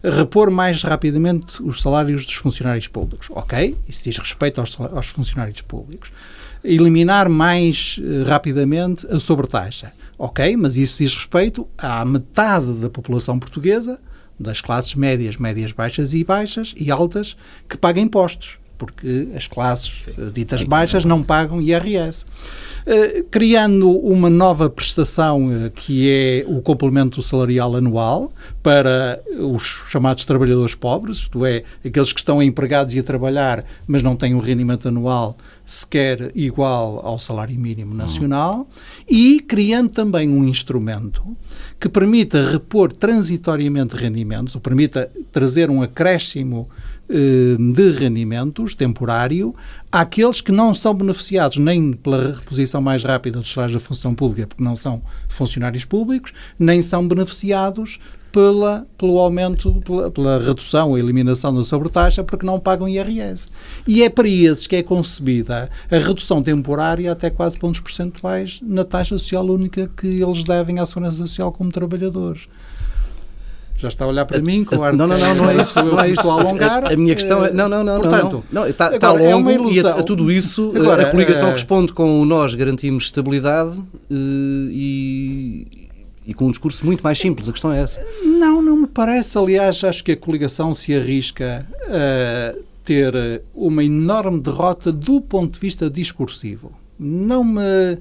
Repor 0.04 0.52
mais 0.52 0.84
rapidamente 0.84 1.62
os 1.62 1.82
salários 1.82 2.26
dos 2.26 2.36
funcionários 2.36 2.88
públicos. 2.88 3.28
Ok, 3.32 3.78
isso 3.88 4.04
diz 4.04 4.18
respeito 4.18 4.60
aos, 4.62 4.80
aos 4.80 5.08
funcionários 5.08 5.62
públicos. 5.62 6.12
Eliminar 6.64 7.30
mais 7.30 8.00
uh, 8.00 8.28
rapidamente 8.28 9.08
a 9.08 9.20
sobretaxa. 9.20 9.94
Ok, 10.18 10.58
mas 10.58 10.76
isso 10.76 10.98
diz 10.98 11.16
respeito 11.16 11.68
à 11.78 12.04
metade 12.04 12.74
da 12.74 12.90
população 12.90 13.40
portuguesa 13.40 14.00
das 14.40 14.62
classes 14.62 14.96
médias, 14.96 15.38
médias 15.38 15.72
baixas 15.72 16.14
e 16.14 16.24
baixas 16.24 16.74
e 16.78 16.90
altas 16.90 17.36
que 17.68 17.78
paga 17.78 18.00
impostos 18.00 18.58
porque 18.80 19.28
as 19.36 19.46
classes 19.46 20.06
Sim. 20.06 20.14
Eh, 20.18 20.32
ditas 20.34 20.64
baixas 20.64 21.04
não 21.04 21.22
pagam 21.22 21.62
IRS. 21.62 22.26
Uh, 22.88 23.26
criando 23.30 23.92
uma 23.92 24.30
nova 24.30 24.70
prestação 24.70 25.48
uh, 25.48 25.70
que 25.70 26.10
é 26.10 26.46
o 26.48 26.62
complemento 26.62 27.22
salarial 27.22 27.76
anual 27.76 28.34
para 28.64 29.22
os 29.38 29.84
chamados 29.90 30.26
trabalhadores 30.26 30.76
pobres, 30.76 31.18
isto 31.18 31.46
é, 31.46 31.64
aqueles 31.86 32.14
que 32.14 32.20
estão 32.20 32.42
empregados 32.42 32.96
e 32.96 33.00
a 33.00 33.04
trabalhar, 33.04 33.66
mas 33.86 34.02
não 34.02 34.16
têm 34.16 34.34
um 34.34 34.40
rendimento 34.40 34.88
anual 34.88 35.38
sequer 35.66 36.32
igual 36.34 37.06
ao 37.06 37.20
salário 37.20 37.60
mínimo 37.60 37.94
nacional, 37.94 38.60
uhum. 38.60 38.66
e 39.08 39.40
criando 39.42 39.90
também 39.90 40.28
um 40.28 40.44
instrumento 40.46 41.24
que 41.80 41.88
permita 41.88 42.50
repor 42.50 42.92
transitoriamente 42.92 43.96
rendimentos, 43.96 44.56
ou 44.56 44.62
permita 44.62 45.12
trazer 45.32 45.70
um 45.70 45.84
acréscimo 45.84 46.68
eh, 46.72 46.79
de 47.10 47.90
rendimentos 47.92 48.76
temporário 48.76 49.56
àqueles 49.92 50.42
que 50.42 50.52
não 50.52 50.74
são 50.76 50.94
beneficiados 50.94 51.58
nem 51.58 51.94
pela 51.94 52.34
reposição 52.34 52.82
mais 52.82 53.04
rápida 53.04 53.40
dos 53.40 53.52
salários 53.52 53.82
da 53.82 53.88
função 53.88 54.14
pública, 54.14 54.48
porque 54.48 54.64
não 54.64 54.76
são 54.76 55.02
funcionários 55.28 55.86
públicos, 55.86 56.32
nem 56.60 56.82
são 56.82 57.08
beneficiados 57.08 58.00
pela, 58.32 58.86
pelo 58.98 59.18
aumento, 59.18 59.82
pela, 59.82 60.12
pela 60.12 60.40
redução 60.40 60.90
ou 60.90 60.98
eliminação 60.98 61.54
da 61.54 61.64
sobretaxa, 61.64 62.24
porque 62.24 62.46
não 62.46 62.60
pagam 62.60 62.88
IRS. 62.88 63.50
E 63.88 64.04
é 64.04 64.10
para 64.10 64.28
esses 64.28 64.68
que 64.68 64.76
é 64.76 64.84
concebida 64.84 65.70
a 65.90 65.98
redução 65.98 66.42
temporária 66.42 67.12
até 67.12 67.30
4 67.30 67.60
pontos 67.60 67.82
percentuais 67.82 68.60
na 68.62 68.84
taxa 68.84 69.18
social 69.18 69.46
única 69.46 69.90
que 69.98 70.22
eles 70.22 70.44
devem 70.44 70.80
à 70.80 70.86
Segurança 70.86 71.18
Social 71.18 71.52
como 71.52 71.72
trabalhadores. 71.72 72.48
Já 73.80 73.88
está 73.88 74.04
a 74.04 74.10
olhar 74.10 74.26
para 74.26 74.42
mim 74.42 74.66
com 74.66 74.84
ar 74.84 74.92
Não, 74.92 75.08
não, 75.08 75.18
não, 75.18 75.36
não 75.36 75.50
é 75.50 75.62
isso. 75.62 75.86
Não 75.86 76.00
é 76.02 76.10
isso. 76.10 76.30
a 76.30 76.34
alongar. 76.34 76.92
A, 76.92 76.96
minha 76.98 77.16
questão 77.16 77.46
é. 77.46 77.54
Não, 77.54 77.70
não, 77.70 77.82
não. 77.82 77.96
Portanto, 77.96 78.44
não, 78.52 78.64
não. 78.64 78.70
Está, 78.70 78.94
está 78.94 79.14
longo 79.14 79.24
é 79.24 79.36
uma 79.36 79.54
ilusão. 79.54 79.92
e 79.92 79.94
a, 79.96 80.00
a, 80.02 80.04
tudo 80.04 80.30
isso 80.30 80.70
agora, 80.76 81.04
a 81.04 81.12
coligação 81.12 81.50
responde 81.50 81.94
com 81.94 82.26
nós 82.26 82.54
garantimos 82.56 83.06
estabilidade 83.06 83.82
e, 84.12 85.88
e 86.28 86.34
com 86.34 86.48
um 86.48 86.52
discurso 86.52 86.86
muito 86.86 87.02
mais 87.02 87.18
simples. 87.18 87.48
A 87.48 87.54
questão 87.54 87.72
é 87.72 87.82
essa. 87.82 88.06
Não, 88.22 88.62
não 88.62 88.76
me 88.76 88.88
parece. 88.88 89.38
Aliás, 89.38 89.82
acho 89.82 90.04
que 90.04 90.12
a 90.12 90.18
coligação 90.18 90.74
se 90.74 90.94
arrisca 90.94 91.66
a 91.88 92.56
ter 92.84 93.14
uma 93.56 93.82
enorme 93.82 94.42
derrota 94.42 94.92
do 94.92 95.22
ponto 95.22 95.54
de 95.54 95.60
vista 95.62 95.90
discursivo. 95.90 96.74
Não 97.00 97.46
me 97.46 97.98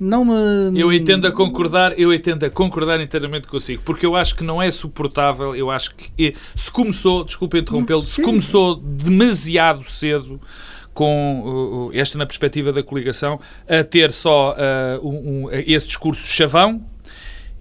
não 0.00 0.24
me. 0.24 0.80
Eu 0.80 0.90
entendo 0.92 1.26
a 1.26 1.32
concordar, 1.32 1.98
eu 1.98 2.12
entendo 2.12 2.44
a 2.44 2.50
concordar 2.50 3.00
inteiramente 3.00 3.46
consigo, 3.46 3.82
porque 3.84 4.06
eu 4.06 4.16
acho 4.16 4.34
que 4.34 4.42
não 4.42 4.60
é 4.60 4.70
suportável, 4.70 5.54
eu 5.54 5.70
acho 5.70 5.94
que 5.94 6.34
se 6.54 6.70
começou, 6.70 7.22
desculpa 7.22 7.58
interrompê-lo, 7.58 8.02
se 8.06 8.22
começou 8.22 8.76
demasiado 8.76 9.84
cedo 9.84 10.40
com 10.94 11.90
uh, 11.92 11.96
esta 11.96 12.18
na 12.18 12.26
perspectiva 12.26 12.72
da 12.72 12.82
coligação, 12.82 13.38
a 13.68 13.84
ter 13.84 14.12
só 14.12 14.54
uh, 14.54 15.06
um, 15.06 15.44
um, 15.44 15.50
esse 15.52 15.86
discurso 15.86 16.26
chavão, 16.26 16.82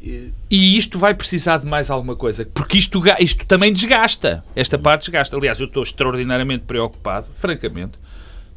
e 0.02 0.78
isto 0.78 0.98
vai 0.98 1.14
precisar 1.14 1.58
de 1.58 1.66
mais 1.66 1.92
alguma 1.92 2.16
coisa, 2.16 2.46
porque 2.54 2.78
isto, 2.78 3.02
isto 3.20 3.46
também 3.46 3.74
desgasta. 3.74 4.44
Esta 4.56 4.78
parte 4.78 5.02
desgasta. 5.02 5.36
Aliás, 5.36 5.60
eu 5.60 5.68
estou 5.68 5.84
extraordinariamente 5.84 6.64
preocupado, 6.66 7.28
francamente, 7.36 8.00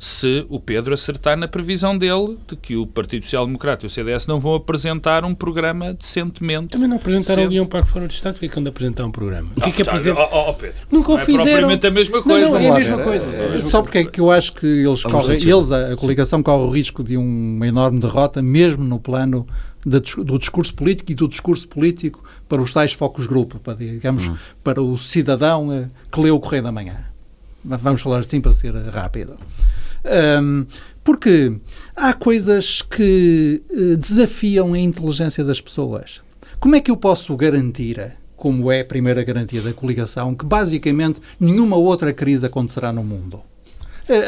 se 0.03 0.45
o 0.49 0.59
Pedro 0.59 0.93
acertar 0.93 1.37
na 1.37 1.47
previsão 1.47 1.97
dele 1.97 2.37
de 2.49 2.57
que 2.57 2.75
o 2.75 2.85
Partido 2.85 3.23
Social 3.23 3.47
Democrata 3.47 3.87
e 3.87 3.87
o 3.87 3.91
CDS 3.91 4.27
não 4.27 4.41
vão 4.41 4.57
apresentar 4.57 5.25
um 5.25 5.33
programa 5.33 5.95
decentemente. 5.95 6.71
Também 6.71 6.89
não 6.89 6.97
apresentaram 6.97 7.45
o 7.45 7.49
guião 7.49 7.65
para 7.65 7.87
fora 7.87 8.09
de 8.09 8.15
Estado, 8.15 8.33
porque 8.33 8.47
é 8.47 8.49
que 8.49 8.55
quando 8.55 8.67
apresentar 8.67 9.05
um 9.05 9.13
programa? 9.13 9.53
O 9.55 9.61
que 9.61 9.69
é 9.69 9.73
que 9.73 9.83
apresentam? 9.83 10.29
Oh, 10.33 10.51
oh, 10.51 10.55
Pedro, 10.55 10.83
Nunca 10.91 11.13
o 11.13 11.19
fizeram. 11.19 11.71
É 11.71 11.87
a 11.87 11.91
mesma 11.93 12.21
coisa. 12.21 12.47
Não, 12.47 12.53
não, 12.53 12.61
é 12.61 12.71
a 12.71 12.75
mesma 12.75 12.99
coisa. 12.99 13.31
É, 13.31 13.61
só 13.61 13.81
porque 13.81 13.99
é 13.99 14.05
que 14.05 14.21
eu 14.21 14.29
acho 14.33 14.53
que 14.55 14.67
eles, 14.67 15.05
correm, 15.05 15.41
eles 15.41 15.71
a, 15.71 15.93
a 15.93 15.97
coligação 15.97 16.43
corre 16.43 16.65
o 16.65 16.71
risco 16.71 17.05
de 17.05 17.17
uma 17.17 17.69
enorme 17.69 18.01
derrota, 18.01 18.43
mesmo 18.43 18.83
no 18.83 18.99
plano 18.99 19.47
do 19.87 20.37
discurso 20.37 20.75
político 20.75 21.13
e 21.13 21.15
do 21.15 21.29
discurso 21.29 21.69
político 21.69 22.25
para 22.49 22.61
os 22.61 22.73
tais 22.73 22.93
focos 22.93 23.29
grupo, 23.29 23.61
para, 23.61 23.75
digamos, 23.75 24.27
hum. 24.27 24.35
para 24.65 24.83
o 24.83 24.99
cidadão 24.99 25.73
eh, 25.73 25.87
que 26.11 26.21
lê 26.21 26.31
o 26.33 26.41
Correio 26.41 26.65
da 26.65 26.73
Manhã. 26.73 26.97
Vamos 27.65 28.03
falar 28.03 28.19
assim 28.19 28.41
para 28.41 28.53
ser 28.53 28.75
rápido. 28.89 29.39
Um, 30.05 30.67
porque 31.05 31.53
há 31.97 32.13
coisas 32.13 32.83
que 32.83 33.63
uh, 33.71 33.97
desafiam 33.97 34.75
a 34.75 34.79
inteligência 34.79 35.45
das 35.45 35.61
pessoas. 35.61 36.21
Como 36.59 36.77
é 36.77 36.81
que 36.81 36.91
eu 36.91 36.97
posso 36.97 37.37
garantir, 37.37 38.13
como 38.37 38.71
é 38.71 38.81
a 38.81 38.85
primeira 38.85 39.23
garantia 39.23 39.61
da 39.61 39.73
coligação, 39.73 40.35
que 40.35 40.45
basicamente 40.45 41.21
nenhuma 41.39 41.77
outra 41.77 42.13
crise 42.13 42.47
acontecerá 42.47 42.93
no 42.93 43.03
mundo? 43.03 43.41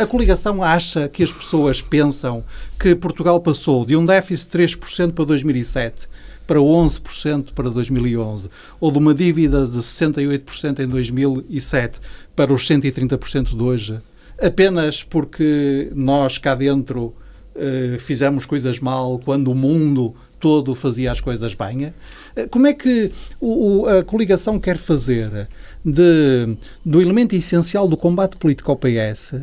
A 0.01 0.07
coligação 0.07 0.63
acha 0.63 1.09
que 1.09 1.23
as 1.23 1.33
pessoas 1.33 1.83
pensam 1.83 2.45
que 2.79 2.95
Portugal 2.95 3.41
passou 3.41 3.85
de 3.85 3.97
um 3.97 4.07
déficit 4.07 4.51
de 4.51 4.59
3% 4.77 5.13
para 5.13 5.25
2007 5.25 6.09
para 6.47 6.59
11% 6.59 7.53
para 7.55 7.71
2011, 7.71 8.49
ou 8.79 8.91
de 8.91 8.99
uma 8.99 9.15
dívida 9.15 9.67
de 9.67 9.79
68% 9.79 10.81
em 10.81 10.89
2007 10.89 12.01
para 12.37 12.53
os 12.53 12.69
130% 12.69 13.57
de 13.57 13.63
hoje, 13.63 14.01
apenas 14.41 15.03
porque 15.03 15.91
nós 15.95 16.39
cá 16.39 16.55
dentro 16.55 17.15
uh, 17.55 17.99
fizemos 17.99 18.47
coisas 18.47 18.81
mal 18.81 19.21
quando 19.25 19.51
o 19.51 19.55
mundo 19.55 20.15
todo 20.41 20.75
fazia 20.75 21.11
as 21.11 21.21
coisas 21.21 21.55
bem. 21.55 21.87
Uh, 21.87 22.49
como 22.51 22.67
é 22.67 22.75
que 22.75 23.11
o, 23.41 23.87
a 23.87 24.05
coligação 24.05 24.59
quer 24.59 24.77
fazer 24.77 25.49
de, 25.85 26.57
do 26.85 27.01
elemento 27.01 27.35
essencial 27.35 27.87
do 27.87 27.97
combate 27.97 28.37
político 28.37 28.71
ao 28.71 28.77
PS 28.77 29.35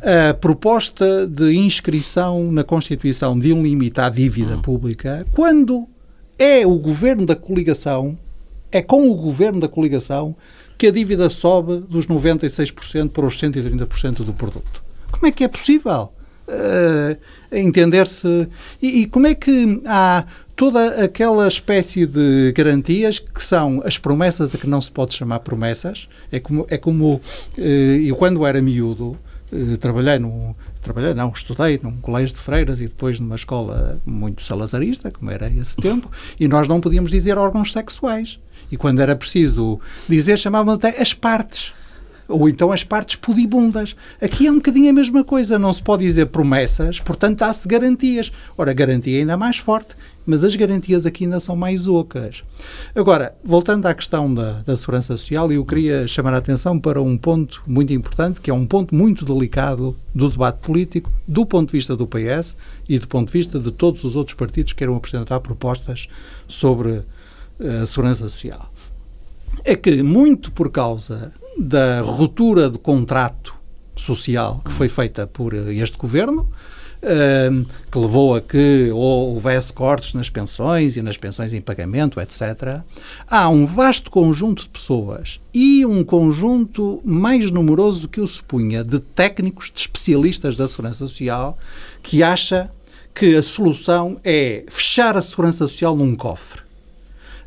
a 0.00 0.34
proposta 0.34 1.26
de 1.26 1.54
inscrição 1.54 2.52
na 2.52 2.62
Constituição 2.62 3.38
de 3.38 3.52
um 3.52 3.62
limite 3.62 4.00
à 4.00 4.08
dívida 4.08 4.56
hum. 4.56 4.62
pública 4.62 5.26
quando 5.32 5.88
é 6.38 6.64
o 6.64 6.78
governo 6.78 7.26
da 7.26 7.34
coligação, 7.34 8.16
é 8.70 8.80
com 8.80 9.10
o 9.10 9.16
governo 9.16 9.60
da 9.60 9.68
coligação 9.68 10.36
que 10.78 10.86
a 10.86 10.92
dívida 10.92 11.28
sobe 11.28 11.80
dos 11.80 12.06
96% 12.06 13.10
para 13.10 13.26
os 13.26 13.36
130% 13.36 14.24
do 14.24 14.32
produto. 14.32 14.82
Como 15.10 15.26
é 15.26 15.32
que 15.32 15.42
é 15.42 15.48
possível? 15.48 16.12
Uh, 16.46 17.18
entender-se. 17.52 18.48
E, 18.80 19.00
e, 19.00 19.06
como 19.06 19.26
é 19.26 19.34
que 19.34 19.82
há 19.84 20.24
toda 20.56 21.04
aquela 21.04 21.46
espécie 21.46 22.06
de 22.06 22.52
garantias 22.52 23.18
que 23.18 23.42
são 23.42 23.82
as 23.84 23.98
promessas 23.98 24.54
a 24.54 24.58
que 24.58 24.66
não 24.66 24.80
se 24.80 24.90
pode 24.90 25.14
chamar 25.14 25.40
promessas? 25.40 26.08
É 26.32 26.38
como. 26.40 26.66
É 26.70 26.78
como 26.78 27.16
uh, 27.16 27.60
eu, 27.60 28.16
quando 28.16 28.46
era 28.46 28.62
miúdo, 28.62 29.18
uh, 29.52 29.76
trabalhei 29.78 30.18
num. 30.18 30.54
Trabalhei, 30.80 31.12
não, 31.12 31.30
estudei 31.30 31.78
num 31.82 32.00
colégio 32.00 32.34
de 32.34 32.40
freiras 32.40 32.80
e 32.80 32.86
depois 32.86 33.18
numa 33.18 33.34
escola 33.34 34.00
muito 34.06 34.42
salazarista, 34.42 35.10
como 35.10 35.30
era 35.30 35.48
esse 35.48 35.76
tempo, 35.76 36.10
e 36.38 36.46
nós 36.46 36.68
não 36.68 36.80
podíamos 36.80 37.10
dizer 37.10 37.36
órgãos 37.36 37.72
sexuais. 37.72 38.38
E 38.70 38.76
quando 38.76 39.00
era 39.00 39.16
preciso 39.16 39.80
dizer, 40.08 40.38
chamavam 40.38 40.74
até 40.74 41.00
as 41.00 41.12
partes. 41.12 41.72
Ou 42.28 42.46
então 42.46 42.70
as 42.70 42.84
partes 42.84 43.16
pudibundas. 43.16 43.96
Aqui 44.20 44.46
é 44.46 44.52
um 44.52 44.56
bocadinho 44.56 44.90
a 44.90 44.92
mesma 44.92 45.24
coisa. 45.24 45.58
Não 45.58 45.72
se 45.72 45.82
pode 45.82 46.04
dizer 46.04 46.26
promessas, 46.26 47.00
portanto 47.00 47.42
há-se 47.42 47.66
garantias. 47.66 48.30
Ora, 48.56 48.74
garantia 48.74 49.16
é 49.16 49.20
ainda 49.20 49.36
mais 49.36 49.56
forte, 49.56 49.96
mas 50.26 50.44
as 50.44 50.54
garantias 50.54 51.06
aqui 51.06 51.24
ainda 51.24 51.40
são 51.40 51.56
mais 51.56 51.88
ocas. 51.88 52.44
Agora, 52.94 53.34
voltando 53.42 53.86
à 53.86 53.94
questão 53.94 54.32
da, 54.32 54.60
da 54.60 54.76
segurança 54.76 55.16
social, 55.16 55.50
eu 55.50 55.64
queria 55.64 56.06
chamar 56.06 56.34
a 56.34 56.36
atenção 56.36 56.78
para 56.78 57.00
um 57.00 57.16
ponto 57.16 57.62
muito 57.66 57.94
importante, 57.94 58.42
que 58.42 58.50
é 58.50 58.54
um 58.54 58.66
ponto 58.66 58.94
muito 58.94 59.24
delicado 59.24 59.96
do 60.14 60.28
debate 60.28 60.58
político, 60.58 61.10
do 61.26 61.46
ponto 61.46 61.68
de 61.68 61.78
vista 61.78 61.96
do 61.96 62.06
PS 62.06 62.54
e 62.86 62.98
do 62.98 63.08
ponto 63.08 63.28
de 63.28 63.32
vista 63.32 63.58
de 63.58 63.70
todos 63.70 64.04
os 64.04 64.14
outros 64.14 64.34
partidos 64.34 64.74
que 64.74 64.80
queiram 64.80 64.96
apresentar 64.96 65.40
propostas 65.40 66.08
sobre 66.46 67.02
a 67.60 67.86
segurança 67.86 68.28
social. 68.28 68.72
É 69.64 69.74
que, 69.74 70.02
muito 70.02 70.52
por 70.52 70.70
causa 70.70 71.32
da 71.58 72.00
ruptura 72.00 72.70
de 72.70 72.78
contrato 72.78 73.54
social 73.96 74.62
que 74.64 74.72
foi 74.72 74.88
feita 74.88 75.26
por 75.26 75.52
este 75.52 75.98
governo, 75.98 76.48
ehm, 77.02 77.64
que 77.90 77.98
levou 77.98 78.36
a 78.36 78.40
que 78.40 78.90
houvesse 78.92 79.72
cortes 79.72 80.14
nas 80.14 80.30
pensões 80.30 80.96
e 80.96 81.02
nas 81.02 81.16
pensões 81.16 81.52
em 81.52 81.60
pagamento, 81.60 82.20
etc. 82.20 82.82
Há 83.28 83.48
um 83.48 83.66
vasto 83.66 84.10
conjunto 84.10 84.62
de 84.62 84.68
pessoas 84.68 85.40
e 85.52 85.84
um 85.84 86.04
conjunto 86.04 87.00
mais 87.04 87.50
numeroso 87.50 88.02
do 88.02 88.08
que 88.08 88.20
eu 88.20 88.26
supunha 88.26 88.84
de 88.84 89.00
técnicos, 89.00 89.70
de 89.74 89.80
especialistas 89.80 90.56
da 90.56 90.68
segurança 90.68 90.98
social, 90.98 91.58
que 92.02 92.22
acha 92.22 92.70
que 93.12 93.34
a 93.34 93.42
solução 93.42 94.18
é 94.22 94.64
fechar 94.68 95.16
a 95.16 95.22
segurança 95.22 95.66
social 95.66 95.96
num 95.96 96.14
cofre 96.14 96.67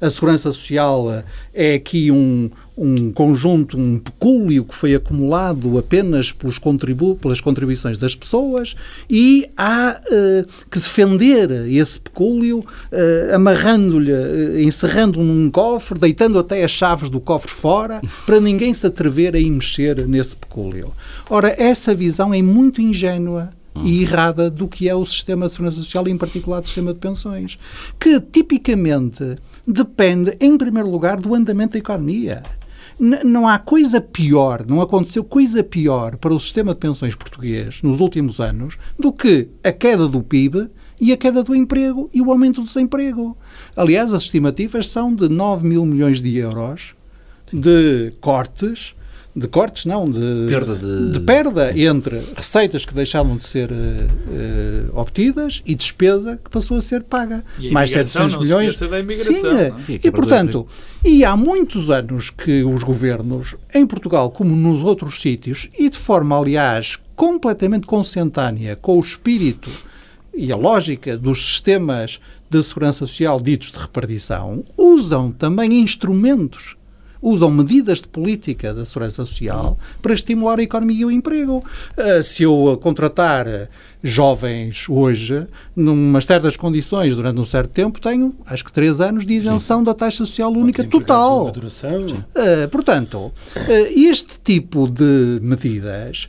a 0.02 0.10
Segurança 0.10 0.52
Social 0.52 1.14
eh, 1.14 1.24
é 1.54 1.74
aqui 1.76 2.10
um, 2.10 2.50
um 2.76 3.12
conjunto, 3.12 3.78
um 3.78 4.00
pecúlio 4.00 4.66
que 4.66 4.74
foi 4.74 4.96
acumulado 4.96 5.78
apenas 5.78 6.32
pelos 6.32 6.58
contribu 6.58 7.16
pelas 7.16 7.40
contribuições 7.40 8.00
das 8.00 8.16
pessoas 8.16 8.76
e 9.08 9.48
há 9.56 10.02
uh, 10.02 10.48
que 10.72 10.80
defender 10.80 11.52
esse 11.70 12.02
pecúlio 12.02 12.60
uh, 12.60 13.36
amarrando-lhe, 13.36 14.12
uh, 14.12 14.60
encerrando 14.60 15.22
num 15.22 15.52
cofre, 15.52 16.00
deitando 16.00 16.40
até 16.40 16.64
as 16.64 16.72
chaves 16.72 17.10
do 17.10 17.20
cofre 17.20 17.52
fora 17.52 18.02
para 18.26 18.40
ninguém 18.40 18.74
se 18.74 18.88
atrever 18.88 19.36
a 19.36 19.40
ir 19.40 19.52
mexer 19.52 20.08
nesse 20.08 20.36
pecúlio. 20.36 20.92
Ora, 21.30 21.54
essa 21.58 21.94
visão 21.94 22.34
é 22.34 22.42
muito 22.42 22.82
ingênua 22.82 23.52
e 23.84 24.02
errada 24.02 24.50
do 24.50 24.68
que 24.68 24.90
é 24.90 24.96
o 24.96 25.06
sistema 25.06 25.48
de 25.48 25.54
segurança 25.54 25.78
social, 25.78 26.08
e 26.08 26.12
em 26.12 26.18
particular 26.18 26.62
o 26.62 26.66
sistema 26.66 26.94
de 26.94 27.00
pensões, 27.00 27.58
que 28.00 28.20
tipicamente 28.20 29.38
depende, 29.72 30.36
em 30.40 30.58
primeiro 30.58 30.90
lugar, 30.90 31.20
do 31.20 31.34
andamento 31.34 31.74
da 31.74 31.80
economia. 31.80 32.44
N 33.00 33.24
não 33.24 33.48
há 33.48 33.58
coisa 33.58 34.00
pior, 34.00 34.66
não 34.68 34.82
aconteceu 34.82 35.24
coisa 35.24 35.64
pior 35.64 36.18
para 36.18 36.34
o 36.34 36.40
sistema 36.40 36.74
de 36.74 36.80
pensões 36.80 37.16
português 37.16 37.82
nos 37.82 38.00
últimos 38.00 38.40
anos 38.40 38.78
do 39.00 39.12
que 39.12 39.48
a 39.64 39.72
queda 39.72 40.08
do 40.08 40.22
PIB 40.22 40.70
e 41.00 41.12
a 41.12 41.18
queda 41.18 41.42
do 41.42 41.56
emprego 41.56 42.10
e 42.14 42.22
o 42.22 42.32
aumento 42.32 42.62
do 42.62 42.68
desemprego. 42.68 43.36
Aliás, 43.76 44.14
as 44.14 44.24
estimativas 44.24 44.88
são 44.88 45.16
de 45.16 45.28
9 45.28 45.68
mil 45.68 45.84
milhões 45.84 46.22
de 46.22 46.38
euros 46.38 46.94
de 47.52 48.14
cortes 48.22 48.96
de 49.36 49.48
cortes, 49.48 49.86
não, 49.86 50.10
de 50.10 50.20
perda, 50.50 50.76
de... 50.76 51.12
de 51.12 51.20
perda 51.22 51.80
entre 51.80 52.22
receitas 52.36 52.86
que 52.86 52.94
deixaram 52.94 53.38
de 53.38 53.46
ser 53.46 53.72
uh, 53.72 53.76
uh, 53.76 55.00
obtidas 55.00 55.62
e 55.66 55.74
despesa 55.74 56.38
que 56.44 56.50
passou 56.50 56.78
a 56.78 56.82
ser 56.82 57.04
paga. 57.04 57.44
E 57.58 57.72
Mais 57.72 57.92
700 57.92 58.38
milhões. 58.38 58.78
Sim, 58.78 59.42
é. 59.48 59.74
e 60.04 60.12
portanto, 60.12 60.68
e 61.04 61.24
há 61.24 61.36
muitos 61.36 61.90
anos 61.90 62.30
que 62.30 62.64
os 62.64 62.84
governos, 62.84 63.56
em 63.74 63.86
Portugal 63.86 64.30
como 64.32 64.56
nos 64.56 64.84
outros 64.84 65.22
sítios, 65.22 65.70
e 65.80 65.90
de 65.90 65.98
forma, 65.98 66.38
aliás, 66.38 67.00
completamente 67.16 67.88
consentânea 67.88 68.76
com 68.76 68.98
o 68.98 69.02
espírito 69.02 69.70
e 70.34 70.52
a 70.52 70.56
lógica 70.56 71.18
dos 71.18 71.46
sistemas 71.46 72.20
de 72.50 72.62
segurança 72.64 73.00
social 73.00 73.40
ditos 73.40 73.72
de 73.72 73.80
repartição, 73.80 74.64
usam 74.78 75.32
também 75.32 75.80
instrumentos 75.82 76.76
usam 77.22 77.52
medidas 77.52 78.02
de 78.02 78.08
política 78.08 78.74
da 78.74 78.84
segurança 78.84 79.26
social 79.26 79.78
para 80.02 80.14
estimular 80.14 80.60
a 80.60 80.64
economia 80.64 81.02
e 81.02 81.06
o 81.06 81.12
emprego. 81.12 81.64
Uh, 81.98 82.24
se 82.24 82.44
eu 82.44 82.80
contratar 82.82 83.70
jovens 84.04 84.86
hoje, 84.90 85.46
numa 85.76 86.20
certas 86.22 86.58
condições, 86.58 87.16
durante 87.16 87.40
um 87.40 87.46
certo 87.46 87.70
tempo, 87.70 88.02
tenho, 88.02 88.34
acho 88.48 88.66
que, 88.66 88.72
três 88.72 89.00
anos 89.00 89.26
de 89.26 89.34
isenção 89.34 89.80
Sim. 89.80 89.86
da 89.86 89.94
taxa 89.94 90.18
social 90.18 90.52
única 90.52 90.84
total. 90.84 91.46
Uh, 92.10 92.68
portanto, 92.70 93.18
uh, 93.18 93.32
este 93.96 94.40
tipo 94.44 94.88
de 94.88 95.40
medidas 95.42 96.28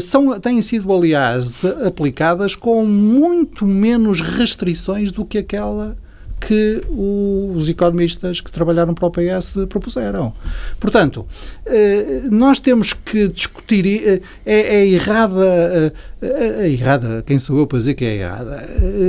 são, 0.00 0.38
têm 0.40 0.60
sido, 0.62 0.92
aliás, 0.92 1.64
aplicadas 1.64 2.54
com 2.54 2.84
muito 2.84 3.64
menos 3.64 4.20
restrições 4.20 5.10
do 5.10 5.24
que 5.24 5.38
aquela 5.38 5.96
que 6.40 6.82
os 6.90 7.68
economistas 7.68 8.40
que 8.40 8.50
trabalharam 8.50 8.94
para 8.94 9.06
o 9.06 9.10
PS 9.10 9.56
propuseram. 9.68 10.32
Portanto, 10.78 11.26
eh, 11.64 12.22
nós 12.30 12.60
temos 12.60 12.92
que 12.92 13.28
discutir. 13.28 13.86
Eh, 13.86 14.20
é, 14.44 14.76
é 14.76 14.86
errada. 14.86 15.92
É 16.20 16.68
errada. 16.68 17.22
Quem 17.26 17.38
sou 17.38 17.58
eu 17.58 17.66
para 17.66 17.78
dizer 17.78 17.94
que 17.94 18.04
é 18.04 18.16
errada? 18.18 18.64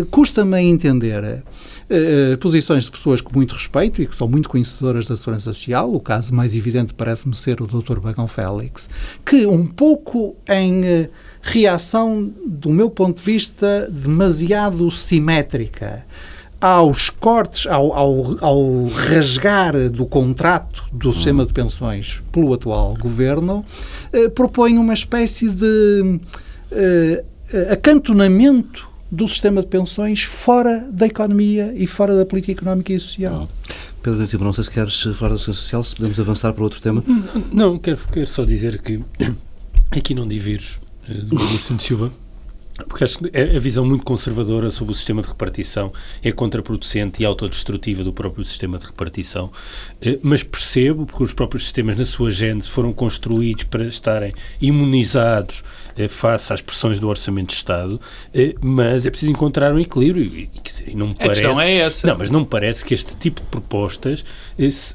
Custa-me 0.10 0.60
entender. 0.62 1.44
posições 2.40 2.86
de 2.86 2.92
pessoas 2.92 3.22
com 3.22 3.34
muito 3.34 3.54
respeito 3.54 4.02
e 4.02 4.06
que 4.06 4.16
são 4.16 4.28
muito 4.28 4.50
conhecedoras 4.50 5.08
da 5.08 5.16
segurança 5.16 5.54
social, 5.54 5.94
o 5.94 6.00
caso 6.00 6.34
mais 6.34 6.54
evidente 6.56 6.94
parece-me 6.94 7.34
ser 7.34 7.62
o 7.62 7.68
Dr. 7.68 8.00
Bagão 8.00 8.28
Félix, 8.28 8.90
que 9.26 9.46
um 9.46 9.66
pouco 9.66 10.36
em 10.50 11.08
reação, 11.42 12.30
do 12.46 12.72
meu 12.72 12.90
ponto 12.90 13.20
de 13.20 13.24
vista, 13.24 13.88
demasiado 13.90 14.92
simétrica 14.92 16.06
aos 16.60 17.10
cortes, 17.10 17.68
ao, 17.68 17.94
ao, 17.94 18.38
ao, 18.44 18.88
rasgar 18.88 19.90
do 19.90 20.06
contrato 20.06 20.84
do 20.92 21.14
sistema 21.14 21.46
de 21.46 21.54
pensões 21.54 22.22
pelo 22.32 22.54
atual 22.54 22.96
governo, 22.96 23.64
eh, 24.12 24.30
propõe 24.30 24.78
uma 24.78 24.94
espécie 24.94 25.50
de 25.50 26.20
eh, 26.72 27.24
acantonamento 27.72 28.88
do 29.10 29.28
sistema 29.28 29.62
de 29.62 29.68
pensões 29.68 30.24
fora 30.24 30.90
da 30.92 31.06
economia 31.06 31.74
e 31.76 31.88
fora 31.88 32.16
da 32.16 32.26
política 32.26 32.52
económica 32.52 32.92
e 32.92 33.00
social. 33.00 33.50
Pedro 34.02 34.26
Silva, 34.28 34.46
não 34.46 34.54
sei 34.54 34.64
se 34.66 34.72
queres 34.72 35.02
falar 35.18 35.34
da 35.34 35.38
social, 35.38 35.84
se 35.84 35.96
podemos 35.96 36.20
avançar 36.20 36.54
para 36.54 36.64
outro 36.64 36.82
tema. 36.82 37.04
Não, 37.52 37.78
quero, 37.78 38.00
quero 38.12 38.28
só 38.28 38.44
dizer 38.44 38.82
que 38.82 39.02
aqui 39.92 40.14
não 40.14 40.28
divires 40.28 40.80
eh, 41.08 41.14
do 41.14 41.38
Silva 41.80 42.12
porque 42.86 43.04
acho 43.04 43.20
que 43.20 43.38
a 43.38 43.60
visão 43.60 43.86
muito 43.86 44.04
conservadora 44.04 44.70
sobre 44.70 44.92
o 44.92 44.96
sistema 44.96 45.22
de 45.22 45.28
repartição 45.28 45.92
é 46.24 46.32
contraproducente 46.32 47.24
e 47.24 47.26
autodestrutiva 47.26 48.04
do 48.04 48.14
próprio 48.14 48.44
sistema 48.46 48.78
de 48.78 48.86
repartição. 48.86 49.52
Eh, 50.02 50.20
mas 50.22 50.44
percebo, 50.44 51.06
porque 51.06 51.24
os 51.24 51.34
próprios 51.34 51.64
sistemas, 51.64 51.98
na 51.98 52.06
sua 52.06 52.30
gênese, 52.30 52.70
foram 52.70 52.94
construídos 52.94 53.64
para 53.64 53.86
estarem 53.86 54.34
imunizados 54.62 55.64
face 56.08 56.54
às 56.54 56.62
pressões 56.62 57.00
do 57.00 57.08
Orçamento 57.08 57.50
de 57.50 57.56
Estado, 57.56 58.00
eh, 58.34 58.54
mas 58.62 59.06
é 59.06 59.10
preciso 59.10 59.32
encontrar 59.32 59.74
um 59.74 59.80
equilíbrio. 59.80 60.26
E, 60.26 60.50
e 60.88 60.96
não 60.96 61.08
me 61.08 61.14
a 61.14 61.16
parece, 61.16 61.42
questão 61.42 61.62
é 61.62 61.76
essa. 61.78 62.08
Não, 62.08 62.18
mas 62.18 62.30
não 62.30 62.42
me 62.42 62.46
parece 62.46 62.84
que 62.84 62.94
este 62.94 63.16
tipo 63.16 63.42
de 63.42 63.48
propostas 63.48 64.24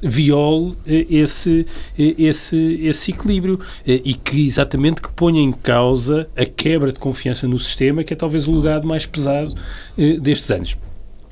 viole 0.01 0.77
esse, 0.85 1.65
esse, 1.97 2.79
esse 2.81 3.11
equilíbrio 3.11 3.59
e 3.85 4.13
que 4.13 4.45
exatamente 4.45 5.01
que 5.01 5.11
ponha 5.11 5.41
em 5.41 5.51
causa 5.51 6.29
a 6.35 6.45
quebra 6.45 6.91
de 6.91 6.99
confiança 6.99 7.47
no 7.47 7.59
sistema 7.59 8.03
que 8.03 8.13
é 8.13 8.15
talvez 8.15 8.47
o 8.47 8.55
legado 8.55 8.87
mais 8.87 9.05
pesado 9.05 9.53
eh, 9.97 10.17
destes 10.19 10.51
anos. 10.51 10.77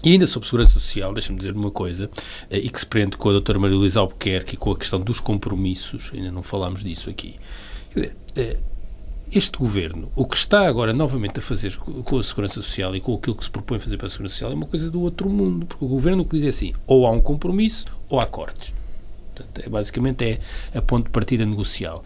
E 0.03 0.13
ainda 0.13 0.26
sobre 0.26 0.47
segurança 0.47 0.74
social, 0.74 1.13
deixa-me 1.13 1.38
dizer 1.38 1.53
uma 1.53 1.69
coisa, 1.69 2.09
eh, 2.49 2.57
e 2.57 2.69
que 2.69 2.80
se 2.80 2.86
prende 2.86 3.17
com 3.17 3.30
a 3.30 3.34
doutora 3.34 3.59
Maria 3.59 3.78
Luísa 3.78 3.99
Albuquerque 3.99 4.55
e 4.55 4.57
com 4.57 4.72
a 4.72 4.78
questão 4.78 4.99
dos 4.99 5.19
compromissos, 5.19 6.11
ainda 6.13 6.32
não 6.32 6.41
falámos 6.41 6.84
disso 6.84 7.09
aqui. 7.09 7.36
Quer 7.91 7.99
dizer, 7.99 8.15
eh, 8.36 8.57
este 9.32 9.57
governo, 9.57 10.09
o 10.15 10.25
que 10.25 10.36
está 10.36 10.67
agora 10.67 10.91
novamente 10.91 11.39
a 11.39 11.41
fazer 11.41 11.77
com 11.77 12.17
a 12.17 12.23
segurança 12.23 12.55
social 12.55 12.93
e 12.95 12.99
com 12.99 13.15
aquilo 13.15 13.36
que 13.36 13.43
se 13.43 13.49
propõe 13.49 13.79
fazer 13.79 13.97
para 13.97 14.07
a 14.07 14.09
segurança 14.09 14.34
social 14.34 14.51
é 14.51 14.55
uma 14.55 14.65
coisa 14.65 14.91
do 14.91 15.01
outro 15.01 15.29
mundo, 15.29 15.65
porque 15.65 15.86
o 15.86 15.88
governo 15.88 16.23
o 16.23 16.25
que 16.25 16.36
diz 16.36 16.45
é 16.45 16.49
assim, 16.49 16.73
ou 16.86 17.07
há 17.07 17.11
um 17.11 17.21
compromisso 17.21 17.86
ou 18.09 18.19
há 18.19 18.25
cortes. 18.25 18.73
Portanto, 19.34 19.65
é, 19.65 19.69
basicamente 19.69 20.23
é 20.25 20.39
a 20.77 20.82
ponto 20.82 21.05
de 21.05 21.11
partida 21.11 21.45
negocial. 21.45 22.03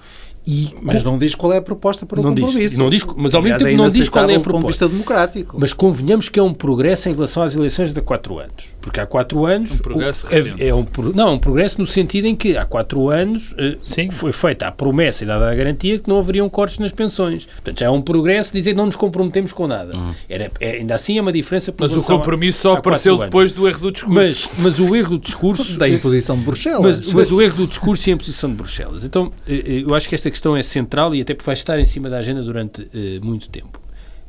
E, 0.48 0.70
mas 0.82 1.02
com... 1.02 1.10
não 1.10 1.18
diz 1.18 1.34
qual 1.34 1.52
é 1.54 1.58
a 1.58 1.62
proposta 1.62 2.06
para 2.06 2.20
o 2.20 2.24
não 2.24 2.30
compromisso. 2.30 2.60
Diz, 2.60 2.78
não 2.78 2.90
diz, 2.90 3.04
mas 3.18 3.34
ao 3.34 3.42
mesmo 3.42 3.58
tempo 3.58 3.70
é 3.70 3.74
não 3.74 3.90
diz 3.90 4.08
qual 4.08 4.30
é 4.30 4.36
a 4.36 4.40
proposta. 4.40 4.46
Do 4.46 4.52
ponto 4.52 4.62
de 4.62 4.68
vista 4.68 4.90
democrático. 4.90 5.58
Mas 5.60 5.74
convenhamos 5.74 6.30
que 6.30 6.40
é 6.40 6.44
um 6.44 6.54
progresso 6.54 7.10
em 7.10 7.14
relação 7.14 7.42
às 7.42 7.56
eleições 7.56 7.94
de 7.94 8.00
há 8.00 8.02
quatro 8.04 8.38
anos. 8.38 8.76
Porque 8.80 9.00
há 9.00 9.08
quatro 9.08 9.44
anos... 9.46 9.72
Um 9.72 9.78
progresso 9.80 10.28
o, 10.28 10.34
é, 10.34 10.68
é, 10.68 10.76
um, 10.76 10.86
Não, 11.16 11.34
um 11.34 11.40
progresso 11.40 11.82
no 11.82 11.88
sentido 11.88 12.26
em 12.26 12.36
que 12.36 12.56
há 12.56 12.64
quatro 12.64 13.10
anos 13.10 13.56
eh, 13.58 13.78
Sim. 13.82 14.12
foi 14.12 14.32
feita 14.32 14.68
a 14.68 14.72
promessa 14.72 15.24
e 15.24 15.28
dada 15.28 15.50
a 15.50 15.56
garantia 15.56 15.98
que 15.98 16.08
não 16.08 16.20
haveriam 16.20 16.48
cortes 16.48 16.78
nas 16.78 16.92
pensões. 16.92 17.46
Portanto, 17.46 17.80
já 17.80 17.88
é 17.88 17.90
um 17.90 18.02
progresso 18.02 18.54
dizer 18.54 18.72
que 18.72 18.78
não 18.78 18.86
nos 18.86 18.96
comprometemos 18.96 19.52
com 19.52 19.66
nada. 19.66 19.98
Hum. 19.98 20.14
Era, 20.30 20.52
é, 20.60 20.72
ainda 20.74 20.94
assim 20.94 21.18
é 21.18 21.22
uma 21.22 21.32
diferença... 21.32 21.74
Mas 21.80 21.96
o 21.96 22.04
compromisso 22.04 22.62
só 22.62 22.74
apareceu 22.74 23.18
depois 23.18 23.52
do 23.52 23.68
erro 23.68 23.80
do 23.80 23.92
discurso. 23.92 24.16
Mas, 24.16 24.50
mas 24.60 24.80
o 24.80 24.96
erro 24.96 25.10
do 25.10 25.18
discurso... 25.18 25.80
da 25.80 25.90
imposição 25.90 26.38
de 26.38 26.44
Bruxelas. 26.44 27.00
Mas, 27.00 27.14
mas 27.14 27.32
o 27.32 27.42
erro 27.42 27.58
do 27.58 27.68
discurso 27.68 28.08
e 28.08 28.12
a 28.12 28.14
imposição 28.14 28.50
de 28.52 28.56
Bruxelas. 28.56 29.04
Então, 29.04 29.32
eh, 29.50 29.64
eh, 29.66 29.84
eu 29.84 29.96
acho 29.96 30.08
que 30.08 30.14
esta 30.14 30.30
questão 30.36 30.56
é 30.56 30.62
central 30.62 31.16
e 31.16 31.22
até 31.22 31.34
porque 31.34 31.46
vai 31.46 31.54
estar 31.54 31.80
em 31.80 31.86
cima 31.86 32.10
da 32.10 32.18
agenda 32.18 32.44
durante 32.44 32.82
uh, 32.82 33.26
muito 33.26 33.50
tempo. 33.50 33.80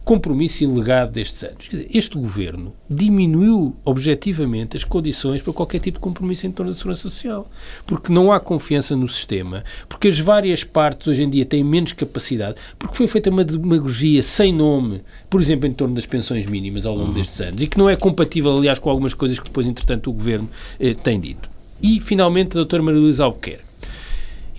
Compromisso 0.04 0.62
e 0.62 0.66
legado 0.68 1.10
destes 1.10 1.42
anos. 1.42 1.68
Dizer, 1.68 1.88
este 1.92 2.16
governo 2.16 2.72
diminuiu 2.88 3.74
objetivamente 3.84 4.76
as 4.76 4.84
condições 4.84 5.42
para 5.42 5.52
qualquer 5.52 5.80
tipo 5.80 5.98
de 5.98 6.02
compromisso 6.02 6.46
em 6.46 6.52
torno 6.52 6.70
da 6.70 6.78
segurança 6.78 7.02
social. 7.02 7.50
Porque 7.84 8.12
não 8.12 8.30
há 8.30 8.38
confiança 8.38 8.94
no 8.94 9.08
sistema, 9.08 9.64
porque 9.88 10.06
as 10.06 10.20
várias 10.20 10.62
partes 10.62 11.08
hoje 11.08 11.24
em 11.24 11.28
dia 11.28 11.44
têm 11.44 11.64
menos 11.64 11.92
capacidade, 11.92 12.54
porque 12.78 12.96
foi 12.96 13.08
feita 13.08 13.28
uma 13.28 13.42
demagogia 13.42 14.22
sem 14.22 14.52
nome, 14.52 15.02
por 15.28 15.40
exemplo, 15.40 15.66
em 15.66 15.72
torno 15.72 15.96
das 15.96 16.06
pensões 16.06 16.46
mínimas 16.46 16.86
ao 16.86 16.94
longo 16.94 17.08
uhum. 17.08 17.14
destes 17.14 17.40
anos, 17.40 17.60
e 17.60 17.66
que 17.66 17.76
não 17.76 17.90
é 17.90 17.96
compatível, 17.96 18.56
aliás, 18.56 18.78
com 18.78 18.88
algumas 18.88 19.12
coisas 19.12 19.40
que 19.40 19.46
depois, 19.46 19.66
entretanto, 19.66 20.08
o 20.08 20.12
governo 20.12 20.48
eh, 20.78 20.94
tem 20.94 21.18
dito. 21.18 21.50
E, 21.82 22.00
finalmente, 22.00 22.52
a 22.52 22.60
doutora 22.60 22.80
Maria 22.80 23.00
Luísa 23.00 23.24
Albuquerque 23.24 23.65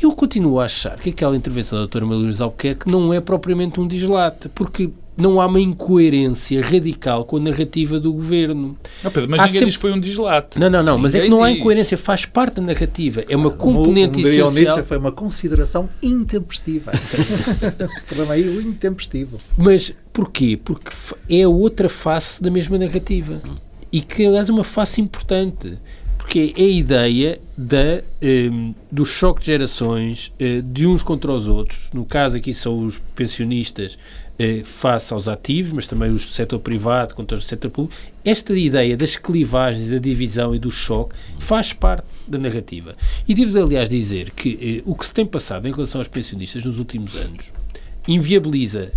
eu 0.01 0.11
continuo 0.11 0.59
a 0.59 0.65
achar 0.65 0.97
que 0.97 1.09
aquela 1.09 1.35
intervenção 1.35 1.77
da 1.77 1.83
doutora 1.83 2.05
Maria 2.05 2.23
Luísa 2.23 2.43
Albuquerque 2.43 2.89
não 2.89 3.13
é 3.13 3.19
propriamente 3.19 3.79
um 3.79 3.87
dislate, 3.87 4.49
porque 4.49 4.89
não 5.17 5.41
há 5.41 5.47
uma 5.47 5.59
incoerência 5.59 6.61
radical 6.61 7.25
com 7.25 7.37
a 7.37 7.39
narrativa 7.39 7.99
do 7.99 8.13
governo. 8.13 8.77
Não, 9.03 9.09
Pedro, 9.09 9.29
mas 9.29 9.39
há 9.41 9.45
ninguém 9.45 9.53
sempre... 9.53 9.65
diz 9.67 9.75
que 9.75 9.81
foi 9.81 9.91
um 9.91 9.99
dislate. 9.99 10.59
Não, 10.59 10.69
não, 10.69 10.83
não, 10.83 10.97
mas 10.97 11.15
é 11.15 11.21
que 11.21 11.29
não 11.29 11.43
há 11.43 11.51
incoerência, 11.51 11.97
faz 11.97 12.25
parte 12.25 12.55
da 12.55 12.61
narrativa, 12.61 13.25
é 13.27 13.35
uma 13.35 13.49
componente 13.49 14.21
como, 14.21 14.23
como 14.23 14.49
essencial. 14.49 14.83
foi 14.83 14.97
uma 14.97 15.11
consideração 15.11 15.89
intempestiva. 16.03 16.91
o 16.93 18.05
problema 18.05 18.33
aí 18.33 18.47
o 18.47 18.61
intempestivo. 18.61 19.39
Mas 19.57 19.91
porquê? 20.13 20.59
Porque 20.63 20.91
é 21.29 21.47
outra 21.47 21.89
face 21.89 22.41
da 22.41 22.51
mesma 22.51 22.77
narrativa. 22.77 23.41
E 23.91 24.01
que, 24.01 24.25
aliás, 24.25 24.49
é 24.49 24.51
uma 24.51 24.65
face 24.65 25.01
importante 25.01 25.79
porque 26.27 26.53
é 26.57 26.61
a 26.61 26.67
ideia 26.67 27.39
da, 27.57 28.03
um, 28.21 28.75
do 28.91 29.05
choque 29.05 29.39
de 29.39 29.45
gerações 29.45 30.33
uh, 30.41 30.61
de 30.61 30.85
uns 30.85 31.01
contra 31.01 31.31
os 31.31 31.47
outros. 31.47 31.89
No 31.93 32.03
caso 32.03 32.35
aqui 32.35 32.53
são 32.53 32.85
os 32.85 32.99
pensionistas 33.15 33.97
uh, 34.37 34.65
face 34.65 35.13
aos 35.13 35.29
ativos, 35.29 35.71
mas 35.71 35.87
também 35.87 36.11
o 36.11 36.19
setor 36.19 36.59
privado 36.59 37.15
contra 37.15 37.37
o 37.37 37.41
setor 37.41 37.71
público. 37.71 37.97
Esta 38.25 38.53
ideia 38.57 38.97
das 38.97 39.15
clivagens, 39.15 39.89
da 39.89 39.99
divisão 39.99 40.53
e 40.53 40.59
do 40.59 40.69
choque 40.69 41.15
faz 41.39 41.71
parte 41.71 42.05
da 42.27 42.37
narrativa. 42.37 42.97
E 43.25 43.33
devo, 43.33 43.57
aliás, 43.63 43.89
dizer 43.89 44.31
que 44.31 44.83
uh, 44.85 44.91
o 44.91 44.95
que 44.95 45.05
se 45.05 45.13
tem 45.13 45.25
passado 45.25 45.65
em 45.65 45.71
relação 45.71 46.01
aos 46.01 46.09
pensionistas 46.09 46.65
nos 46.65 46.77
últimos 46.77 47.15
anos 47.15 47.53
inviabiliza 48.05 48.93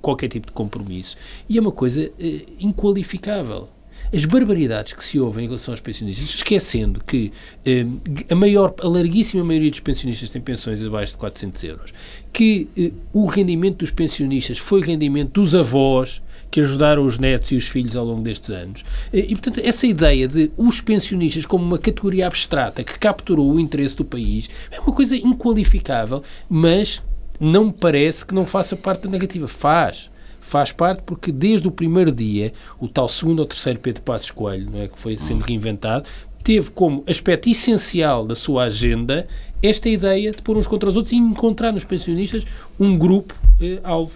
qualquer 0.00 0.28
tipo 0.28 0.46
de 0.46 0.52
compromisso 0.52 1.16
e 1.48 1.58
é 1.58 1.60
uma 1.60 1.72
coisa 1.72 2.12
inqualificável 2.60 3.68
as 4.12 4.24
barbaridades 4.24 4.92
que 4.92 5.02
se 5.02 5.18
ouvem 5.18 5.44
em 5.44 5.48
relação 5.48 5.72
aos 5.72 5.80
pensionistas, 5.80 6.26
esquecendo 6.34 7.02
que 7.04 7.32
eh, 7.64 7.86
a 8.28 8.34
maior, 8.34 8.74
a 8.80 8.86
larguíssima 8.86 9.42
maioria 9.42 9.70
dos 9.70 9.80
pensionistas 9.80 10.28
tem 10.28 10.40
pensões 10.40 10.84
abaixo 10.84 11.12
de 11.12 11.18
400 11.18 11.64
euros, 11.64 11.94
que 12.32 12.68
eh, 12.76 12.92
o 13.12 13.24
rendimento 13.26 13.78
dos 13.78 13.90
pensionistas 13.90 14.58
foi 14.58 14.82
rendimento 14.82 15.40
dos 15.40 15.54
avós 15.54 16.22
que 16.50 16.60
ajudaram 16.60 17.06
os 17.06 17.16
netos 17.16 17.50
e 17.52 17.56
os 17.56 17.66
filhos 17.66 17.96
ao 17.96 18.04
longo 18.04 18.20
destes 18.20 18.50
anos. 18.50 18.84
Eh, 19.12 19.26
e, 19.28 19.34
portanto, 19.34 19.60
essa 19.64 19.86
ideia 19.86 20.28
de 20.28 20.52
os 20.58 20.82
pensionistas 20.82 21.46
como 21.46 21.64
uma 21.64 21.78
categoria 21.78 22.26
abstrata 22.26 22.84
que 22.84 22.98
capturou 22.98 23.50
o 23.50 23.58
interesse 23.58 23.96
do 23.96 24.04
país 24.04 24.50
é 24.70 24.78
uma 24.78 24.92
coisa 24.92 25.16
inqualificável, 25.16 26.22
mas 26.50 27.02
não 27.40 27.66
me 27.66 27.72
parece 27.72 28.26
que 28.26 28.34
não 28.34 28.44
faça 28.44 28.76
parte 28.76 29.04
da 29.04 29.10
negativa. 29.10 29.48
Faz 29.48 30.11
faz 30.42 30.72
parte 30.72 31.02
porque 31.06 31.32
desde 31.32 31.66
o 31.68 31.70
primeiro 31.70 32.12
dia, 32.12 32.52
o 32.78 32.88
tal 32.88 33.08
segundo 33.08 33.38
ou 33.38 33.46
terceiro 33.46 33.78
Pedro 33.78 34.02
Passos 34.02 34.30
Coelho, 34.30 34.70
não 34.70 34.80
é, 34.80 34.88
que 34.88 34.98
foi 34.98 35.16
sendo 35.18 35.42
reinventado, 35.42 36.08
teve 36.42 36.70
como 36.72 37.04
aspecto 37.06 37.48
essencial 37.48 38.26
da 38.26 38.34
sua 38.34 38.64
agenda 38.64 39.26
esta 39.62 39.88
ideia 39.88 40.32
de 40.32 40.42
pôr 40.42 40.56
uns 40.56 40.66
contra 40.66 40.88
os 40.88 40.96
outros 40.96 41.12
e 41.12 41.16
encontrar 41.16 41.72
nos 41.72 41.84
pensionistas 41.84 42.44
um 42.78 42.98
grupo 42.98 43.34
eh, 43.60 43.78
alvo. 43.84 44.12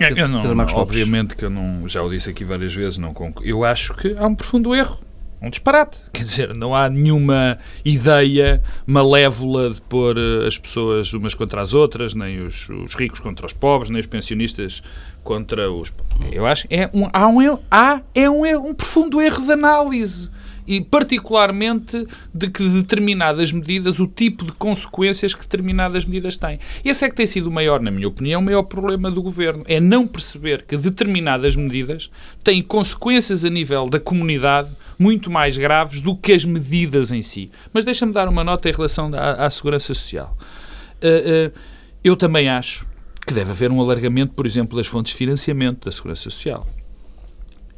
É, 0.00 0.10
eu 0.20 0.26
não, 0.26 0.54
não 0.54 0.66
obviamente 0.74 1.36
que 1.36 1.44
eu 1.44 1.50
não, 1.50 1.86
já 1.86 2.02
o 2.02 2.08
disse 2.08 2.30
aqui 2.30 2.42
várias 2.44 2.74
vezes, 2.74 2.98
não 2.98 3.14
eu 3.42 3.62
acho 3.62 3.94
que 3.94 4.16
há 4.16 4.26
um 4.26 4.34
profundo 4.34 4.74
erro 4.74 4.98
um 5.44 5.50
disparate. 5.50 5.98
Quer 6.12 6.22
dizer, 6.22 6.56
não 6.56 6.74
há 6.74 6.88
nenhuma 6.88 7.58
ideia 7.84 8.62
malévola 8.86 9.70
de 9.70 9.80
pôr 9.82 10.16
eh, 10.16 10.46
as 10.46 10.58
pessoas 10.58 11.12
umas 11.12 11.34
contra 11.34 11.60
as 11.60 11.74
outras, 11.74 12.14
nem 12.14 12.40
os, 12.40 12.68
os 12.68 12.94
ricos 12.94 13.20
contra 13.20 13.46
os 13.46 13.52
pobres, 13.52 13.90
nem 13.90 14.00
os 14.00 14.06
pensionistas 14.06 14.82
contra 15.24 15.72
os. 15.72 15.92
Eu 16.30 16.46
acho 16.46 16.66
é 16.70 16.88
um, 16.94 17.08
há 17.12 17.26
um 17.26 17.58
há 17.70 18.00
é 18.14 18.30
um, 18.30 18.68
um 18.68 18.74
profundo 18.74 19.20
erro 19.20 19.44
de 19.44 19.52
análise 19.52 20.30
e 20.66 20.80
particularmente 20.80 22.06
de 22.32 22.48
que 22.48 22.66
determinadas 22.66 23.52
medidas, 23.52 24.00
o 24.00 24.06
tipo 24.06 24.44
de 24.44 24.52
consequências 24.52 25.34
que 25.34 25.42
determinadas 25.42 26.04
medidas 26.04 26.36
têm. 26.36 26.58
Esse 26.84 27.04
é 27.04 27.08
que 27.08 27.14
tem 27.14 27.26
sido 27.26 27.48
o 27.48 27.50
maior, 27.50 27.80
na 27.80 27.90
minha 27.90 28.08
opinião, 28.08 28.40
o 28.40 28.44
maior 28.44 28.62
problema 28.62 29.10
do 29.10 29.22
governo, 29.22 29.62
é 29.66 29.78
não 29.78 30.06
perceber 30.06 30.62
que 30.62 30.76
determinadas 30.76 31.54
medidas 31.54 32.10
têm 32.42 32.62
consequências 32.62 33.44
a 33.44 33.50
nível 33.50 33.88
da 33.88 34.00
comunidade 34.00 34.70
muito 34.98 35.30
mais 35.30 35.58
graves 35.58 36.00
do 36.00 36.16
que 36.16 36.32
as 36.32 36.44
medidas 36.44 37.12
em 37.12 37.20
si. 37.20 37.50
Mas 37.72 37.84
deixa-me 37.84 38.12
dar 38.12 38.28
uma 38.28 38.44
nota 38.44 38.68
em 38.68 38.72
relação 38.72 39.10
à, 39.14 39.44
à 39.46 39.50
segurança 39.50 39.92
social. 39.92 40.36
Uh, 41.02 41.48
uh, 41.48 41.58
eu 42.02 42.16
também 42.16 42.48
acho 42.48 42.86
que 43.26 43.32
deve 43.32 43.50
haver 43.50 43.70
um 43.70 43.80
alargamento, 43.80 44.34
por 44.34 44.46
exemplo, 44.46 44.76
das 44.76 44.86
fontes 44.86 45.12
de 45.12 45.18
financiamento 45.18 45.84
da 45.84 45.92
segurança 45.92 46.22
social. 46.22 46.66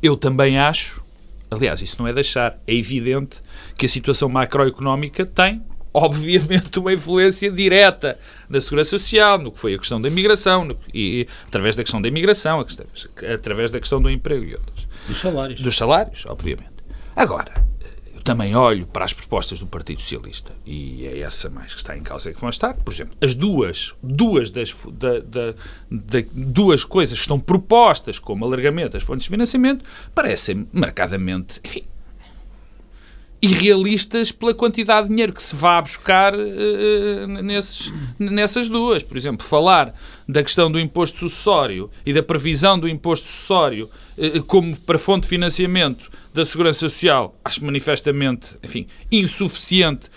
Eu 0.02 0.16
também 0.16 0.58
acho, 0.58 1.02
aliás, 1.50 1.80
isso 1.82 1.96
não 2.00 2.08
é 2.08 2.12
deixar, 2.12 2.58
é 2.66 2.74
evidente 2.74 3.42
que 3.76 3.86
a 3.86 3.88
situação 3.88 4.28
macroeconómica 4.28 5.24
tem 5.24 5.62
obviamente, 5.96 6.78
uma 6.78 6.92
influência 6.92 7.50
direta 7.50 8.18
na 8.50 8.60
segurança 8.60 8.90
social, 8.90 9.38
no 9.38 9.50
que 9.50 9.58
foi 9.58 9.74
a 9.74 9.78
questão 9.78 9.98
da 9.98 10.08
imigração, 10.08 10.62
no, 10.62 10.76
e, 10.92 11.26
através 11.46 11.74
da 11.74 11.82
questão 11.82 12.02
da 12.02 12.08
imigração, 12.08 12.62
através 13.32 13.70
da 13.70 13.80
questão 13.80 14.02
do 14.02 14.10
emprego 14.10 14.44
e 14.44 14.52
outras. 14.52 14.86
Dos 15.08 15.18
salários. 15.18 15.62
Dos 15.62 15.76
salários, 15.76 16.26
obviamente. 16.26 16.76
Agora, 17.16 17.66
também 18.26 18.56
olho 18.56 18.86
para 18.86 19.04
as 19.04 19.12
propostas 19.12 19.60
do 19.60 19.66
Partido 19.68 20.00
Socialista, 20.00 20.52
e 20.66 21.06
é 21.06 21.20
essa 21.20 21.48
mais 21.48 21.72
que 21.72 21.78
está 21.78 21.96
em 21.96 22.02
causa 22.02 22.34
que 22.34 22.40
vão 22.40 22.50
estar. 22.50 22.74
Por 22.74 22.92
exemplo, 22.92 23.16
as 23.22 23.36
duas, 23.36 23.94
duas 24.02 24.50
das 24.50 24.74
da, 24.92 25.20
da, 25.20 25.54
da, 25.88 26.28
duas 26.32 26.82
coisas 26.82 27.16
que 27.16 27.22
estão 27.22 27.38
propostas 27.38 28.18
como 28.18 28.44
alargamento 28.44 28.94
das 28.94 29.04
fontes 29.04 29.24
de 29.24 29.30
financiamento 29.30 29.84
parecem 30.12 30.66
marcadamente, 30.72 31.60
enfim, 31.64 31.84
irrealistas 33.40 34.32
pela 34.32 34.52
quantidade 34.52 35.06
de 35.06 35.12
dinheiro 35.12 35.32
que 35.32 35.42
se 35.42 35.54
vá 35.54 35.80
buscar 35.80 36.34
uh, 36.34 37.26
nesses, 37.44 37.92
nessas 38.18 38.68
duas. 38.68 39.04
Por 39.04 39.16
exemplo, 39.16 39.46
falar 39.46 39.94
da 40.28 40.42
questão 40.42 40.70
do 40.70 40.80
imposto 40.80 41.20
sucessório 41.20 41.88
e 42.04 42.12
da 42.12 42.24
previsão 42.24 42.76
do 42.76 42.88
imposto 42.88 43.28
sucessório 43.28 43.88
uh, 44.18 44.42
como 44.44 44.76
para 44.80 44.98
fonte 44.98 45.22
de 45.22 45.28
financiamento 45.28 46.10
da 46.36 46.44
Segurança 46.44 46.80
Social, 46.80 47.34
acho 47.42 47.64
manifestamente, 47.64 48.58
enfim, 48.62 48.86
insuficiente. 49.10 50.10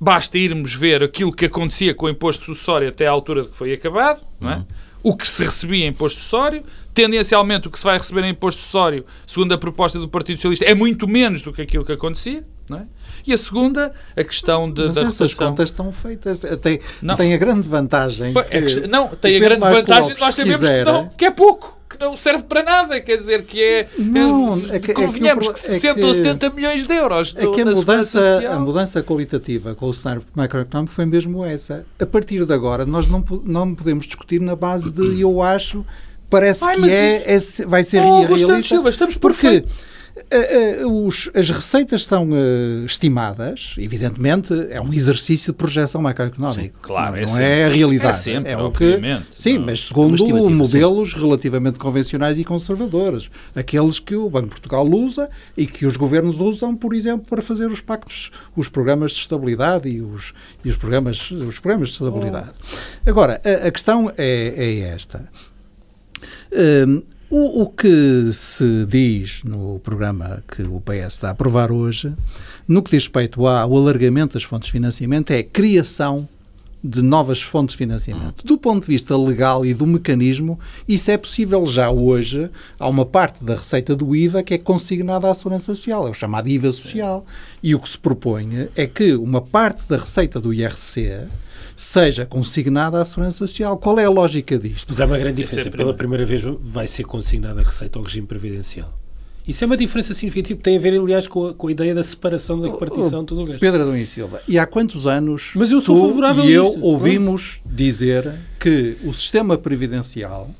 Basta 0.00 0.38
irmos 0.38 0.74
ver 0.74 1.02
aquilo 1.02 1.30
que 1.30 1.44
acontecia 1.44 1.94
com 1.94 2.06
o 2.06 2.08
imposto 2.08 2.44
sucessório 2.44 2.88
até 2.88 3.06
à 3.06 3.10
altura 3.10 3.42
de 3.42 3.50
que 3.50 3.56
foi 3.56 3.74
acabado, 3.74 4.20
não 4.40 4.50
é? 4.50 4.56
Uhum. 4.56 4.64
o 5.02 5.16
que 5.16 5.26
se 5.26 5.44
recebia 5.44 5.84
em 5.84 5.88
imposto 5.88 6.18
sucessório, 6.18 6.64
tendencialmente 6.94 7.68
o 7.68 7.70
que 7.70 7.78
se 7.78 7.84
vai 7.84 7.98
receber 7.98 8.24
em 8.24 8.30
imposto 8.30 8.60
sucessório, 8.60 9.04
segundo 9.26 9.52
a 9.52 9.58
proposta 9.58 9.98
do 9.98 10.08
Partido 10.08 10.36
Socialista, 10.36 10.64
é 10.64 10.74
muito 10.74 11.06
menos 11.06 11.42
do 11.42 11.52
que 11.52 11.60
aquilo 11.60 11.84
que 11.84 11.92
acontecia. 11.92 12.42
É? 12.72 12.82
E 13.26 13.32
a 13.32 13.38
segunda, 13.38 13.92
a 14.16 14.24
questão 14.24 14.70
de, 14.70 14.86
Mas 14.86 14.94
da 14.94 15.02
essas 15.02 15.32
rotação... 15.32 15.48
contas 15.48 15.68
estão 15.68 15.92
feitas. 15.92 16.40
Tem, 16.60 16.80
não. 17.00 17.14
tem 17.14 17.32
a 17.32 17.36
grande 17.36 17.68
vantagem. 17.68 18.32
Que, 18.32 18.86
não, 18.88 19.08
tem 19.08 19.36
a 19.36 19.38
grande 19.38 19.60
vantagem 19.60 20.14
de 20.14 20.20
nós 20.20 20.34
sabemos 20.34 20.68
que, 20.68 20.84
não, 20.84 21.08
que 21.10 21.24
é 21.26 21.30
pouco 21.30 21.75
que 21.96 22.04
não 22.04 22.16
serve 22.16 22.44
para 22.44 22.62
nada, 22.62 23.00
quer 23.00 23.16
dizer, 23.16 23.44
que 23.44 23.62
é. 23.62 23.88
Não, 23.98 24.60
é 24.70 24.78
que, 24.78 24.92
convenhamos 24.92 25.46
é 25.46 25.48
que, 25.48 25.54
que 25.54 25.60
60 25.60 25.88
é 25.88 25.94
que, 25.94 26.04
ou 26.04 26.14
70 26.14 26.50
milhões 26.50 26.86
de 26.86 26.94
euros. 26.94 27.34
É 27.36 27.46
que 27.46 27.60
a 27.60 27.64
mudança, 27.64 28.48
a 28.50 28.58
mudança 28.58 29.02
qualitativa 29.02 29.74
com 29.74 29.86
o 29.86 29.94
cenário 29.94 30.22
macroeconómico 30.34 30.94
foi 30.94 31.06
mesmo 31.06 31.44
essa. 31.44 31.84
A 31.98 32.06
partir 32.06 32.44
de 32.44 32.52
agora, 32.52 32.84
nós 32.86 33.06
não, 33.06 33.24
não 33.44 33.74
podemos 33.74 34.06
discutir 34.06 34.40
na 34.40 34.54
base 34.54 34.90
de 34.90 35.20
eu 35.20 35.42
acho, 35.42 35.84
parece 36.28 36.64
Ai, 36.64 36.76
que 36.76 36.90
é, 36.90 37.36
isso... 37.36 37.62
é, 37.62 37.66
vai 37.66 37.84
ser 37.84 38.02
oh, 38.02 38.22
irrealista. 38.22 38.62
Silva, 38.62 38.90
estamos 38.90 39.16
porque 39.16 39.58
uh, 39.58 39.64
os, 40.86 41.30
as 41.34 41.50
receitas 41.50 42.00
estão 42.02 42.30
uh, 42.30 42.84
estimadas, 42.86 43.74
evidentemente, 43.78 44.52
é 44.70 44.80
um 44.80 44.92
exercício 44.92 45.52
de 45.52 45.58
projeção 45.58 46.00
macroeconómica. 46.00 46.62
Sim, 46.62 46.72
claro, 46.80 47.16
não, 47.16 47.22
é, 47.22 47.26
não 47.26 47.38
é 47.38 47.64
a 47.64 47.68
realidade. 47.68 48.08
É, 48.08 48.12
sempre, 48.12 48.52
é 48.52 48.56
o 48.56 48.70
que. 48.70 48.98
Sim, 49.34 49.58
não, 49.58 49.66
mas 49.66 49.86
segundo 49.86 50.50
modelos 50.50 51.10
sim. 51.10 51.18
relativamente 51.18 51.78
convencionais 51.78 52.38
e 52.38 52.44
conservadores. 52.44 53.30
Aqueles 53.54 53.98
que 53.98 54.16
o 54.16 54.28
Banco 54.30 54.46
de 54.46 54.52
Portugal 54.52 54.86
usa 54.88 55.28
e 55.56 55.66
que 55.66 55.84
os 55.84 55.96
governos 55.96 56.40
usam, 56.40 56.74
por 56.74 56.94
exemplo, 56.94 57.26
para 57.28 57.42
fazer 57.42 57.66
os 57.66 57.80
pactos, 57.80 58.30
os 58.56 58.68
programas 58.68 59.12
de 59.12 59.18
estabilidade 59.18 59.88
e 59.88 60.00
os, 60.00 60.32
e 60.64 60.70
os, 60.70 60.76
programas, 60.76 61.30
os 61.30 61.58
programas 61.58 61.88
de 61.88 61.94
estabilidade. 61.94 62.52
Oh. 63.04 63.10
Agora, 63.10 63.40
a, 63.44 63.68
a 63.68 63.70
questão 63.70 64.10
é, 64.16 64.54
é 64.56 64.78
esta. 64.94 65.28
Um, 66.86 67.02
o, 67.28 67.62
o, 67.62 67.66
que 67.68 68.30
se 68.32 68.86
diz 68.86 69.42
no 69.44 69.78
programa 69.80 70.42
que 70.46 70.62
o 70.62 70.80
PS 70.80 71.14
está 71.14 71.28
a 71.28 71.30
aprovar 71.32 71.72
hoje, 71.72 72.12
no 72.68 72.82
que 72.82 72.90
diz 72.90 73.04
respeito 73.04 73.46
ao 73.46 73.76
alargamento 73.76 74.34
das 74.34 74.44
fontes 74.44 74.66
de 74.66 74.72
financiamento, 74.72 75.30
é 75.30 75.42
criação 75.42 76.28
de 76.82 77.02
novas 77.02 77.42
fontes 77.42 77.74
de 77.74 77.78
financiamento. 77.78 78.46
Do 78.46 78.56
ponto 78.56 78.82
de 78.82 78.88
vista 78.88 79.16
legal 79.16 79.66
e 79.66 79.74
do 79.74 79.86
mecanismo, 79.86 80.58
isso 80.86 81.10
é 81.10 81.18
possível 81.18 81.66
já 81.66 81.90
hoje. 81.90 82.48
Há 82.78 82.88
uma 82.88 83.04
parte 83.04 83.44
da 83.44 83.56
receita 83.56 83.96
do 83.96 84.14
IVA 84.14 84.42
que 84.42 84.54
é 84.54 84.58
consignada 84.58 85.28
à 85.28 85.34
Segurança 85.34 85.66
Social, 85.66 86.06
é 86.06 86.10
o 86.10 86.14
chamado 86.14 86.48
IVA 86.48 86.72
social. 86.72 87.26
E 87.62 87.74
o 87.74 87.80
que 87.80 87.88
se 87.88 87.98
propõe 87.98 88.68
é 88.76 88.86
que 88.86 89.14
uma 89.14 89.42
parte 89.42 89.88
da 89.88 89.96
receita 89.96 90.40
do 90.40 90.54
IRC 90.54 91.26
seja 91.76 92.24
consignada 92.24 93.00
à 93.00 93.04
Segurança 93.04 93.38
Social. 93.38 93.76
Qual 93.76 93.98
é 93.98 94.06
a 94.06 94.10
lógica 94.10 94.58
disto? 94.58 94.86
Mas 94.88 95.00
há 95.00 95.06
uma 95.06 95.18
grande 95.18 95.42
diferença. 95.42 95.70
Pela 95.70 95.94
primeira 95.94 96.24
vez 96.24 96.42
vai 96.60 96.86
ser 96.86 97.04
consignada 97.04 97.60
a 97.60 97.64
receita 97.64 97.98
ao 97.98 98.04
regime 98.04 98.26
previdencial. 98.26 98.92
Isso 99.46 99.62
é 99.62 99.66
uma 99.66 99.76
diferença 99.76 100.12
significativa 100.12 100.56
que 100.56 100.62
tem 100.64 100.76
a 100.76 100.80
ver, 100.80 100.98
aliás, 100.98 101.28
com 101.28 101.46
a, 101.46 101.54
com 101.54 101.68
a 101.68 101.70
ideia 101.70 101.94
da 101.94 102.02
separação 102.02 102.58
da 102.58 102.68
repartição 102.68 103.20
de 103.20 103.26
tudo 103.26 103.42
o 103.42 103.44
resto. 103.44 103.60
Pedro 103.60 103.82
Adão 103.82 103.96
e 103.96 104.04
Silva, 104.04 104.42
e 104.48 104.58
há 104.58 104.66
quantos 104.66 105.06
anos 105.06 105.52
Mas 105.54 105.70
eu 105.70 105.80
sou 105.80 106.08
favorável 106.08 106.44
e 106.44 106.52
eu 106.52 106.80
ouvimos 106.80 107.60
dizer 107.64 108.34
que 108.58 108.96
o 109.04 109.12
sistema 109.14 109.56
previdencial 109.56 110.50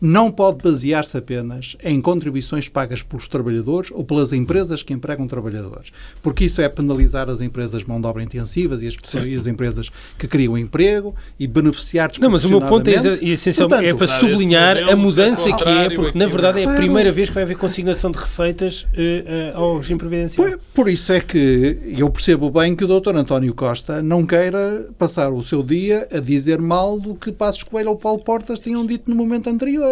não 0.00 0.30
pode 0.30 0.58
basear-se 0.62 1.16
apenas 1.16 1.76
em 1.82 2.00
contribuições 2.00 2.68
pagas 2.68 3.02
pelos 3.02 3.28
trabalhadores 3.28 3.90
ou 3.92 4.04
pelas 4.04 4.32
empresas 4.32 4.82
que 4.82 4.92
empregam 4.92 5.26
trabalhadores, 5.26 5.90
porque 6.22 6.44
isso 6.44 6.60
é 6.60 6.68
penalizar 6.68 7.28
as 7.28 7.40
empresas 7.40 7.84
mão 7.84 8.00
de 8.00 8.06
obra 8.06 8.22
intensivas 8.22 8.82
e 8.82 8.86
as, 8.86 8.96
e 9.26 9.34
as 9.34 9.46
empresas 9.46 9.90
que 10.16 10.28
criam 10.28 10.56
emprego 10.56 11.14
e 11.38 11.46
beneficiar 11.46 12.10
Não, 12.20 12.30
mas 12.30 12.44
o 12.44 12.48
meu 12.48 12.60
ponto 12.60 12.88
é, 12.88 12.94
é 12.94 13.28
essencialmente 13.28 13.86
é 13.86 13.94
para 13.94 14.06
sublinhar 14.06 14.76
a 14.76 14.96
mudança 14.96 15.50
que 15.52 15.68
é, 15.68 15.90
porque 15.94 16.18
na 16.18 16.26
verdade 16.26 16.60
é 16.60 16.64
a 16.64 16.76
primeira 16.76 17.10
vez 17.10 17.28
que 17.28 17.34
vai 17.34 17.42
haver 17.42 17.56
consignação 17.56 18.10
de 18.10 18.18
receitas 18.18 18.82
uh, 18.82 19.56
uh, 19.56 19.58
ao 19.58 19.78
regime 19.78 19.98
previdencial. 19.98 20.48
Por, 20.48 20.60
por 20.74 20.88
isso 20.88 21.12
é 21.12 21.20
que 21.20 21.78
eu 21.96 22.08
percebo 22.10 22.50
bem 22.50 22.74
que 22.74 22.84
o 22.84 23.00
Dr. 23.00 23.16
António 23.16 23.54
Costa 23.54 24.02
não 24.02 24.24
queira 24.24 24.88
passar 24.96 25.32
o 25.32 25.42
seu 25.42 25.62
dia 25.62 26.06
a 26.12 26.20
dizer 26.20 26.60
mal 26.60 26.98
do 26.98 27.14
que 27.14 27.32
Passos 27.32 27.62
Coelho 27.62 27.90
ou 27.90 27.96
Paulo 27.96 28.20
Portas 28.20 28.58
tinham 28.58 28.84
dito 28.86 29.10
no 29.10 29.16
momento 29.16 29.48
anterior 29.48 29.87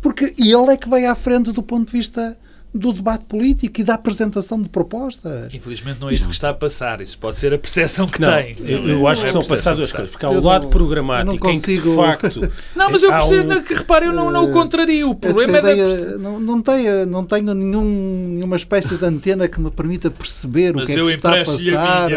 porque 0.00 0.34
ele 0.38 0.72
é 0.72 0.76
que 0.76 0.88
vai 0.88 1.04
à 1.04 1.14
frente 1.14 1.52
do 1.52 1.62
ponto 1.62 1.86
de 1.86 1.92
vista 1.92 2.36
do 2.72 2.92
debate 2.92 3.24
político 3.24 3.80
e 3.80 3.84
da 3.84 3.94
apresentação 3.94 4.60
de 4.60 4.68
propostas. 4.68 5.52
Infelizmente 5.54 6.00
não 6.00 6.10
é 6.10 6.14
isso 6.14 6.28
que 6.28 6.34
está 6.34 6.50
a 6.50 6.54
passar. 6.54 7.00
Isso 7.00 7.18
pode 7.18 7.38
ser 7.38 7.52
a 7.54 7.58
percepção 7.58 8.06
que 8.06 8.20
não, 8.20 8.30
tem. 8.30 8.56
Eu, 8.60 8.86
eu 8.88 9.06
acho 9.06 9.22
que 9.22 9.26
é 9.26 9.28
estão 9.28 9.40
a 9.40 9.44
passar 9.44 9.74
duas 9.74 9.90
coisas. 9.90 10.10
Porque 10.10 10.26
há 10.26 10.30
o 10.30 10.42
lado 10.42 10.64
não, 10.64 10.70
programático 10.70 11.38
consigo... 11.38 11.70
em 11.70 11.82
que, 11.82 11.88
de 11.88 11.96
facto... 11.96 12.40
não, 12.76 12.90
mas 12.90 13.02
eu 13.02 13.10
percebo 13.10 13.54
um... 13.54 13.62
que, 13.62 13.74
repare, 13.74 14.06
eu 14.06 14.12
não, 14.12 14.30
não 14.30 14.50
o 14.50 14.52
contrario. 14.52 15.10
O 15.10 15.14
problema 15.14 15.58
ideia, 15.58 15.82
é 15.82 16.04
da... 16.04 16.18
Não, 16.18 16.38
não, 16.38 16.60
tenho, 16.60 17.06
não 17.06 17.24
tenho 17.24 17.54
nenhum, 17.54 18.28
nenhuma 18.34 18.56
espécie 18.56 18.96
de 18.96 19.04
antena 19.04 19.48
que 19.48 19.60
me 19.60 19.70
permita 19.70 20.10
perceber 20.10 20.74
mas 20.74 20.84
o 20.84 20.86
que 20.86 20.92
é 20.92 20.96
que 20.96 21.06
se 21.06 21.14
está 21.14 21.40
a 21.40 21.44
passar. 21.44 22.12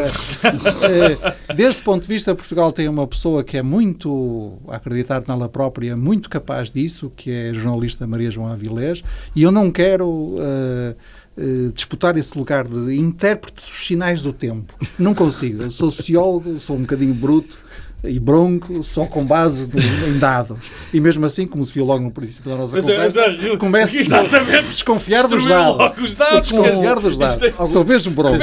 A 1.47 1.53
Desse 1.53 1.81
ponto 1.81 2.01
de 2.01 2.07
vista, 2.07 2.35
Portugal 2.35 2.71
tem 2.71 2.89
uma 2.89 3.07
pessoa 3.07 3.43
que 3.43 3.57
é 3.57 3.63
muito, 3.63 4.57
a 4.67 4.75
acreditar 4.75 5.23
nela 5.27 5.47
própria, 5.47 5.95
muito 5.95 6.29
capaz 6.29 6.69
disso, 6.69 7.11
que 7.15 7.31
é 7.31 7.49
a 7.49 7.53
jornalista 7.53 8.05
Maria 8.05 8.29
João 8.29 8.47
Avilés, 8.47 9.03
e 9.35 9.43
eu 9.43 9.51
não 9.51 9.71
quero 9.71 10.40
uh, 10.41 11.71
disputar 11.73 12.17
esse 12.17 12.37
lugar 12.37 12.67
de 12.67 12.95
intérprete 12.95 13.65
dos 13.65 13.85
sinais 13.85 14.21
do 14.21 14.33
tempo. 14.33 14.73
Não 14.99 15.13
consigo. 15.13 15.63
Eu 15.63 15.71
sou 15.71 15.91
sociólogo, 15.91 16.59
sou 16.59 16.75
um 16.75 16.81
bocadinho 16.81 17.13
bruto 17.13 17.57
e 18.03 18.19
bronco 18.19 18.83
só 18.83 19.05
com 19.05 19.25
base 19.25 19.69
em 20.07 20.17
dados. 20.17 20.57
E 20.93 20.99
mesmo 20.99 21.25
assim, 21.25 21.45
como 21.45 21.65
se 21.65 21.73
viu 21.73 21.85
logo 21.85 22.03
no 22.03 22.11
princípio 22.11 22.49
da 22.49 22.57
nossa 22.57 22.75
Mas, 22.75 22.87
é, 22.87 22.95
conversa, 22.95 23.21
é, 23.21 23.57
começa 23.57 24.57
a 24.57 24.61
desconfiar 24.61 25.27
dos 25.27 25.45
dados. 25.45 25.99
Os 26.01 26.15
dados 26.15 26.47
desconfiar 26.47 26.99
dos 26.99 27.17
dados. 27.17 27.41
É, 27.41 27.65
Sou 27.65 27.85
mesmo 27.85 28.13
bronco. 28.13 28.37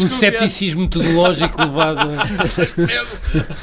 Um 0.00 0.08
ceticismo 0.08 0.82
metodológico 0.82 1.60
levado. 1.60 2.08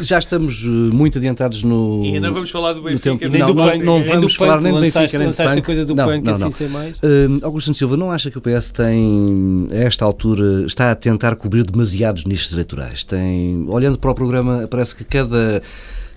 Já 0.01 0.19
estamos 0.19 0.63
eh, 0.63 0.67
muito 0.67 1.17
adiantados 1.17 1.63
no. 1.63 2.03
E 2.05 2.15
ainda 2.15 2.31
vamos 2.31 2.49
falar 2.49 2.73
do 2.73 2.81
Benfica. 2.81 3.17
Tempo. 3.17 3.29
Nem 3.29 3.39
não, 3.41 3.47
do 3.47 3.53
não, 3.53 3.65
não, 3.65 3.99
não 3.99 4.03
vamos 4.03 4.35
falar 4.35 4.61
nem 4.61 4.73
do 4.73 4.81
Benfica, 4.81 5.17
nem 5.17 5.27
Lançaste 5.27 5.59
a 5.59 5.61
coisa 5.61 5.85
do 5.85 5.95
não, 5.95 6.05
punk, 6.05 6.25
não, 6.25 6.33
assim 6.33 6.51
sem 6.51 6.67
mais. 6.67 6.97
Uh, 6.97 7.39
Augusto 7.43 7.73
Silva, 7.73 7.95
não 7.95 8.11
acha 8.11 8.29
que 8.29 8.37
o 8.37 8.41
PS 8.41 8.71
tem, 8.71 9.67
a 9.71 9.75
esta 9.75 10.03
altura, 10.03 10.65
está 10.65 10.91
a 10.91 10.95
tentar 10.95 11.35
cobrir 11.35 11.63
demasiados 11.63 12.25
nichos 12.25 12.51
eleitorais? 12.51 13.03
Tem, 13.03 13.65
olhando 13.69 13.97
para 13.97 14.11
o 14.11 14.15
programa, 14.15 14.67
parece 14.69 14.95
que 14.95 15.03
cada 15.03 15.28
cada, 15.29 15.61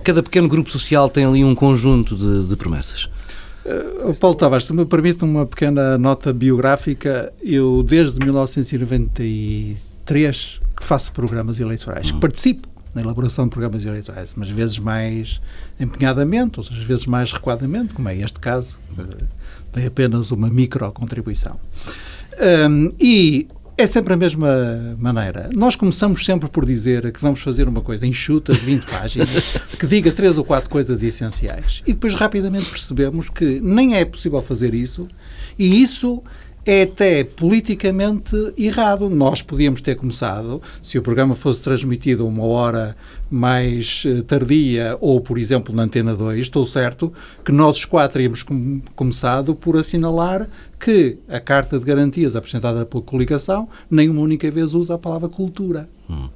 cada 0.02 0.22
pequeno 0.22 0.48
grupo 0.48 0.70
social 0.70 1.06
tem 1.08 1.24
ali 1.24 1.44
um 1.44 1.54
conjunto 1.54 2.16
de, 2.16 2.48
de 2.48 2.56
promessas. 2.56 3.08
Uh, 3.64 4.12
Paulo 4.18 4.36
Tavares, 4.36 4.66
se 4.66 4.72
me 4.72 4.84
permite 4.84 5.22
uma 5.22 5.46
pequena 5.46 5.96
nota 5.96 6.32
biográfica, 6.32 7.32
eu 7.40 7.84
desde 7.84 8.18
1993 8.18 10.60
que 10.76 10.84
faço 10.84 11.12
programas 11.12 11.60
eleitorais, 11.60 12.10
que 12.10 12.16
hum. 12.16 12.20
participo 12.20 12.66
na 12.92 13.00
elaboração 13.00 13.44
de 13.44 13.50
programas 13.50 13.86
eleitorais, 13.86 14.32
umas 14.36 14.50
vezes 14.50 14.76
mais 14.78 15.40
empenhadamente, 15.78 16.58
outras 16.58 16.80
vezes 16.80 17.06
mais 17.06 17.32
recuadamente, 17.32 17.94
como 17.94 18.08
é 18.08 18.16
este 18.16 18.40
caso, 18.40 18.76
dei 19.72 19.86
apenas 19.86 20.32
uma 20.32 20.50
micro 20.50 20.90
contribuição. 20.92 21.60
Um, 22.68 22.90
e 23.00 23.46
é 23.82 23.86
sempre 23.86 24.14
a 24.14 24.16
mesma 24.16 24.96
maneira. 24.96 25.50
Nós 25.52 25.74
começamos 25.74 26.24
sempre 26.24 26.48
por 26.48 26.64
dizer 26.64 27.10
que 27.10 27.20
vamos 27.20 27.40
fazer 27.40 27.66
uma 27.66 27.80
coisa 27.80 28.06
enxuta 28.06 28.52
de 28.52 28.60
20 28.60 28.86
páginas, 28.86 29.58
que 29.76 29.86
diga 29.88 30.12
três 30.12 30.38
ou 30.38 30.44
quatro 30.44 30.70
coisas 30.70 31.02
essenciais. 31.02 31.82
E 31.84 31.92
depois 31.92 32.14
rapidamente 32.14 32.70
percebemos 32.70 33.28
que 33.28 33.60
nem 33.60 33.96
é 33.96 34.04
possível 34.04 34.40
fazer 34.40 34.72
isso, 34.72 35.08
e 35.58 35.82
isso 35.82 36.22
é 36.64 36.82
até 36.82 37.24
politicamente 37.24 38.36
errado. 38.56 39.10
Nós 39.10 39.42
podíamos 39.42 39.80
ter 39.80 39.96
começado, 39.96 40.62
se 40.80 40.96
o 40.96 41.02
programa 41.02 41.34
fosse 41.34 41.60
transmitido 41.60 42.24
uma 42.24 42.44
hora 42.44 42.96
mais 43.32 44.04
eh, 44.06 44.20
tardia, 44.22 44.96
ou, 45.00 45.18
por 45.20 45.38
exemplo, 45.38 45.74
na 45.74 45.84
Antena 45.84 46.14
2, 46.14 46.38
estou 46.38 46.66
certo 46.66 47.10
que 47.42 47.50
nós 47.50 47.78
os 47.78 47.84
quatro 47.86 48.20
íamos 48.20 48.42
com, 48.42 48.82
começado 48.94 49.54
por 49.54 49.78
assinalar 49.78 50.46
que 50.78 51.18
a 51.26 51.40
carta 51.40 51.78
de 51.78 51.84
garantias 51.84 52.36
apresentada 52.36 52.84
pela 52.84 53.02
coligação 53.02 53.66
nem 53.90 54.10
uma 54.10 54.20
única 54.20 54.50
vez 54.50 54.74
usa 54.74 54.94
a 54.94 54.98
palavra 54.98 55.30
cultura. 55.30 55.88
Hum. 56.10 56.28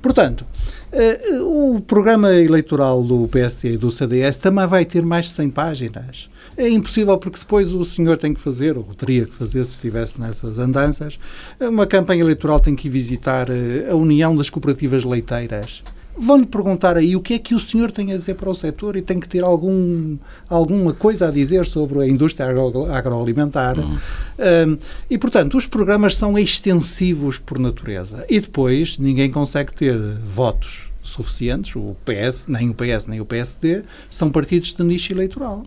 Portanto, 0.00 0.46
uh, 0.92 1.74
o 1.74 1.80
programa 1.80 2.32
eleitoral 2.34 3.02
do 3.02 3.28
PSD 3.28 3.74
e 3.74 3.76
do 3.76 3.90
CDS 3.90 4.38
também 4.38 4.66
vai 4.66 4.84
ter 4.84 5.02
mais 5.02 5.26
de 5.26 5.32
100 5.32 5.50
páginas. 5.50 6.30
É 6.56 6.68
impossível 6.68 7.16
porque 7.18 7.38
depois 7.38 7.74
o 7.74 7.84
senhor 7.84 8.16
tem 8.16 8.32
que 8.32 8.40
fazer, 8.40 8.76
ou 8.76 8.84
teria 8.84 9.26
que 9.26 9.32
fazer 9.32 9.64
se 9.64 9.74
estivesse 9.74 10.20
nessas 10.20 10.58
andanças, 10.58 11.18
uma 11.60 11.86
campanha 11.86 12.22
eleitoral 12.22 12.60
tem 12.60 12.74
que 12.74 12.88
visitar 12.88 13.48
uh, 13.50 13.90
a 13.90 13.94
União 13.94 14.34
das 14.34 14.48
Cooperativas 14.48 15.04
Leiteiras 15.04 15.82
vão-lhe 16.16 16.46
perguntar 16.46 16.96
aí 16.96 17.16
o 17.16 17.20
que 17.20 17.34
é 17.34 17.38
que 17.38 17.54
o 17.54 17.60
senhor 17.60 17.90
tem 17.90 18.12
a 18.12 18.16
dizer 18.16 18.34
para 18.34 18.50
o 18.50 18.54
setor 18.54 18.96
e 18.96 19.02
tem 19.02 19.18
que 19.18 19.28
ter 19.28 19.42
algum, 19.42 20.16
alguma 20.48 20.92
coisa 20.92 21.28
a 21.28 21.30
dizer 21.30 21.66
sobre 21.66 22.00
a 22.00 22.08
indústria 22.08 22.46
agro, 22.48 22.92
agroalimentar. 22.92 23.78
Uhum. 23.78 23.96
Um, 24.38 24.78
e, 25.08 25.18
portanto, 25.18 25.56
os 25.56 25.66
programas 25.66 26.16
são 26.16 26.38
extensivos 26.38 27.38
por 27.38 27.58
natureza. 27.58 28.24
E 28.28 28.40
depois 28.40 28.98
ninguém 28.98 29.30
consegue 29.30 29.72
ter 29.72 29.98
votos 30.24 30.90
suficientes. 31.02 31.74
O 31.76 31.96
PS, 32.04 32.46
nem 32.46 32.70
o 32.70 32.74
PS, 32.74 33.06
nem 33.06 33.20
o 33.20 33.24
PSD 33.24 33.82
são 34.10 34.30
partidos 34.30 34.72
de 34.72 34.82
nicho 34.82 35.12
eleitoral. 35.12 35.64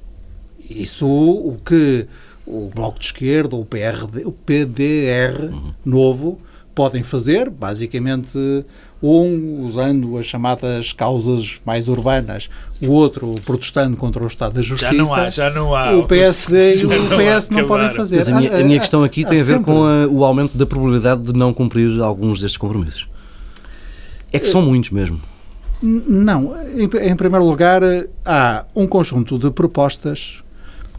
Isso 0.69 1.07
o 1.07 1.57
que 1.63 2.07
o 2.45 2.69
Bloco 2.73 2.99
de 2.99 3.05
Esquerda, 3.05 3.55
o, 3.55 3.65
PRD, 3.65 4.25
o 4.25 4.31
PDR 4.31 5.51
uhum. 5.51 5.73
novo 5.85 6.39
podem 6.75 7.03
fazer, 7.03 7.49
basicamente 7.49 8.65
um 9.03 9.65
usando 9.67 10.17
as 10.17 10.25
chamadas 10.25 10.93
causas 10.93 11.59
mais 11.65 11.89
urbanas, 11.89 12.49
o 12.81 12.89
outro 12.89 13.35
protestando 13.45 13.97
contra 13.97 14.23
o 14.23 14.27
Estado 14.27 14.53
da 14.53 14.61
Justiça. 14.61 14.93
Já 14.93 14.97
não 14.97 15.13
há, 15.13 15.29
já 15.29 15.49
não 15.49 15.75
há. 15.75 15.91
O 15.91 16.07
PSD 16.07 16.77
e 16.81 16.85
o 16.85 16.89
PS 16.89 17.49
não, 17.49 17.59
não 17.59 17.67
podem 17.67 17.89
fazer. 17.89 18.17
Mas 18.17 18.29
a 18.29 18.35
minha, 18.35 18.57
a 18.57 18.63
minha 18.63 18.79
questão 18.79 19.03
aqui 19.03 19.25
tem 19.25 19.41
a 19.41 19.43
ver 19.43 19.59
com 19.59 19.83
a, 19.83 20.07
o 20.07 20.23
aumento 20.23 20.57
da 20.57 20.65
probabilidade 20.65 21.21
de 21.21 21.33
não 21.33 21.53
cumprir 21.53 22.01
alguns 22.01 22.39
destes 22.39 22.57
compromissos. 22.57 23.07
É 24.31 24.39
que 24.39 24.47
são 24.47 24.61
muitos 24.61 24.89
mesmo. 24.89 25.21
Não. 25.81 26.55
Em, 26.75 27.11
em 27.11 27.15
primeiro 27.15 27.45
lugar, 27.45 27.81
há 28.25 28.65
um 28.73 28.87
conjunto 28.87 29.37
de 29.37 29.51
propostas 29.51 30.41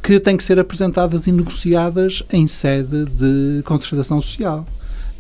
que 0.02 0.20
têm 0.20 0.36
que 0.36 0.44
ser 0.44 0.58
apresentadas 0.58 1.26
e 1.26 1.32
negociadas 1.32 2.22
em 2.30 2.46
sede 2.46 3.06
de 3.06 3.62
concertação 3.62 4.20
social. 4.20 4.66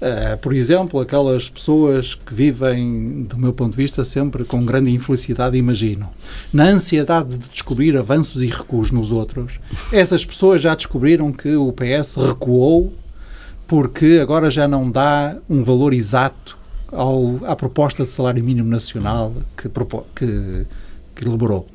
Uh, 0.02 0.36
por 0.38 0.52
exemplo, 0.52 1.00
aquelas 1.00 1.48
pessoas 1.48 2.14
que 2.14 2.34
vivem, 2.34 3.22
do 3.22 3.38
meu 3.38 3.52
ponto 3.52 3.70
de 3.70 3.76
vista, 3.76 4.04
sempre 4.04 4.44
com 4.44 4.64
grande 4.64 4.90
infelicidade, 4.90 5.56
imagino, 5.56 6.10
na 6.52 6.64
ansiedade 6.64 7.38
de 7.38 7.48
descobrir 7.48 7.96
avanços 7.96 8.42
e 8.42 8.46
recuos 8.46 8.90
nos 8.90 9.12
outros, 9.12 9.58
essas 9.90 10.26
pessoas 10.26 10.60
já 10.60 10.74
descobriram 10.74 11.32
que 11.32 11.56
o 11.56 11.72
PS 11.72 12.16
recuou 12.16 12.92
porque 13.66 14.18
agora 14.20 14.50
já 14.50 14.68
não 14.68 14.90
dá 14.90 15.36
um 15.48 15.62
valor 15.64 15.94
exato 15.94 16.58
ao, 16.92 17.40
à 17.44 17.56
proposta 17.56 18.04
de 18.04 18.10
salário 18.10 18.44
mínimo 18.44 18.68
nacional 18.68 19.32
que, 19.56 19.68
que, 20.14 20.66
que 21.14 21.24
elaborou. 21.24 21.66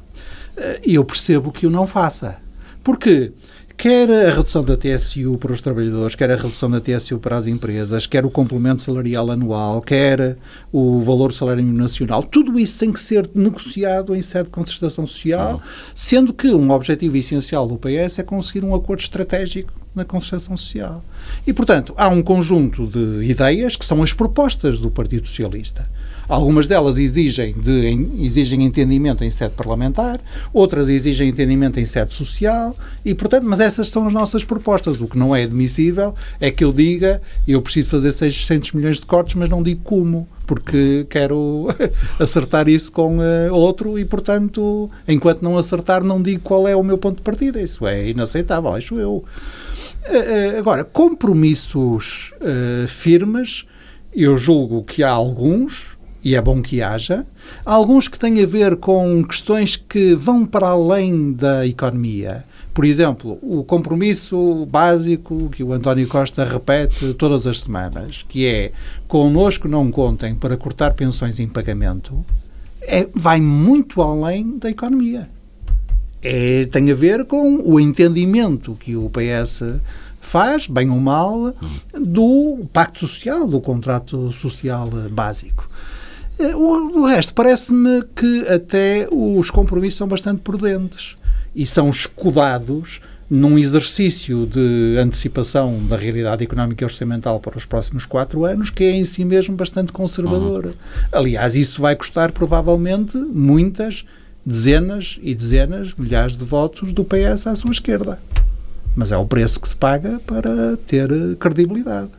Uh, 0.58 0.80
e 0.86 0.96
eu 0.96 1.06
percebo 1.06 1.52
que 1.52 1.66
o 1.66 1.70
não 1.70 1.88
faça. 1.88 2.38
Porque 2.84 3.32
quer 3.80 4.12
a 4.12 4.36
redução 4.36 4.62
da 4.62 4.76
TSU 4.76 5.38
para 5.38 5.54
os 5.54 5.62
trabalhadores, 5.62 6.14
quer 6.14 6.30
a 6.30 6.36
redução 6.36 6.70
da 6.70 6.82
TSU 6.82 7.18
para 7.18 7.38
as 7.38 7.48
empresas, 7.48 8.06
quer 8.06 8.26
o 8.26 8.30
complemento 8.30 8.82
salarial 8.82 9.32
anual, 9.32 9.82
quer 9.82 10.38
o 10.70 11.00
valor 11.00 11.30
do 11.30 11.34
salário 11.34 11.64
mínimo 11.64 11.82
nacional, 11.82 12.22
tudo 12.22 12.60
isso 12.60 12.78
tem 12.78 12.92
que 12.92 13.00
ser 13.00 13.30
negociado 13.34 14.14
em 14.14 14.22
sede 14.22 14.48
de 14.48 14.50
concertação 14.50 15.08
social, 15.08 15.62
sendo 15.96 16.34
que 16.34 16.50
um 16.50 16.72
objetivo 16.72 17.16
essencial 17.16 17.66
do 17.70 17.78
PS 17.78 18.20
é 18.20 18.24
conseguir 18.24 18.66
um 18.66 18.76
acordo 18.76 19.00
estratégico 19.00 19.72
na 19.96 20.04
concertação 20.04 20.58
social. 20.58 21.02
E, 21.48 21.54
portanto, 21.54 21.94
há 21.96 22.10
um 22.10 22.22
conjunto 22.22 22.86
de 22.86 23.24
ideias 23.24 23.78
que 23.78 23.86
são 23.86 24.04
as 24.04 24.12
propostas 24.12 24.80
do 24.80 24.92
Partido 24.92 25.26
Socialista. 25.26 25.90
Algumas 26.30 26.68
delas 26.68 27.00
exigem, 27.00 27.54
de, 27.54 28.24
exigem 28.24 28.64
entendimento 28.64 29.24
em 29.24 29.32
sede 29.32 29.56
parlamentar, 29.56 30.22
outras 30.54 30.88
exigem 30.88 31.30
entendimento 31.30 31.80
em 31.80 31.86
sede 31.86 32.14
social, 32.14 32.78
e, 33.04 33.16
portanto, 33.16 33.46
mas 33.48 33.60
essas 33.60 33.90
são 33.90 34.06
as 34.06 34.14
nossas 34.14 34.46
propostas. 34.46 35.02
O 35.02 35.08
que 35.08 35.18
não 35.18 35.36
é 35.36 35.44
admissível 35.44 36.14
é 36.40 36.52
que 36.52 36.64
eu 36.64 36.72
diga 36.72 37.20
eu 37.48 37.62
preciso 37.64 37.90
fazer 37.90 38.12
600 38.12 38.74
milhões 38.74 39.00
de 39.00 39.08
cortes, 39.08 39.34
mas 39.34 39.50
não 39.50 39.64
digo 39.64 39.82
como 39.84 40.28
porque 40.46 41.06
quero 41.10 41.68
acertar 42.20 42.68
isso 42.68 42.92
com 42.92 43.20
uh, 43.20 43.54
outro 43.54 44.00
e, 44.00 44.06
portanto, 44.06 44.90
enquanto 45.08 45.44
não 45.44 45.58
acertar, 45.60 46.04
não 46.04 46.20
digo 46.20 46.42
qual 46.42 46.68
é 46.68 46.76
o 46.76 46.84
meu 46.84 46.98
ponto 46.98 47.18
de 47.18 47.22
partida. 47.22 47.62
Isso 47.62 47.86
é 47.86 48.10
inaceitável, 48.10 48.74
acho 48.74 48.98
eu. 48.98 49.24
Uh, 50.08 50.58
agora, 50.58 50.84
compromissos 50.84 52.34
uh, 52.42 52.88
firmes, 52.88 53.66
eu 54.12 54.38
julgo 54.38 54.84
que 54.84 55.04
há 55.04 55.12
alguns, 55.12 55.99
e 56.24 56.36
é 56.36 56.42
bom 56.42 56.62
que 56.62 56.82
haja. 56.82 57.26
Alguns 57.66 58.08
que 58.08 58.20
têm 58.20 58.42
a 58.44 58.46
ver 58.46 58.76
com 58.76 59.24
questões 59.24 59.76
que 59.76 60.16
vão 60.16 60.46
para 60.46 60.68
além 60.68 61.34
da 61.34 61.66
economia. 61.66 62.44
Por 62.74 62.86
exemplo, 62.86 63.38
o 63.42 63.64
compromisso 63.64 64.66
básico 64.68 65.50
que 65.50 65.64
o 65.64 65.74
António 65.74 66.08
Costa 66.08 66.46
repete 66.46 67.14
todas 67.14 67.46
as 67.48 67.62
semanas, 67.62 68.24
que 68.28 68.46
é 68.46 68.72
connosco 69.08 69.68
não 69.68 69.92
contem 69.92 70.36
para 70.36 70.56
cortar 70.56 70.94
pensões 70.94 71.40
em 71.40 71.48
pagamento, 71.48 72.26
é, 72.82 73.08
vai 73.14 73.42
muito 73.42 74.02
além 74.02 74.58
da 74.58 74.70
economia. 74.70 75.30
É, 76.22 76.66
tem 76.66 76.92
a 76.92 76.96
ver 76.96 77.26
com 77.26 77.58
o 77.64 77.80
entendimento 77.80 78.76
que 78.76 78.96
o 78.96 79.10
PS 79.10 79.64
faz, 80.20 80.68
bem 80.68 80.90
ou 80.90 81.00
mal, 81.00 81.54
do 81.94 82.66
pacto 82.72 83.00
social, 83.00 83.48
do 83.48 83.60
contrato 83.60 84.32
social 84.32 84.90
básico. 85.12 85.70
Eh, 86.40 86.56
o, 86.56 87.02
o 87.02 87.06
resto, 87.06 87.34
parece-me 87.34 88.04
que 88.16 88.48
até 88.48 89.08
os 89.12 89.52
compromissos 89.52 89.98
são 89.98 90.08
bastante 90.08 90.42
prudentes 90.42 91.18
e 91.54 91.66
são 91.66 91.90
escudados 91.90 93.02
num 93.30 93.60
exercício 93.60 94.48
de 94.48 94.98
antecipação 94.98 95.86
da 95.88 95.96
realidade 95.96 96.44
económica 96.44 96.84
e 96.84 96.86
orçamental 96.86 97.40
para 97.40 97.58
os 97.58 97.66
próximos 97.66 98.06
quatro 98.06 98.44
anos, 98.44 98.72
que 98.72 98.84
é 98.84 98.92
em 98.92 99.06
si 99.06 99.24
mesmo 99.24 99.56
bastante 99.56 99.92
conservador. 99.92 100.68
Uhum. 100.68 100.74
Aliás, 101.12 101.56
isso 101.56 101.82
vai 101.82 101.96
custar 101.96 102.32
provavelmente 102.32 103.18
muitas 103.18 104.04
dezenas 104.44 105.20
e 105.22 105.36
dezenas, 105.36 105.94
milhares 105.94 106.36
de 106.36 106.44
votos 106.44 106.92
do 106.92 107.04
PS 107.04 107.46
à 107.46 107.56
sua 107.56 107.72
esquerda. 107.72 108.20
Mas 108.96 109.12
é 109.12 109.18
o 109.18 109.26
preço 109.26 109.60
que 109.60 109.70
se 109.70 109.76
paga 109.76 110.20
para 110.26 110.76
ter 110.88 111.10
credibilidade. 111.40 112.10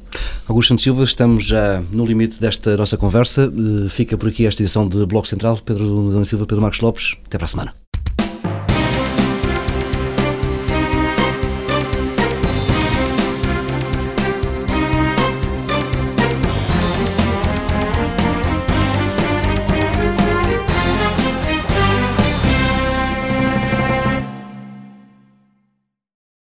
Augusto 0.49 0.69
Santos 0.69 0.83
Silva, 0.83 1.05
estamos 1.05 1.45
já 1.45 1.83
no 1.93 2.05
limite 2.05 2.41
desta 2.41 2.77
nossa 2.77 2.97
conversa. 2.97 3.43
Eh, 3.45 3.89
fica 3.89 4.17
por 4.17 4.29
aqui 4.29 4.47
esta 4.47 4.63
edição 4.63 4.89
de 4.89 5.07
Bloco 5.07 5.29
Central. 5.29 5.59
Pedro 5.65 6.25
Silva, 6.25 6.47
Pedro 6.47 6.63
Marcos 6.63 6.81
Lopes. 6.81 7.17
Até 7.27 7.39
para 7.39 7.45
a 7.45 7.49
semana. 7.49 7.80